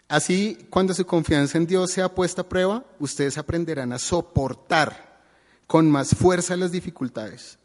Así, 0.08 0.66
cuando 0.70 0.94
su 0.94 1.06
confianza 1.06 1.58
en 1.58 1.66
Dios 1.66 1.90
sea 1.90 2.14
puesta 2.14 2.42
a 2.42 2.48
prueba, 2.48 2.84
ustedes 2.98 3.38
aprenderán 3.38 3.92
a 3.92 3.98
soportar 3.98 5.22
con 5.66 5.90
más 5.90 6.14
fuerza 6.14 6.56
las 6.56 6.72
dificultades. 6.72 7.58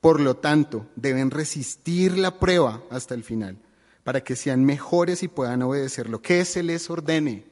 Por 0.00 0.20
lo 0.20 0.36
tanto, 0.36 0.86
deben 0.94 1.30
resistir 1.30 2.18
la 2.18 2.38
prueba 2.38 2.82
hasta 2.90 3.14
el 3.14 3.24
final, 3.24 3.58
para 4.04 4.22
que 4.22 4.36
sean 4.36 4.64
mejores 4.64 5.22
y 5.22 5.28
puedan 5.28 5.62
obedecer 5.62 6.08
lo 6.08 6.20
que 6.20 6.44
se 6.44 6.62
les 6.62 6.90
ordene. 6.90 7.46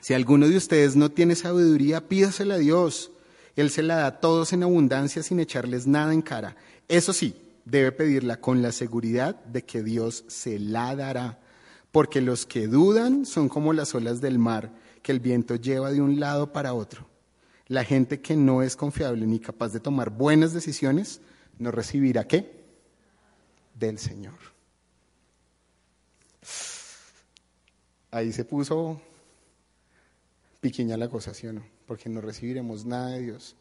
Si 0.00 0.14
alguno 0.14 0.48
de 0.48 0.56
ustedes 0.56 0.96
no 0.96 1.10
tiene 1.10 1.34
sabiduría, 1.34 2.08
pídasela 2.08 2.54
a 2.54 2.58
Dios. 2.58 3.10
Él 3.54 3.70
se 3.70 3.82
la 3.82 3.96
da 3.96 4.06
a 4.06 4.20
todos 4.20 4.52
en 4.52 4.62
abundancia 4.62 5.22
sin 5.22 5.40
echarles 5.40 5.86
nada 5.86 6.12
en 6.12 6.22
cara. 6.22 6.56
Eso 6.88 7.12
sí, 7.12 7.34
debe 7.64 7.92
pedirla 7.92 8.40
con 8.40 8.62
la 8.62 8.72
seguridad 8.72 9.36
de 9.44 9.64
que 9.64 9.82
Dios 9.82 10.24
se 10.28 10.58
la 10.58 10.94
dará. 10.94 11.40
Porque 11.96 12.20
los 12.20 12.44
que 12.44 12.66
dudan 12.66 13.24
son 13.24 13.48
como 13.48 13.72
las 13.72 13.94
olas 13.94 14.20
del 14.20 14.38
mar, 14.38 14.70
que 15.02 15.12
el 15.12 15.18
viento 15.18 15.54
lleva 15.56 15.90
de 15.90 16.02
un 16.02 16.20
lado 16.20 16.52
para 16.52 16.74
otro. 16.74 17.06
La 17.68 17.84
gente 17.84 18.20
que 18.20 18.36
no 18.36 18.60
es 18.60 18.76
confiable 18.76 19.26
ni 19.26 19.40
capaz 19.40 19.72
de 19.72 19.80
tomar 19.80 20.10
buenas 20.10 20.52
decisiones, 20.52 21.22
no 21.58 21.70
recibirá 21.70 22.28
qué? 22.28 22.66
Del 23.72 23.98
Señor. 23.98 24.34
Ahí 28.10 28.30
se 28.30 28.44
puso 28.44 29.00
piquiña 30.60 30.98
la 30.98 31.08
cosa, 31.08 31.32
¿sí 31.32 31.46
o 31.46 31.54
no? 31.54 31.64
Porque 31.86 32.10
no 32.10 32.20
recibiremos 32.20 32.84
nada 32.84 33.12
de 33.12 33.22
Dios 33.22 33.56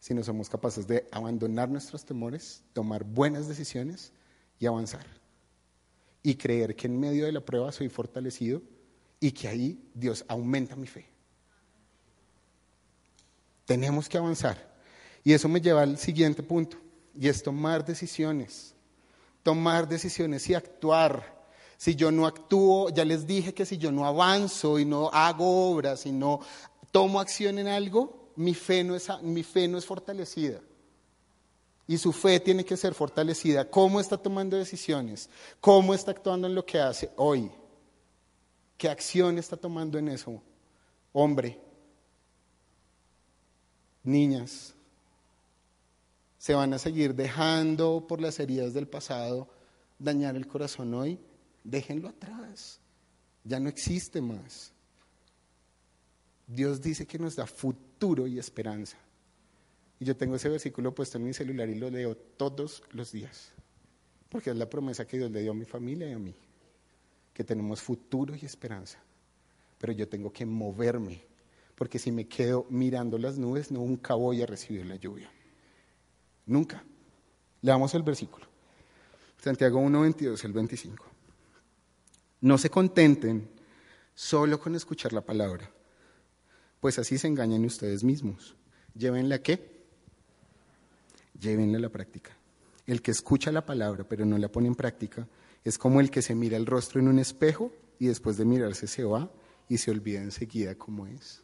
si 0.00 0.12
no 0.12 0.22
somos 0.22 0.50
capaces 0.50 0.86
de 0.86 1.08
abandonar 1.10 1.70
nuestros 1.70 2.04
temores, 2.04 2.62
tomar 2.74 3.04
buenas 3.04 3.48
decisiones 3.48 4.12
y 4.58 4.66
avanzar. 4.66 5.23
Y 6.24 6.34
creer 6.34 6.74
que 6.74 6.88
en 6.88 6.98
medio 6.98 7.26
de 7.26 7.32
la 7.32 7.44
prueba 7.44 7.70
soy 7.70 7.88
fortalecido 7.88 8.60
y 9.20 9.30
que 9.30 9.46
ahí 9.46 9.78
Dios 9.94 10.24
aumenta 10.26 10.74
mi 10.74 10.88
fe. 10.88 11.06
Tenemos 13.64 14.08
que 14.08 14.18
avanzar. 14.18 14.74
Y 15.22 15.32
eso 15.32 15.48
me 15.48 15.60
lleva 15.60 15.82
al 15.82 15.96
siguiente 15.96 16.42
punto, 16.42 16.76
y 17.18 17.28
es 17.28 17.42
tomar 17.42 17.84
decisiones. 17.84 18.74
Tomar 19.42 19.88
decisiones 19.88 20.48
y 20.50 20.54
actuar. 20.54 21.46
Si 21.76 21.94
yo 21.94 22.10
no 22.10 22.26
actúo, 22.26 22.90
ya 22.90 23.04
les 23.04 23.26
dije 23.26 23.54
que 23.54 23.64
si 23.64 23.78
yo 23.78 23.90
no 23.90 24.06
avanzo 24.06 24.78
y 24.78 24.84
no 24.84 25.08
hago 25.12 25.70
obras 25.70 26.06
y 26.06 26.12
no 26.12 26.40
tomo 26.92 27.20
acción 27.20 27.58
en 27.58 27.68
algo, 27.68 28.32
mi 28.36 28.54
fe 28.54 28.84
no 28.84 28.94
es, 28.94 29.08
mi 29.22 29.42
fe 29.42 29.68
no 29.68 29.78
es 29.78 29.86
fortalecida. 29.86 30.60
Y 31.86 31.98
su 31.98 32.12
fe 32.12 32.40
tiene 32.40 32.64
que 32.64 32.76
ser 32.76 32.94
fortalecida. 32.94 33.68
¿Cómo 33.68 34.00
está 34.00 34.16
tomando 34.16 34.56
decisiones? 34.56 35.28
¿Cómo 35.60 35.92
está 35.92 36.12
actuando 36.12 36.46
en 36.46 36.54
lo 36.54 36.64
que 36.64 36.78
hace 36.78 37.10
hoy? 37.16 37.50
¿Qué 38.78 38.88
acción 38.88 39.38
está 39.38 39.56
tomando 39.56 39.98
en 39.98 40.08
eso? 40.08 40.42
Hombre, 41.12 41.60
niñas, 44.02 44.74
se 46.38 46.54
van 46.54 46.72
a 46.74 46.78
seguir 46.78 47.14
dejando 47.14 48.06
por 48.06 48.20
las 48.20 48.38
heridas 48.40 48.74
del 48.74 48.88
pasado 48.88 49.48
dañar 49.98 50.36
el 50.36 50.46
corazón 50.46 50.92
hoy, 50.94 51.18
déjenlo 51.62 52.08
atrás, 52.08 52.80
ya 53.44 53.60
no 53.60 53.68
existe 53.68 54.20
más. 54.20 54.72
Dios 56.46 56.80
dice 56.80 57.06
que 57.06 57.18
nos 57.18 57.36
da 57.36 57.46
futuro 57.46 58.26
y 58.26 58.38
esperanza. 58.38 58.98
Y 60.00 60.04
yo 60.04 60.16
tengo 60.16 60.36
ese 60.36 60.48
versículo 60.48 60.94
puesto 60.94 61.18
en 61.18 61.24
mi 61.24 61.32
celular 61.32 61.68
y 61.68 61.76
lo 61.76 61.90
leo 61.90 62.16
todos 62.16 62.82
los 62.92 63.12
días, 63.12 63.52
porque 64.28 64.50
es 64.50 64.56
la 64.56 64.68
promesa 64.68 65.06
que 65.06 65.18
Dios 65.18 65.30
le 65.30 65.42
dio 65.42 65.52
a 65.52 65.54
mi 65.54 65.64
familia 65.64 66.08
y 66.08 66.12
a 66.12 66.18
mí, 66.18 66.34
que 67.32 67.44
tenemos 67.44 67.80
futuro 67.80 68.34
y 68.34 68.44
esperanza. 68.44 68.98
Pero 69.78 69.92
yo 69.92 70.08
tengo 70.08 70.32
que 70.32 70.46
moverme 70.46 71.22
porque 71.74 71.98
si 71.98 72.12
me 72.12 72.26
quedo 72.26 72.66
mirando 72.70 73.18
las 73.18 73.38
nubes, 73.38 73.70
nunca 73.70 74.14
voy 74.14 74.42
a 74.42 74.46
recibir 74.46 74.86
la 74.86 74.96
lluvia. 74.96 75.30
Nunca. 76.46 76.84
Leamos 77.62 77.94
el 77.94 78.02
versículo. 78.02 78.46
Santiago 79.40 79.78
1, 79.78 80.00
22, 80.00 80.44
el 80.44 80.52
25. 80.52 81.06
No 82.42 82.58
se 82.58 82.70
contenten 82.70 83.48
solo 84.14 84.60
con 84.60 84.74
escuchar 84.74 85.12
la 85.12 85.22
palabra, 85.22 85.70
pues 86.80 86.98
así 86.98 87.18
se 87.18 87.26
engañan 87.26 87.64
ustedes 87.64 88.04
mismos. 88.04 88.54
¿Llévenla 88.94 89.36
a 89.36 89.42
qué? 89.42 89.73
Llévenla 91.38 91.78
a 91.78 91.80
la 91.80 91.88
práctica. 91.88 92.36
El 92.86 93.02
que 93.02 93.10
escucha 93.10 93.50
la 93.50 93.64
palabra 93.64 94.04
pero 94.04 94.24
no 94.24 94.38
la 94.38 94.48
pone 94.48 94.68
en 94.68 94.74
práctica 94.74 95.26
es 95.64 95.78
como 95.78 96.00
el 96.00 96.10
que 96.10 96.22
se 96.22 96.34
mira 96.34 96.56
el 96.56 96.66
rostro 96.66 97.00
en 97.00 97.08
un 97.08 97.18
espejo 97.18 97.72
y 97.98 98.06
después 98.06 98.36
de 98.36 98.44
mirarse 98.44 98.86
se 98.86 99.04
va 99.04 99.30
y 99.68 99.78
se 99.78 99.90
olvida 99.90 100.20
enseguida 100.20 100.74
cómo 100.74 101.06
es. 101.06 101.42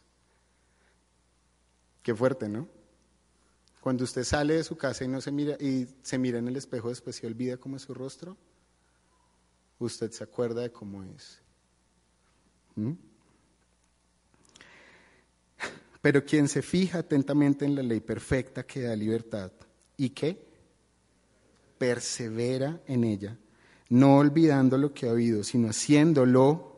Qué 2.03 2.13
fuerte, 2.13 2.47
¿no? 2.47 2.67
Cuando 3.79 4.03
usted 4.03 4.23
sale 4.23 4.55
de 4.55 4.63
su 4.63 4.77
casa 4.77 5.03
y 5.03 5.07
no 5.07 5.21
se 5.21 5.31
mira 5.31 5.57
y 5.59 5.87
se 6.03 6.19
mira 6.19 6.37
en 6.37 6.47
el 6.47 6.55
espejo, 6.55 6.89
después 6.89 7.15
se 7.15 7.25
olvida 7.25 7.57
cómo 7.57 7.77
es 7.77 7.81
su 7.81 7.95
rostro, 7.95 8.37
usted 9.79 10.11
se 10.11 10.23
acuerda 10.23 10.61
de 10.61 10.71
cómo 10.71 11.03
es. 11.03 11.41
¿Mm? 12.75 12.91
Pero 16.01 16.23
quien 16.23 16.47
se 16.47 16.61
fija 16.61 16.99
atentamente 16.99 17.65
en 17.65 17.75
la 17.75 17.81
ley 17.81 17.99
perfecta 17.99 18.63
que 18.63 18.81
da 18.81 18.95
libertad 18.95 19.51
y 19.97 20.09
que 20.09 20.37
persevera 21.77 22.81
en 22.85 23.03
ella, 23.03 23.37
no 23.89 24.17
olvidando 24.17 24.77
lo 24.77 24.93
que 24.93 25.07
ha 25.07 25.11
oído, 25.11 25.43
sino 25.43 25.69
haciéndolo, 25.69 26.71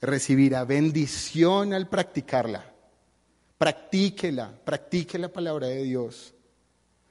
recibirá 0.00 0.64
bendición 0.64 1.72
al 1.72 1.88
practicarla. 1.88 2.72
Practíquela, 3.58 4.52
practique 4.64 5.18
la 5.18 5.32
palabra 5.32 5.68
de 5.68 5.82
Dios. 5.82 6.34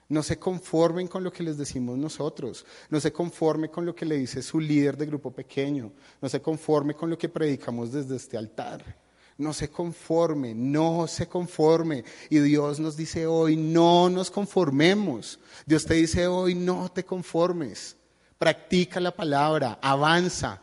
No 0.09 0.21
se 0.21 0.37
conformen 0.37 1.07
con 1.07 1.23
lo 1.23 1.31
que 1.31 1.43
les 1.43 1.57
decimos 1.57 1.97
nosotros. 1.97 2.65
No 2.89 2.99
se 2.99 3.11
conforme 3.11 3.69
con 3.69 3.85
lo 3.85 3.95
que 3.95 4.05
le 4.05 4.17
dice 4.17 4.41
su 4.41 4.59
líder 4.59 4.95
de 4.95 5.07
grupo 5.07 5.31
pequeño. 5.31 5.91
No 6.21 6.29
se 6.29 6.41
conforme 6.41 6.93
con 6.93 7.09
lo 7.09 7.17
que 7.17 7.29
predicamos 7.29 7.91
desde 7.91 8.17
este 8.17 8.37
altar. 8.37 9.02
No 9.43 9.51
se 9.51 9.69
conforme, 9.69 10.55
no 10.55 11.05
se 11.05 11.27
conforme. 11.27 12.05
Y 12.29 12.39
Dios 12.39 12.79
nos 12.79 12.95
dice 12.95 13.27
hoy, 13.27 13.57
no 13.57 14.09
nos 14.09 14.31
conformemos. 14.31 15.37
Dios 15.65 15.85
te 15.85 15.95
dice 15.95 16.27
hoy, 16.27 16.55
no 16.55 16.89
te 16.89 17.03
conformes. 17.03 17.97
Practica 18.37 19.01
la 19.01 19.13
palabra, 19.13 19.79
avanza, 19.81 20.61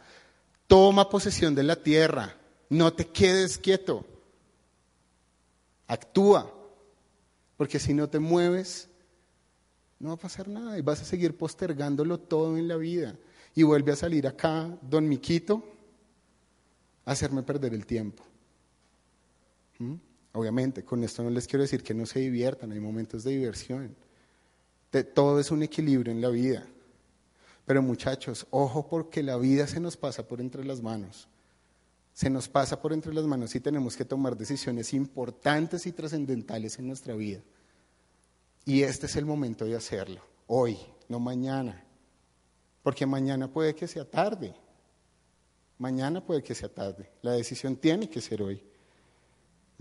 toma 0.67 1.11
posesión 1.11 1.55
de 1.55 1.63
la 1.63 1.77
tierra, 1.77 2.39
no 2.71 2.91
te 2.95 3.07
quedes 3.07 3.59
quieto. 3.59 4.07
Actúa, 5.87 6.51
porque 7.59 7.79
si 7.79 7.93
no 7.93 8.09
te 8.09 8.19
mueves, 8.19 8.89
no 9.99 10.09
va 10.09 10.15
a 10.15 10.19
pasar 10.19 10.49
nada 10.49 10.79
y 10.79 10.83
vas 10.83 11.03
a 11.03 11.05
seguir 11.05 11.37
postergándolo 11.37 12.19
todo 12.19 12.57
en 12.57 12.67
la 12.67 12.77
vida. 12.77 13.15
Y 13.55 13.63
vuelve 13.63 13.93
a 13.93 13.97
salir 13.97 14.27
acá, 14.27 14.75
don 14.81 15.07
Miquito, 15.07 15.63
a 17.05 17.11
hacerme 17.11 17.43
perder 17.43 17.75
el 17.75 17.85
tiempo. 17.85 18.30
¿Mm? 19.81 19.95
Obviamente, 20.33 20.85
con 20.85 21.03
esto 21.03 21.25
no 21.25 21.31
les 21.31 21.49
quiero 21.49 21.63
decir 21.63 21.83
que 21.83 21.93
no 21.93 22.07
se 22.07 22.21
diviertan, 22.21 22.71
hay 22.71 22.79
momentos 22.79 23.25
de 23.25 23.33
diversión. 23.33 23.97
todo 25.13 25.41
es 25.41 25.51
un 25.51 25.65
equilibrio 25.65 26.13
en 26.13 26.21
la 26.21 26.29
vida. 26.29 26.65
Pero 27.67 27.83
muchachos, 27.83 28.47
ojo 28.51 28.87
porque 28.87 29.25
la 29.25 29.37
vida 29.37 29.67
se 29.67 29.81
nos 29.81 29.97
pasa 29.97 30.29
por 30.29 30.41
entre 30.41 30.65
las 30.65 30.81
manos 30.81 31.29
se 32.13 32.29
nos 32.29 32.49
pasa 32.49 32.81
por 32.81 32.93
entre 32.93 33.15
las 33.15 33.25
manos 33.25 33.55
y 33.55 33.61
tenemos 33.61 33.97
que 33.97 34.05
tomar 34.05 34.37
decisiones 34.37 34.93
importantes 34.93 35.87
y 35.87 35.93
trascendentales 35.93 36.79
en 36.79 36.87
nuestra 36.87 37.15
vida. 37.15 37.41
Y 38.65 38.83
este 38.83 39.07
es 39.07 39.17
el 39.17 39.25
momento 39.25 39.65
de 39.65 39.77
hacerlo, 39.77 40.21
hoy, 40.47 40.77
no 41.09 41.19
mañana, 41.19 41.83
porque 42.83 43.07
mañana 43.07 43.49
puede 43.51 43.75
que 43.75 43.89
sea 43.89 44.05
tarde, 44.05 44.55
mañana 45.79 46.25
puede 46.25 46.43
que 46.43 46.55
sea 46.55 46.69
tarde, 46.69 47.11
la 47.23 47.33
decisión 47.33 47.77
tiene 47.77 48.11
que 48.11 48.21
ser 48.21 48.43
hoy. 48.43 48.63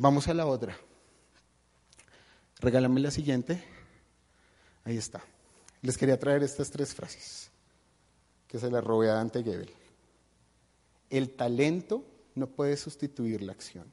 Vamos 0.02 0.30
a 0.30 0.34
la 0.34 0.45
otra. 0.45 0.78
Regálame 2.62 3.02
la 3.02 3.12
siguiente. 3.12 3.62
Ahí 4.86 4.95
está. 4.95 5.22
Les 5.82 5.97
quería 5.97 6.18
traer 6.18 6.41
estas 6.41 6.72
tres 6.72 6.95
frases 6.95 7.52
que 8.47 8.58
se 8.58 8.72
las 8.72 8.82
robé 8.82 9.10
a 9.10 9.16
Dante 9.16 9.43
Gebel. 9.43 9.74
El 11.10 11.32
talento 11.32 12.06
no 12.36 12.47
puede 12.47 12.78
sustituir 12.78 13.41
la 13.41 13.52
acción. 13.52 13.91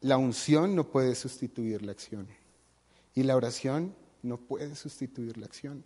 La 0.00 0.16
unción 0.16 0.74
no 0.74 0.90
puede 0.90 1.14
sustituir 1.14 1.82
la 1.82 1.92
acción. 1.92 2.26
Y 3.14 3.22
la 3.22 3.36
oración 3.36 3.94
no 4.22 4.38
puede 4.38 4.74
sustituir 4.74 5.38
la 5.38 5.46
acción. 5.46 5.84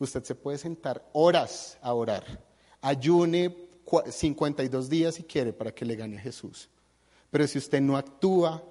Usted 0.00 0.24
se 0.24 0.34
puede 0.34 0.58
sentar 0.58 1.08
horas 1.12 1.78
a 1.82 1.94
orar. 1.94 2.44
Ayune 2.80 3.68
52 4.10 4.88
días 4.88 5.14
si 5.14 5.22
quiere 5.22 5.52
para 5.52 5.72
que 5.72 5.84
le 5.84 5.94
gane 5.94 6.18
a 6.18 6.20
Jesús. 6.20 6.68
Pero 7.30 7.46
si 7.46 7.58
usted 7.58 7.80
no 7.80 7.96
actúa 7.96 8.62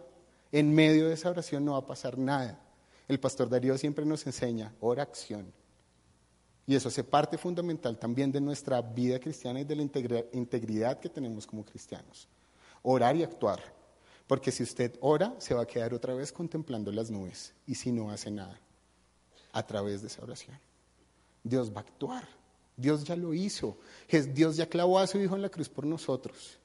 en 0.51 0.73
medio 0.73 1.07
de 1.07 1.13
esa 1.13 1.29
oración 1.29 1.65
no 1.65 1.73
va 1.73 1.79
a 1.79 1.85
pasar 1.85 2.17
nada. 2.17 2.59
El 3.07 3.19
pastor 3.19 3.49
Darío 3.49 3.77
siempre 3.77 4.05
nos 4.05 4.25
enseña 4.25 4.73
oración. 4.79 5.51
Y 6.65 6.75
eso 6.75 6.89
hace 6.89 7.03
parte 7.03 7.37
fundamental 7.37 7.97
también 7.97 8.31
de 8.31 8.41
nuestra 8.41 8.81
vida 8.81 9.19
cristiana 9.19 9.61
y 9.61 9.63
de 9.63 9.75
la 9.75 9.83
integridad 10.33 10.99
que 10.99 11.07
tenemos 11.07 11.47
como 11.47 11.63
cristianos. 11.63 12.27
Orar 12.83 13.15
y 13.15 13.23
actuar. 13.23 13.61
Porque 14.27 14.51
si 14.51 14.63
usted 14.63 14.97
ora, 14.99 15.33
se 15.37 15.53
va 15.53 15.61
a 15.61 15.65
quedar 15.65 15.93
otra 15.93 16.13
vez 16.13 16.33
contemplando 16.33 16.91
las 16.91 17.09
nubes. 17.09 17.53
Y 17.65 17.75
si 17.75 17.93
no 17.93 18.11
hace 18.11 18.29
nada 18.29 18.59
a 19.53 19.65
través 19.65 20.01
de 20.01 20.07
esa 20.07 20.21
oración, 20.21 20.59
Dios 21.41 21.71
va 21.71 21.77
a 21.77 21.83
actuar. 21.83 22.27
Dios 22.75 23.05
ya 23.05 23.15
lo 23.15 23.33
hizo. 23.33 23.77
Dios 24.33 24.57
ya 24.57 24.67
clavó 24.67 24.99
a 24.99 25.07
su 25.07 25.17
Hijo 25.19 25.35
en 25.35 25.41
la 25.41 25.49
cruz 25.49 25.69
por 25.69 25.85
nosotros. 25.85 26.59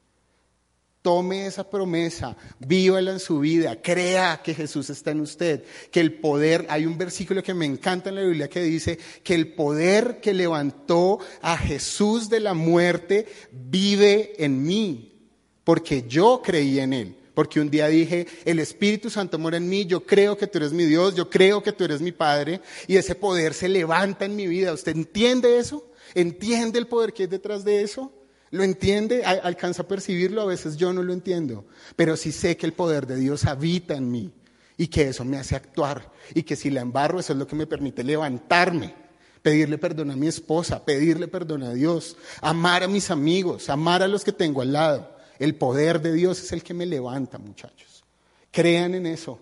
Tome 1.02 1.46
esa 1.46 1.68
promesa, 1.68 2.36
vívala 2.60 3.10
en 3.10 3.18
su 3.18 3.40
vida, 3.40 3.82
crea 3.82 4.40
que 4.42 4.54
Jesús 4.54 4.88
está 4.88 5.10
en 5.10 5.20
usted, 5.20 5.64
que 5.90 5.98
el 5.98 6.14
poder, 6.14 6.64
hay 6.68 6.86
un 6.86 6.96
versículo 6.96 7.42
que 7.42 7.54
me 7.54 7.66
encanta 7.66 8.10
en 8.10 8.14
la 8.14 8.22
Biblia 8.22 8.48
que 8.48 8.62
dice 8.62 9.00
que 9.24 9.34
el 9.34 9.52
poder 9.54 10.20
que 10.20 10.32
levantó 10.32 11.18
a 11.40 11.58
Jesús 11.58 12.30
de 12.30 12.38
la 12.38 12.54
muerte 12.54 13.26
vive 13.50 14.32
en 14.38 14.62
mí, 14.62 15.28
porque 15.64 16.04
yo 16.06 16.40
creí 16.40 16.78
en 16.78 16.92
él. 16.92 17.16
Porque 17.34 17.60
un 17.60 17.70
día 17.70 17.88
dije, 17.88 18.26
el 18.44 18.58
Espíritu 18.58 19.10
Santo 19.10 19.38
mora 19.38 19.56
en 19.56 19.68
mí, 19.68 19.86
yo 19.86 20.04
creo 20.04 20.36
que 20.36 20.46
tú 20.46 20.58
eres 20.58 20.72
mi 20.72 20.84
Dios, 20.84 21.16
yo 21.16 21.30
creo 21.30 21.62
que 21.62 21.72
tú 21.72 21.82
eres 21.82 22.00
mi 22.00 22.12
Padre, 22.12 22.60
y 22.86 22.96
ese 22.96 23.14
poder 23.14 23.54
se 23.54 23.68
levanta 23.68 24.26
en 24.26 24.36
mi 24.36 24.46
vida. 24.46 24.72
¿Usted 24.72 24.94
entiende 24.94 25.58
eso? 25.58 25.90
¿Entiende 26.14 26.78
el 26.78 26.86
poder 26.86 27.12
que 27.12 27.22
hay 27.22 27.28
detrás 27.28 27.64
de 27.64 27.82
eso? 27.82 28.12
¿Lo 28.52 28.64
entiende? 28.64 29.24
¿Alcanza 29.24 29.82
a 29.82 29.88
percibirlo? 29.88 30.42
A 30.42 30.44
veces 30.44 30.76
yo 30.76 30.92
no 30.92 31.02
lo 31.02 31.14
entiendo, 31.14 31.64
pero 31.96 32.18
sí 32.18 32.32
sé 32.32 32.58
que 32.58 32.66
el 32.66 32.74
poder 32.74 33.06
de 33.06 33.16
Dios 33.16 33.46
habita 33.46 33.94
en 33.94 34.10
mí 34.10 34.30
y 34.76 34.88
que 34.88 35.08
eso 35.08 35.24
me 35.24 35.38
hace 35.38 35.56
actuar 35.56 36.12
y 36.34 36.42
que 36.42 36.54
si 36.54 36.68
la 36.68 36.82
embarro 36.82 37.18
eso 37.18 37.32
es 37.32 37.38
lo 37.38 37.46
que 37.46 37.56
me 37.56 37.66
permite 37.66 38.04
levantarme, 38.04 38.94
pedirle 39.40 39.78
perdón 39.78 40.10
a 40.10 40.16
mi 40.16 40.26
esposa, 40.26 40.84
pedirle 40.84 41.28
perdón 41.28 41.62
a 41.62 41.72
Dios, 41.72 42.18
amar 42.42 42.82
a 42.82 42.88
mis 42.88 43.10
amigos, 43.10 43.70
amar 43.70 44.02
a 44.02 44.08
los 44.08 44.22
que 44.22 44.32
tengo 44.32 44.60
al 44.60 44.74
lado. 44.74 45.16
El 45.38 45.54
poder 45.54 46.02
de 46.02 46.12
Dios 46.12 46.38
es 46.42 46.52
el 46.52 46.62
que 46.62 46.74
me 46.74 46.84
levanta, 46.84 47.38
muchachos. 47.38 48.04
Crean 48.50 48.94
en 48.94 49.06
eso, 49.06 49.38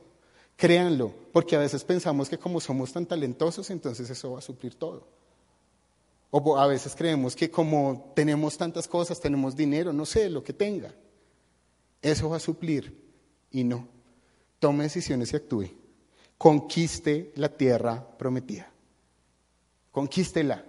créanlo, 0.56 1.12
porque 1.32 1.56
a 1.56 1.58
veces 1.58 1.82
pensamos 1.82 2.28
que 2.28 2.38
como 2.38 2.60
somos 2.60 2.92
tan 2.92 3.06
talentosos, 3.06 3.70
entonces 3.70 4.08
eso 4.08 4.30
va 4.30 4.38
a 4.38 4.42
suplir 4.42 4.76
todo. 4.76 5.19
O 6.30 6.56
a 6.56 6.66
veces 6.66 6.94
creemos 6.94 7.34
que 7.34 7.50
como 7.50 8.12
tenemos 8.14 8.56
tantas 8.56 8.86
cosas, 8.86 9.20
tenemos 9.20 9.56
dinero, 9.56 9.92
no 9.92 10.06
sé, 10.06 10.30
lo 10.30 10.44
que 10.44 10.52
tenga, 10.52 10.94
eso 12.00 12.30
va 12.30 12.36
a 12.36 12.40
suplir. 12.40 12.96
Y 13.50 13.64
no. 13.64 13.88
Tome 14.58 14.84
decisiones 14.84 15.32
y 15.32 15.36
actúe. 15.36 15.70
Conquiste 16.38 17.32
la 17.36 17.48
tierra 17.48 18.16
prometida. 18.16 18.70
Conquístela. 19.90 20.64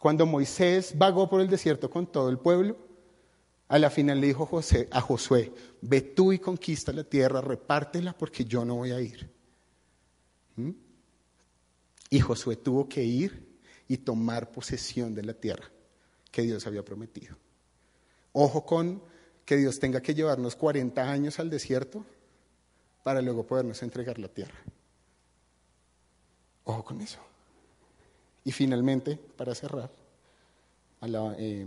Cuando 0.00 0.26
Moisés 0.26 0.96
vagó 0.96 1.28
por 1.28 1.40
el 1.40 1.48
desierto 1.48 1.90
con 1.90 2.06
todo 2.06 2.28
el 2.28 2.38
pueblo, 2.38 2.76
a 3.68 3.78
la 3.78 3.88
final 3.88 4.20
le 4.20 4.28
dijo 4.28 4.46
José, 4.46 4.88
a 4.90 5.00
Josué, 5.00 5.52
ve 5.80 6.00
tú 6.00 6.32
y 6.32 6.38
conquista 6.38 6.92
la 6.92 7.04
tierra, 7.04 7.40
repártela 7.40 8.12
porque 8.12 8.44
yo 8.44 8.64
no 8.64 8.76
voy 8.76 8.90
a 8.90 9.00
ir. 9.00 9.30
¿Mm? 10.56 10.70
Y 12.12 12.20
Josué 12.20 12.56
tuvo 12.56 12.90
que 12.90 13.02
ir 13.02 13.58
y 13.88 13.96
tomar 13.96 14.52
posesión 14.52 15.14
de 15.14 15.22
la 15.22 15.32
tierra 15.32 15.70
que 16.30 16.42
Dios 16.42 16.66
había 16.66 16.84
prometido. 16.84 17.38
Ojo 18.32 18.66
con 18.66 19.02
que 19.46 19.56
Dios 19.56 19.80
tenga 19.80 20.02
que 20.02 20.14
llevarnos 20.14 20.54
40 20.54 21.10
años 21.10 21.38
al 21.38 21.48
desierto 21.48 22.04
para 23.02 23.22
luego 23.22 23.46
podernos 23.46 23.82
entregar 23.82 24.18
la 24.18 24.28
tierra. 24.28 24.58
Ojo 26.64 26.84
con 26.84 27.00
eso. 27.00 27.18
Y 28.44 28.52
finalmente, 28.52 29.16
para 29.16 29.54
cerrar, 29.54 29.90
a 31.00 31.08
la, 31.08 31.34
eh, 31.38 31.66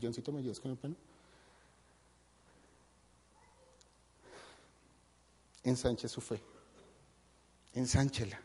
Johncito, 0.00 0.30
¿me 0.30 0.38
ayudas 0.38 0.60
con 0.60 0.78
el? 0.80 0.96
Ensanche 5.64 6.06
su 6.06 6.20
fe. 6.20 6.40
Ensánchela 7.74 8.40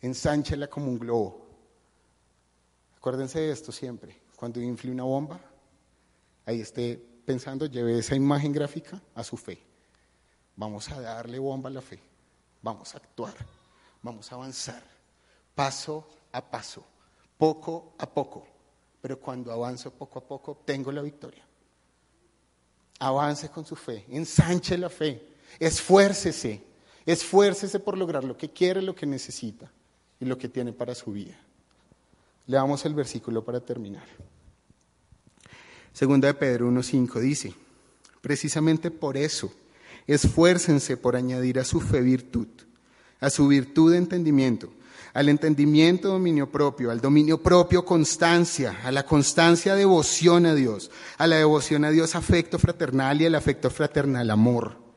ensánchela 0.00 0.68
como 0.68 0.86
un 0.86 0.98
globo. 0.98 1.46
Acuérdense 2.96 3.40
de 3.40 3.52
esto 3.52 3.72
siempre. 3.72 4.16
Cuando 4.36 4.60
infle 4.60 4.90
una 4.90 5.04
bomba, 5.04 5.40
ahí 6.46 6.60
esté 6.60 6.96
pensando, 7.24 7.66
lleve 7.66 7.98
esa 7.98 8.14
imagen 8.14 8.52
gráfica 8.52 9.00
a 9.14 9.24
su 9.24 9.36
fe. 9.36 9.62
Vamos 10.56 10.88
a 10.90 11.00
darle 11.00 11.38
bomba 11.38 11.68
a 11.68 11.72
la 11.72 11.80
fe. 11.80 12.00
Vamos 12.62 12.94
a 12.94 12.98
actuar. 12.98 13.34
Vamos 14.02 14.30
a 14.30 14.34
avanzar. 14.34 14.82
Paso 15.54 16.08
a 16.32 16.50
paso. 16.50 16.84
Poco 17.36 17.94
a 17.98 18.08
poco. 18.08 18.46
Pero 19.00 19.20
cuando 19.20 19.52
avanzo 19.52 19.92
poco 19.92 20.18
a 20.18 20.26
poco, 20.26 20.62
tengo 20.64 20.90
la 20.90 21.02
victoria. 21.02 21.44
Avance 22.98 23.48
con 23.48 23.64
su 23.64 23.76
fe. 23.76 24.04
Ensanche 24.08 24.76
la 24.76 24.90
fe. 24.90 25.36
Esfuércese. 25.60 26.64
Esfuércese 27.06 27.78
por 27.78 27.96
lograr 27.96 28.24
lo 28.24 28.36
que 28.36 28.50
quiere, 28.50 28.82
lo 28.82 28.94
que 28.94 29.06
necesita 29.06 29.70
y 30.20 30.24
lo 30.24 30.38
que 30.38 30.48
tiene 30.48 30.72
para 30.72 30.94
su 30.94 31.12
vida. 31.12 31.36
Leamos 32.46 32.84
el 32.84 32.94
versículo 32.94 33.44
para 33.44 33.60
terminar. 33.60 34.06
Segunda 35.92 36.28
de 36.28 36.34
Pedro 36.34 36.70
1.5 36.70 37.20
dice, 37.20 37.54
precisamente 38.20 38.90
por 38.90 39.16
eso, 39.16 39.52
esfuércense 40.06 40.96
por 40.96 41.16
añadir 41.16 41.58
a 41.58 41.64
su 41.64 41.80
fe 41.80 42.00
virtud, 42.00 42.46
a 43.20 43.30
su 43.30 43.48
virtud 43.48 43.92
de 43.92 43.98
entendimiento, 43.98 44.70
al 45.12 45.28
entendimiento 45.28 46.08
dominio 46.08 46.50
propio, 46.50 46.90
al 46.90 47.00
dominio 47.00 47.42
propio 47.42 47.84
constancia, 47.84 48.80
a 48.84 48.92
la 48.92 49.04
constancia 49.04 49.74
devoción 49.74 50.46
a 50.46 50.54
Dios, 50.54 50.90
a 51.16 51.26
la 51.26 51.36
devoción 51.36 51.84
a 51.84 51.90
Dios 51.90 52.14
afecto 52.14 52.58
fraternal 52.58 53.20
y 53.20 53.26
al 53.26 53.34
afecto 53.34 53.70
fraternal 53.70 54.30
amor 54.30 54.87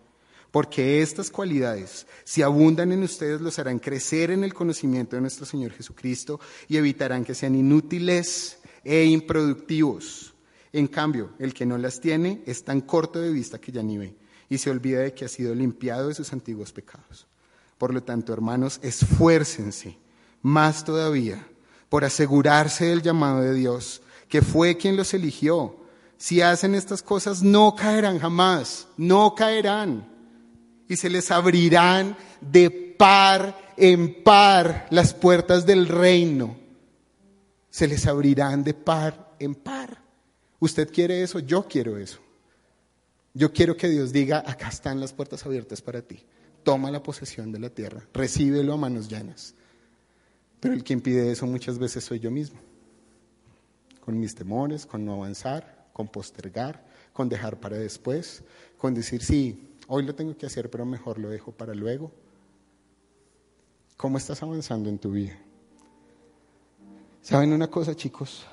porque 0.51 1.01
estas 1.01 1.31
cualidades, 1.31 2.05
si 2.25 2.41
abundan 2.41 2.91
en 2.91 3.03
ustedes, 3.03 3.39
los 3.39 3.57
harán 3.57 3.79
crecer 3.79 4.31
en 4.31 4.43
el 4.43 4.53
conocimiento 4.53 5.15
de 5.15 5.21
nuestro 5.21 5.45
Señor 5.45 5.71
Jesucristo 5.71 6.39
y 6.67 6.77
evitarán 6.77 7.23
que 7.23 7.33
sean 7.33 7.55
inútiles 7.55 8.59
e 8.83 9.05
improductivos. 9.05 10.33
En 10.73 10.87
cambio, 10.87 11.31
el 11.39 11.53
que 11.53 11.65
no 11.65 11.77
las 11.77 12.01
tiene 12.01 12.43
es 12.45 12.63
tan 12.63 12.81
corto 12.81 13.19
de 13.19 13.31
vista 13.31 13.59
que 13.59 13.71
ya 13.71 13.81
ni 13.81 13.97
ve 13.97 14.15
y 14.49 14.57
se 14.57 14.69
olvida 14.69 14.99
de 14.99 15.13
que 15.13 15.25
ha 15.25 15.29
sido 15.29 15.55
limpiado 15.55 16.09
de 16.09 16.13
sus 16.13 16.33
antiguos 16.33 16.73
pecados. 16.73 17.27
Por 17.77 17.93
lo 17.93 18.03
tanto, 18.03 18.33
hermanos, 18.33 18.79
esfuércense 18.83 19.97
más 20.41 20.83
todavía 20.83 21.47
por 21.87 22.03
asegurarse 22.03 22.85
del 22.85 23.01
llamado 23.01 23.41
de 23.41 23.53
Dios, 23.53 24.01
que 24.27 24.41
fue 24.41 24.77
quien 24.77 24.97
los 24.97 25.13
eligió. 25.13 25.77
Si 26.17 26.41
hacen 26.41 26.75
estas 26.75 27.01
cosas, 27.01 27.41
no 27.41 27.75
caerán 27.75 28.19
jamás, 28.19 28.87
no 28.97 29.33
caerán 29.35 30.11
y 30.91 30.97
se 30.97 31.09
les 31.09 31.31
abrirán 31.31 32.17
de 32.41 32.69
par 32.69 33.73
en 33.77 34.23
par 34.23 34.87
las 34.89 35.13
puertas 35.13 35.65
del 35.65 35.87
reino. 35.87 36.57
Se 37.69 37.87
les 37.87 38.07
abrirán 38.07 38.61
de 38.65 38.73
par 38.73 39.35
en 39.39 39.55
par. 39.55 40.03
¿Usted 40.59 40.91
quiere 40.91 41.23
eso? 41.23 41.39
Yo 41.39 41.65
quiero 41.65 41.97
eso. 41.97 42.19
Yo 43.33 43.53
quiero 43.53 43.77
que 43.77 43.87
Dios 43.87 44.11
diga, 44.11 44.43
acá 44.45 44.67
están 44.67 44.99
las 44.99 45.13
puertas 45.13 45.45
abiertas 45.45 45.81
para 45.81 46.01
ti. 46.01 46.25
Toma 46.61 46.91
la 46.91 47.01
posesión 47.01 47.53
de 47.53 47.59
la 47.59 47.69
tierra, 47.69 48.05
recíbelo 48.13 48.73
a 48.73 48.77
manos 48.77 49.07
llanas. 49.07 49.55
Pero 50.59 50.73
el 50.73 50.83
que 50.83 50.91
impide 50.91 51.31
eso 51.31 51.47
muchas 51.47 51.79
veces 51.79 52.03
soy 52.03 52.19
yo 52.19 52.31
mismo. 52.31 52.59
Con 54.01 54.19
mis 54.19 54.35
temores, 54.35 54.85
con 54.85 55.05
no 55.05 55.13
avanzar, 55.13 55.87
con 55.93 56.09
postergar, 56.09 56.85
con 57.13 57.29
dejar 57.29 57.61
para 57.61 57.77
después, 57.77 58.43
con 58.77 58.93
decir, 58.93 59.23
sí, 59.23 59.70
Hoy 59.87 60.03
lo 60.03 60.15
tengo 60.15 60.37
que 60.37 60.45
hacer, 60.45 60.69
pero 60.69 60.85
mejor 60.85 61.19
lo 61.19 61.29
dejo 61.29 61.51
para 61.51 61.73
luego. 61.73 62.11
¿Cómo 63.97 64.17
estás 64.17 64.41
avanzando 64.41 64.89
en 64.89 64.97
tu 64.97 65.11
vida? 65.11 65.37
¿Saben 67.21 67.53
una 67.53 67.69
cosa, 67.69 67.95
chicos? 67.95 68.45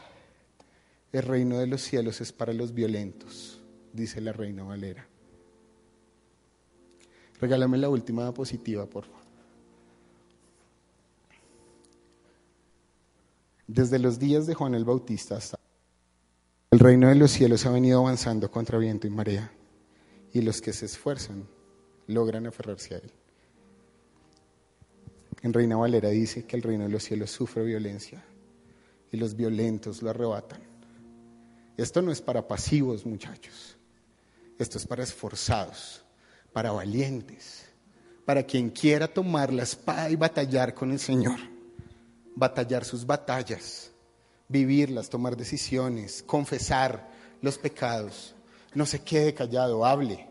El 1.12 1.22
reino 1.22 1.58
de 1.58 1.66
los 1.66 1.80
cielos 1.80 2.20
es 2.20 2.32
para 2.32 2.52
los 2.52 2.74
violentos, 2.74 3.60
dice 3.92 4.20
la 4.20 4.32
reina 4.32 4.62
Valera. 4.62 5.06
Regálame 7.40 7.78
la 7.78 7.88
última 7.88 8.24
diapositiva, 8.24 8.84
por 8.86 9.04
favor. 9.04 9.18
Desde 13.66 13.98
los 13.98 14.18
días 14.18 14.46
de 14.46 14.54
Juan 14.54 14.74
el 14.74 14.84
Bautista 14.84 15.36
hasta 15.36 15.58
el 16.70 16.78
reino 16.78 17.08
de 17.08 17.14
los 17.14 17.30
cielos 17.30 17.64
ha 17.64 17.70
venido 17.70 18.00
avanzando 18.00 18.50
contra 18.50 18.78
viento 18.78 19.06
y 19.06 19.10
marea 19.10 19.52
y 20.32 20.42
los 20.42 20.60
que 20.60 20.72
se 20.72 20.86
esfuerzan 20.86 21.46
logran 22.06 22.46
aferrarse 22.46 22.94
a 22.94 22.98
Él. 22.98 23.12
En 25.42 25.52
Reina 25.52 25.76
Valera 25.76 26.08
dice 26.08 26.44
que 26.44 26.56
el 26.56 26.62
reino 26.62 26.84
de 26.84 26.90
los 26.90 27.04
cielos 27.04 27.30
sufre 27.30 27.62
violencia 27.62 28.24
y 29.12 29.16
los 29.16 29.34
violentos 29.34 30.02
lo 30.02 30.10
arrebatan. 30.10 30.60
Esto 31.76 32.02
no 32.02 32.10
es 32.10 32.20
para 32.20 32.46
pasivos, 32.46 33.06
muchachos. 33.06 33.76
Esto 34.58 34.78
es 34.78 34.86
para 34.86 35.04
esforzados, 35.04 36.02
para 36.52 36.72
valientes, 36.72 37.66
para 38.24 38.42
quien 38.42 38.70
quiera 38.70 39.06
tomar 39.06 39.52
la 39.52 39.62
espada 39.62 40.10
y 40.10 40.16
batallar 40.16 40.74
con 40.74 40.90
el 40.90 40.98
Señor, 40.98 41.38
batallar 42.34 42.84
sus 42.84 43.06
batallas, 43.06 43.92
vivirlas, 44.48 45.08
tomar 45.08 45.36
decisiones, 45.36 46.24
confesar 46.26 47.08
los 47.40 47.56
pecados. 47.56 48.34
No 48.74 48.86
se 48.86 49.02
quede 49.02 49.34
callado, 49.34 49.84
hable, 49.84 50.28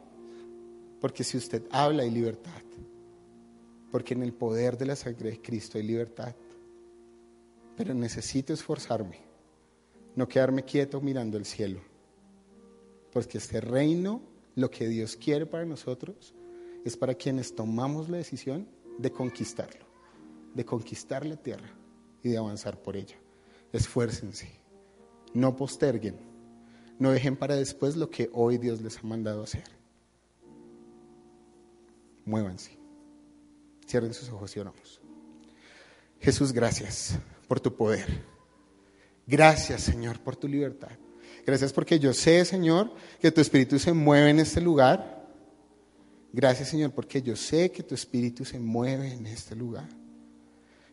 porque 1.02 1.24
si 1.24 1.38
usted 1.38 1.64
habla 1.72 2.04
hay 2.04 2.12
libertad, 2.12 2.62
porque 3.92 4.14
en 4.14 4.24
el 4.24 4.34
poder 4.34 4.78
de 4.78 4.86
la 4.86 4.96
sangre 4.96 5.32
de 5.32 5.42
Cristo 5.42 5.78
hay 5.78 5.84
libertad. 5.84 6.36
Pero 7.76 7.94
necesito 7.94 8.54
esforzarme, 8.54 9.20
no 10.16 10.28
quedarme 10.28 10.64
quieto 10.64 11.00
mirando 11.02 11.38
el 11.38 11.46
cielo, 11.46 11.82
porque 13.12 13.38
este 13.38 13.62
reino, 13.62 14.22
lo 14.56 14.70
que 14.70 14.88
Dios 14.88 15.16
quiere 15.16 15.46
para 15.46 15.66
nosotros, 15.66 16.34
es 16.84 16.98
para 16.98 17.14
quienes 17.16 17.54
tomamos 17.54 18.10
la 18.10 18.18
decisión 18.18 18.68
de 18.98 19.12
conquistarlo, 19.12 19.86
de 20.54 20.66
conquistar 20.66 21.26
la 21.26 21.36
tierra 21.36 21.70
y 22.24 22.30
de 22.30 22.38
avanzar 22.38 22.82
por 22.82 22.96
ella. 22.96 23.18
Esfuércense, 23.72 24.48
no 25.34 25.56
posterguen, 25.56 26.18
no 27.00 27.12
dejen 27.12 27.36
para 27.36 27.56
después 27.56 27.96
lo 27.96 28.10
que 28.10 28.30
hoy 28.34 28.58
Dios 28.58 28.82
les 28.82 28.98
ha 28.98 29.04
mandado 29.04 29.44
hacer. 29.44 29.64
Muévanse, 32.26 32.78
cierren 33.88 34.14
sus 34.14 34.30
ojos 34.30 34.56
y 34.56 34.60
oramos. 34.60 35.00
Jesús, 36.20 36.52
gracias 36.52 37.20
por 37.48 37.60
tu 37.60 37.76
poder. 37.76 38.24
Gracias, 39.26 39.84
Señor, 39.84 40.20
por 40.20 40.36
tu 40.36 40.48
libertad. 40.48 40.92
Gracias 41.46 41.72
porque 41.72 42.00
yo 42.00 42.14
sé, 42.14 42.44
Señor, 42.44 42.92
que 43.22 43.32
tu 43.32 43.42
Espíritu 43.42 43.80
se 43.80 43.94
mueve 43.94 44.32
en 44.32 44.40
este 44.40 44.60
lugar. 44.60 45.26
Gracias, 46.34 46.70
Señor, 46.70 46.92
porque 46.92 47.22
yo 47.22 47.36
sé 47.36 47.72
que 47.72 47.84
tu 47.84 47.96
Espíritu 47.96 48.44
se 48.44 48.60
mueve 48.60 49.14
en 49.14 49.26
este 49.28 49.56
lugar. 49.56 49.88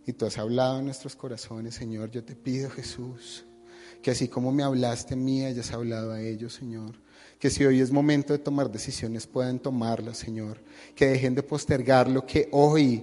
Y 0.06 0.12
tú 0.12 0.26
has 0.26 0.38
hablado 0.38 0.78
en 0.78 0.84
nuestros 0.84 1.16
corazones, 1.16 1.74
Señor. 1.74 2.10
Yo 2.10 2.22
te 2.22 2.36
pido, 2.36 2.70
Jesús, 2.70 3.44
que 4.04 4.10
así 4.10 4.28
como 4.28 4.52
me 4.52 4.62
hablaste 4.62 5.14
a 5.14 5.16
mí, 5.16 5.46
hayas 5.46 5.72
hablado 5.72 6.12
a 6.12 6.20
ellos, 6.20 6.52
Señor. 6.52 6.94
Que 7.38 7.48
si 7.48 7.64
hoy 7.64 7.80
es 7.80 7.90
momento 7.90 8.34
de 8.34 8.38
tomar 8.38 8.70
decisiones, 8.70 9.26
puedan 9.26 9.58
tomarlas, 9.58 10.18
Señor. 10.18 10.60
Que 10.94 11.06
dejen 11.06 11.34
de 11.34 11.42
postergar 11.42 12.06
lo 12.06 12.26
que 12.26 12.50
hoy 12.52 13.02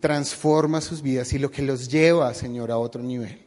transforma 0.00 0.80
sus 0.80 1.02
vidas 1.02 1.34
y 1.34 1.38
lo 1.38 1.50
que 1.50 1.60
los 1.60 1.86
lleva, 1.86 2.32
Señor, 2.32 2.70
a 2.70 2.78
otro 2.78 3.02
nivel. 3.02 3.42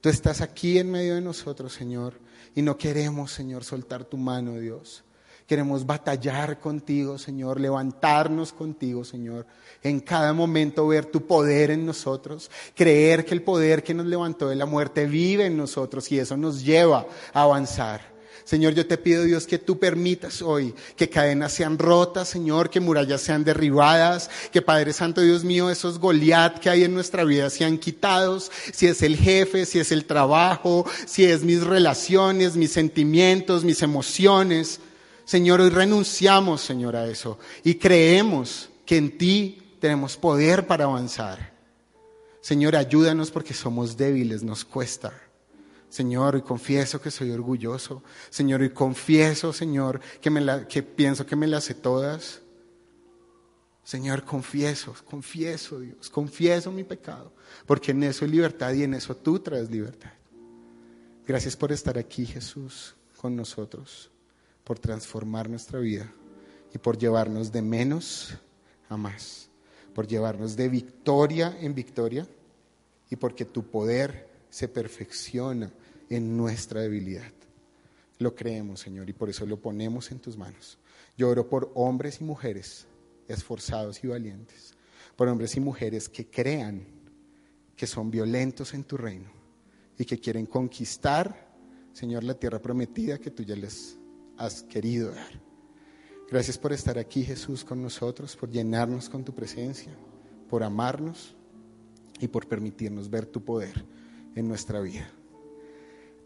Tú 0.00 0.08
estás 0.08 0.42
aquí 0.42 0.78
en 0.78 0.92
medio 0.92 1.16
de 1.16 1.22
nosotros, 1.22 1.72
Señor, 1.72 2.20
y 2.54 2.62
no 2.62 2.78
queremos, 2.78 3.32
Señor, 3.32 3.64
soltar 3.64 4.04
tu 4.04 4.16
mano, 4.16 4.60
Dios. 4.60 5.02
Queremos 5.46 5.86
batallar 5.86 6.58
contigo, 6.58 7.18
Señor, 7.18 7.60
levantarnos 7.60 8.52
contigo, 8.52 9.04
Señor. 9.04 9.46
En 9.80 10.00
cada 10.00 10.32
momento 10.32 10.88
ver 10.88 11.06
tu 11.06 11.24
poder 11.24 11.70
en 11.70 11.86
nosotros, 11.86 12.50
creer 12.74 13.24
que 13.24 13.34
el 13.34 13.42
poder 13.42 13.84
que 13.84 13.94
nos 13.94 14.06
levantó 14.06 14.48
de 14.48 14.56
la 14.56 14.66
muerte 14.66 15.06
vive 15.06 15.46
en 15.46 15.56
nosotros 15.56 16.10
y 16.10 16.18
eso 16.18 16.36
nos 16.36 16.64
lleva 16.64 17.06
a 17.32 17.42
avanzar. 17.42 18.16
Señor, 18.46 18.74
yo 18.74 18.86
te 18.86 18.96
pido, 18.96 19.24
Dios, 19.24 19.44
que 19.44 19.58
tú 19.58 19.78
permitas 19.78 20.40
hoy 20.40 20.72
que 20.96 21.08
cadenas 21.08 21.52
sean 21.52 21.78
rotas, 21.78 22.28
Señor, 22.28 22.70
que 22.70 22.78
murallas 22.78 23.20
sean 23.20 23.42
derribadas, 23.42 24.30
que 24.52 24.62
Padre 24.62 24.92
Santo, 24.92 25.20
Dios 25.20 25.42
mío, 25.42 25.68
esos 25.68 25.98
Goliat 25.98 26.60
que 26.60 26.70
hay 26.70 26.84
en 26.84 26.94
nuestra 26.94 27.24
vida 27.24 27.50
sean 27.50 27.76
quitados, 27.76 28.52
si 28.72 28.86
es 28.86 29.02
el 29.02 29.16
jefe, 29.16 29.66
si 29.66 29.80
es 29.80 29.90
el 29.90 30.04
trabajo, 30.04 30.86
si 31.06 31.24
es 31.24 31.42
mis 31.42 31.62
relaciones, 31.64 32.54
mis 32.56 32.70
sentimientos, 32.70 33.64
mis 33.64 33.82
emociones. 33.82 34.80
Señor, 35.26 35.60
hoy 35.60 35.70
renunciamos, 35.70 36.60
Señor, 36.62 36.94
a 36.94 37.06
eso 37.06 37.38
y 37.64 37.74
creemos 37.74 38.70
que 38.86 38.96
en 38.96 39.18
ti 39.18 39.60
tenemos 39.80 40.16
poder 40.16 40.68
para 40.68 40.84
avanzar. 40.84 41.52
Señor, 42.40 42.76
ayúdanos 42.76 43.32
porque 43.32 43.52
somos 43.52 43.96
débiles, 43.96 44.44
nos 44.44 44.64
cuesta. 44.64 45.12
Señor, 45.88 46.36
y 46.36 46.42
confieso 46.42 47.00
que 47.00 47.10
soy 47.10 47.32
orgulloso. 47.32 48.04
Señor, 48.30 48.62
y 48.62 48.70
confieso, 48.70 49.52
Señor, 49.52 50.00
que, 50.20 50.30
me 50.30 50.40
la, 50.40 50.64
pienso 50.94 51.26
que 51.26 51.34
me 51.34 51.48
las 51.48 51.64
sé 51.64 51.74
todas. 51.74 52.40
Señor, 53.82 54.24
confieso, 54.24 54.94
confieso, 55.10 55.80
Dios, 55.80 56.08
confieso 56.08 56.70
mi 56.70 56.84
pecado, 56.84 57.32
porque 57.66 57.90
en 57.90 58.04
eso 58.04 58.24
hay 58.24 58.30
libertad 58.30 58.72
y 58.74 58.84
en 58.84 58.94
eso 58.94 59.16
tú 59.16 59.40
traes 59.40 59.70
libertad. 59.70 60.12
Gracias 61.26 61.56
por 61.56 61.72
estar 61.72 61.98
aquí, 61.98 62.26
Jesús, 62.26 62.94
con 63.16 63.34
nosotros, 63.34 64.10
por 64.66 64.80
transformar 64.80 65.48
nuestra 65.48 65.78
vida 65.78 66.12
y 66.74 66.78
por 66.78 66.98
llevarnos 66.98 67.52
de 67.52 67.62
menos 67.62 68.36
a 68.88 68.96
más, 68.96 69.48
por 69.94 70.08
llevarnos 70.08 70.56
de 70.56 70.68
victoria 70.68 71.56
en 71.60 71.72
victoria 71.72 72.26
y 73.08 73.14
porque 73.14 73.44
tu 73.44 73.70
poder 73.70 74.28
se 74.50 74.66
perfecciona 74.66 75.72
en 76.10 76.36
nuestra 76.36 76.80
debilidad. 76.80 77.32
Lo 78.18 78.34
creemos, 78.34 78.80
Señor, 78.80 79.08
y 79.08 79.12
por 79.12 79.30
eso 79.30 79.46
lo 79.46 79.60
ponemos 79.60 80.10
en 80.10 80.18
tus 80.18 80.36
manos. 80.36 80.78
Yo 81.16 81.28
oro 81.28 81.48
por 81.48 81.70
hombres 81.76 82.20
y 82.20 82.24
mujeres 82.24 82.88
esforzados 83.28 84.02
y 84.02 84.08
valientes, 84.08 84.74
por 85.14 85.28
hombres 85.28 85.56
y 85.56 85.60
mujeres 85.60 86.08
que 86.08 86.26
crean 86.26 86.84
que 87.76 87.86
son 87.86 88.10
violentos 88.10 88.74
en 88.74 88.82
tu 88.82 88.96
reino 88.96 89.30
y 89.96 90.04
que 90.04 90.18
quieren 90.18 90.46
conquistar, 90.46 91.54
Señor, 91.92 92.24
la 92.24 92.34
tierra 92.34 92.60
prometida 92.60 93.18
que 93.18 93.30
tú 93.30 93.44
ya 93.44 93.54
les 93.54 93.96
has 94.38 94.62
querido 94.62 95.12
dar. 95.12 95.40
Gracias 96.30 96.58
por 96.58 96.72
estar 96.72 96.98
aquí, 96.98 97.24
Jesús, 97.24 97.64
con 97.64 97.80
nosotros, 97.80 98.36
por 98.36 98.50
llenarnos 98.50 99.08
con 99.08 99.24
tu 99.24 99.34
presencia, 99.34 99.96
por 100.48 100.64
amarnos 100.64 101.36
y 102.20 102.28
por 102.28 102.48
permitirnos 102.48 103.08
ver 103.08 103.26
tu 103.26 103.44
poder 103.44 103.84
en 104.34 104.48
nuestra 104.48 104.80
vida. 104.80 105.08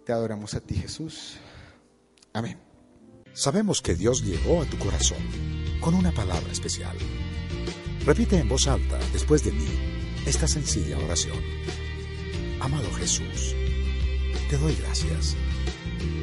Te 0.04 0.12
adoramos 0.12 0.54
a 0.54 0.60
ti, 0.60 0.74
Jesús. 0.74 1.36
Amén. 2.32 2.58
Sabemos 3.32 3.82
que 3.82 3.94
Dios 3.94 4.24
llegó 4.24 4.62
a 4.62 4.64
tu 4.64 4.78
corazón 4.78 5.18
con 5.80 5.94
una 5.94 6.12
palabra 6.12 6.50
especial. 6.50 6.96
Repite 8.04 8.38
en 8.38 8.48
voz 8.48 8.66
alta, 8.66 8.98
después 9.12 9.44
de 9.44 9.52
mí, 9.52 9.68
esta 10.26 10.48
sencilla 10.48 10.98
oración. 10.98 11.38
Amado 12.60 12.90
Jesús, 12.94 13.54
te 14.48 14.56
doy 14.56 14.74
gracias. 14.74 15.36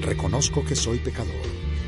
Reconozco 0.01 0.65
que 0.65 0.75
soy 0.75 0.99
pecador, 0.99 1.45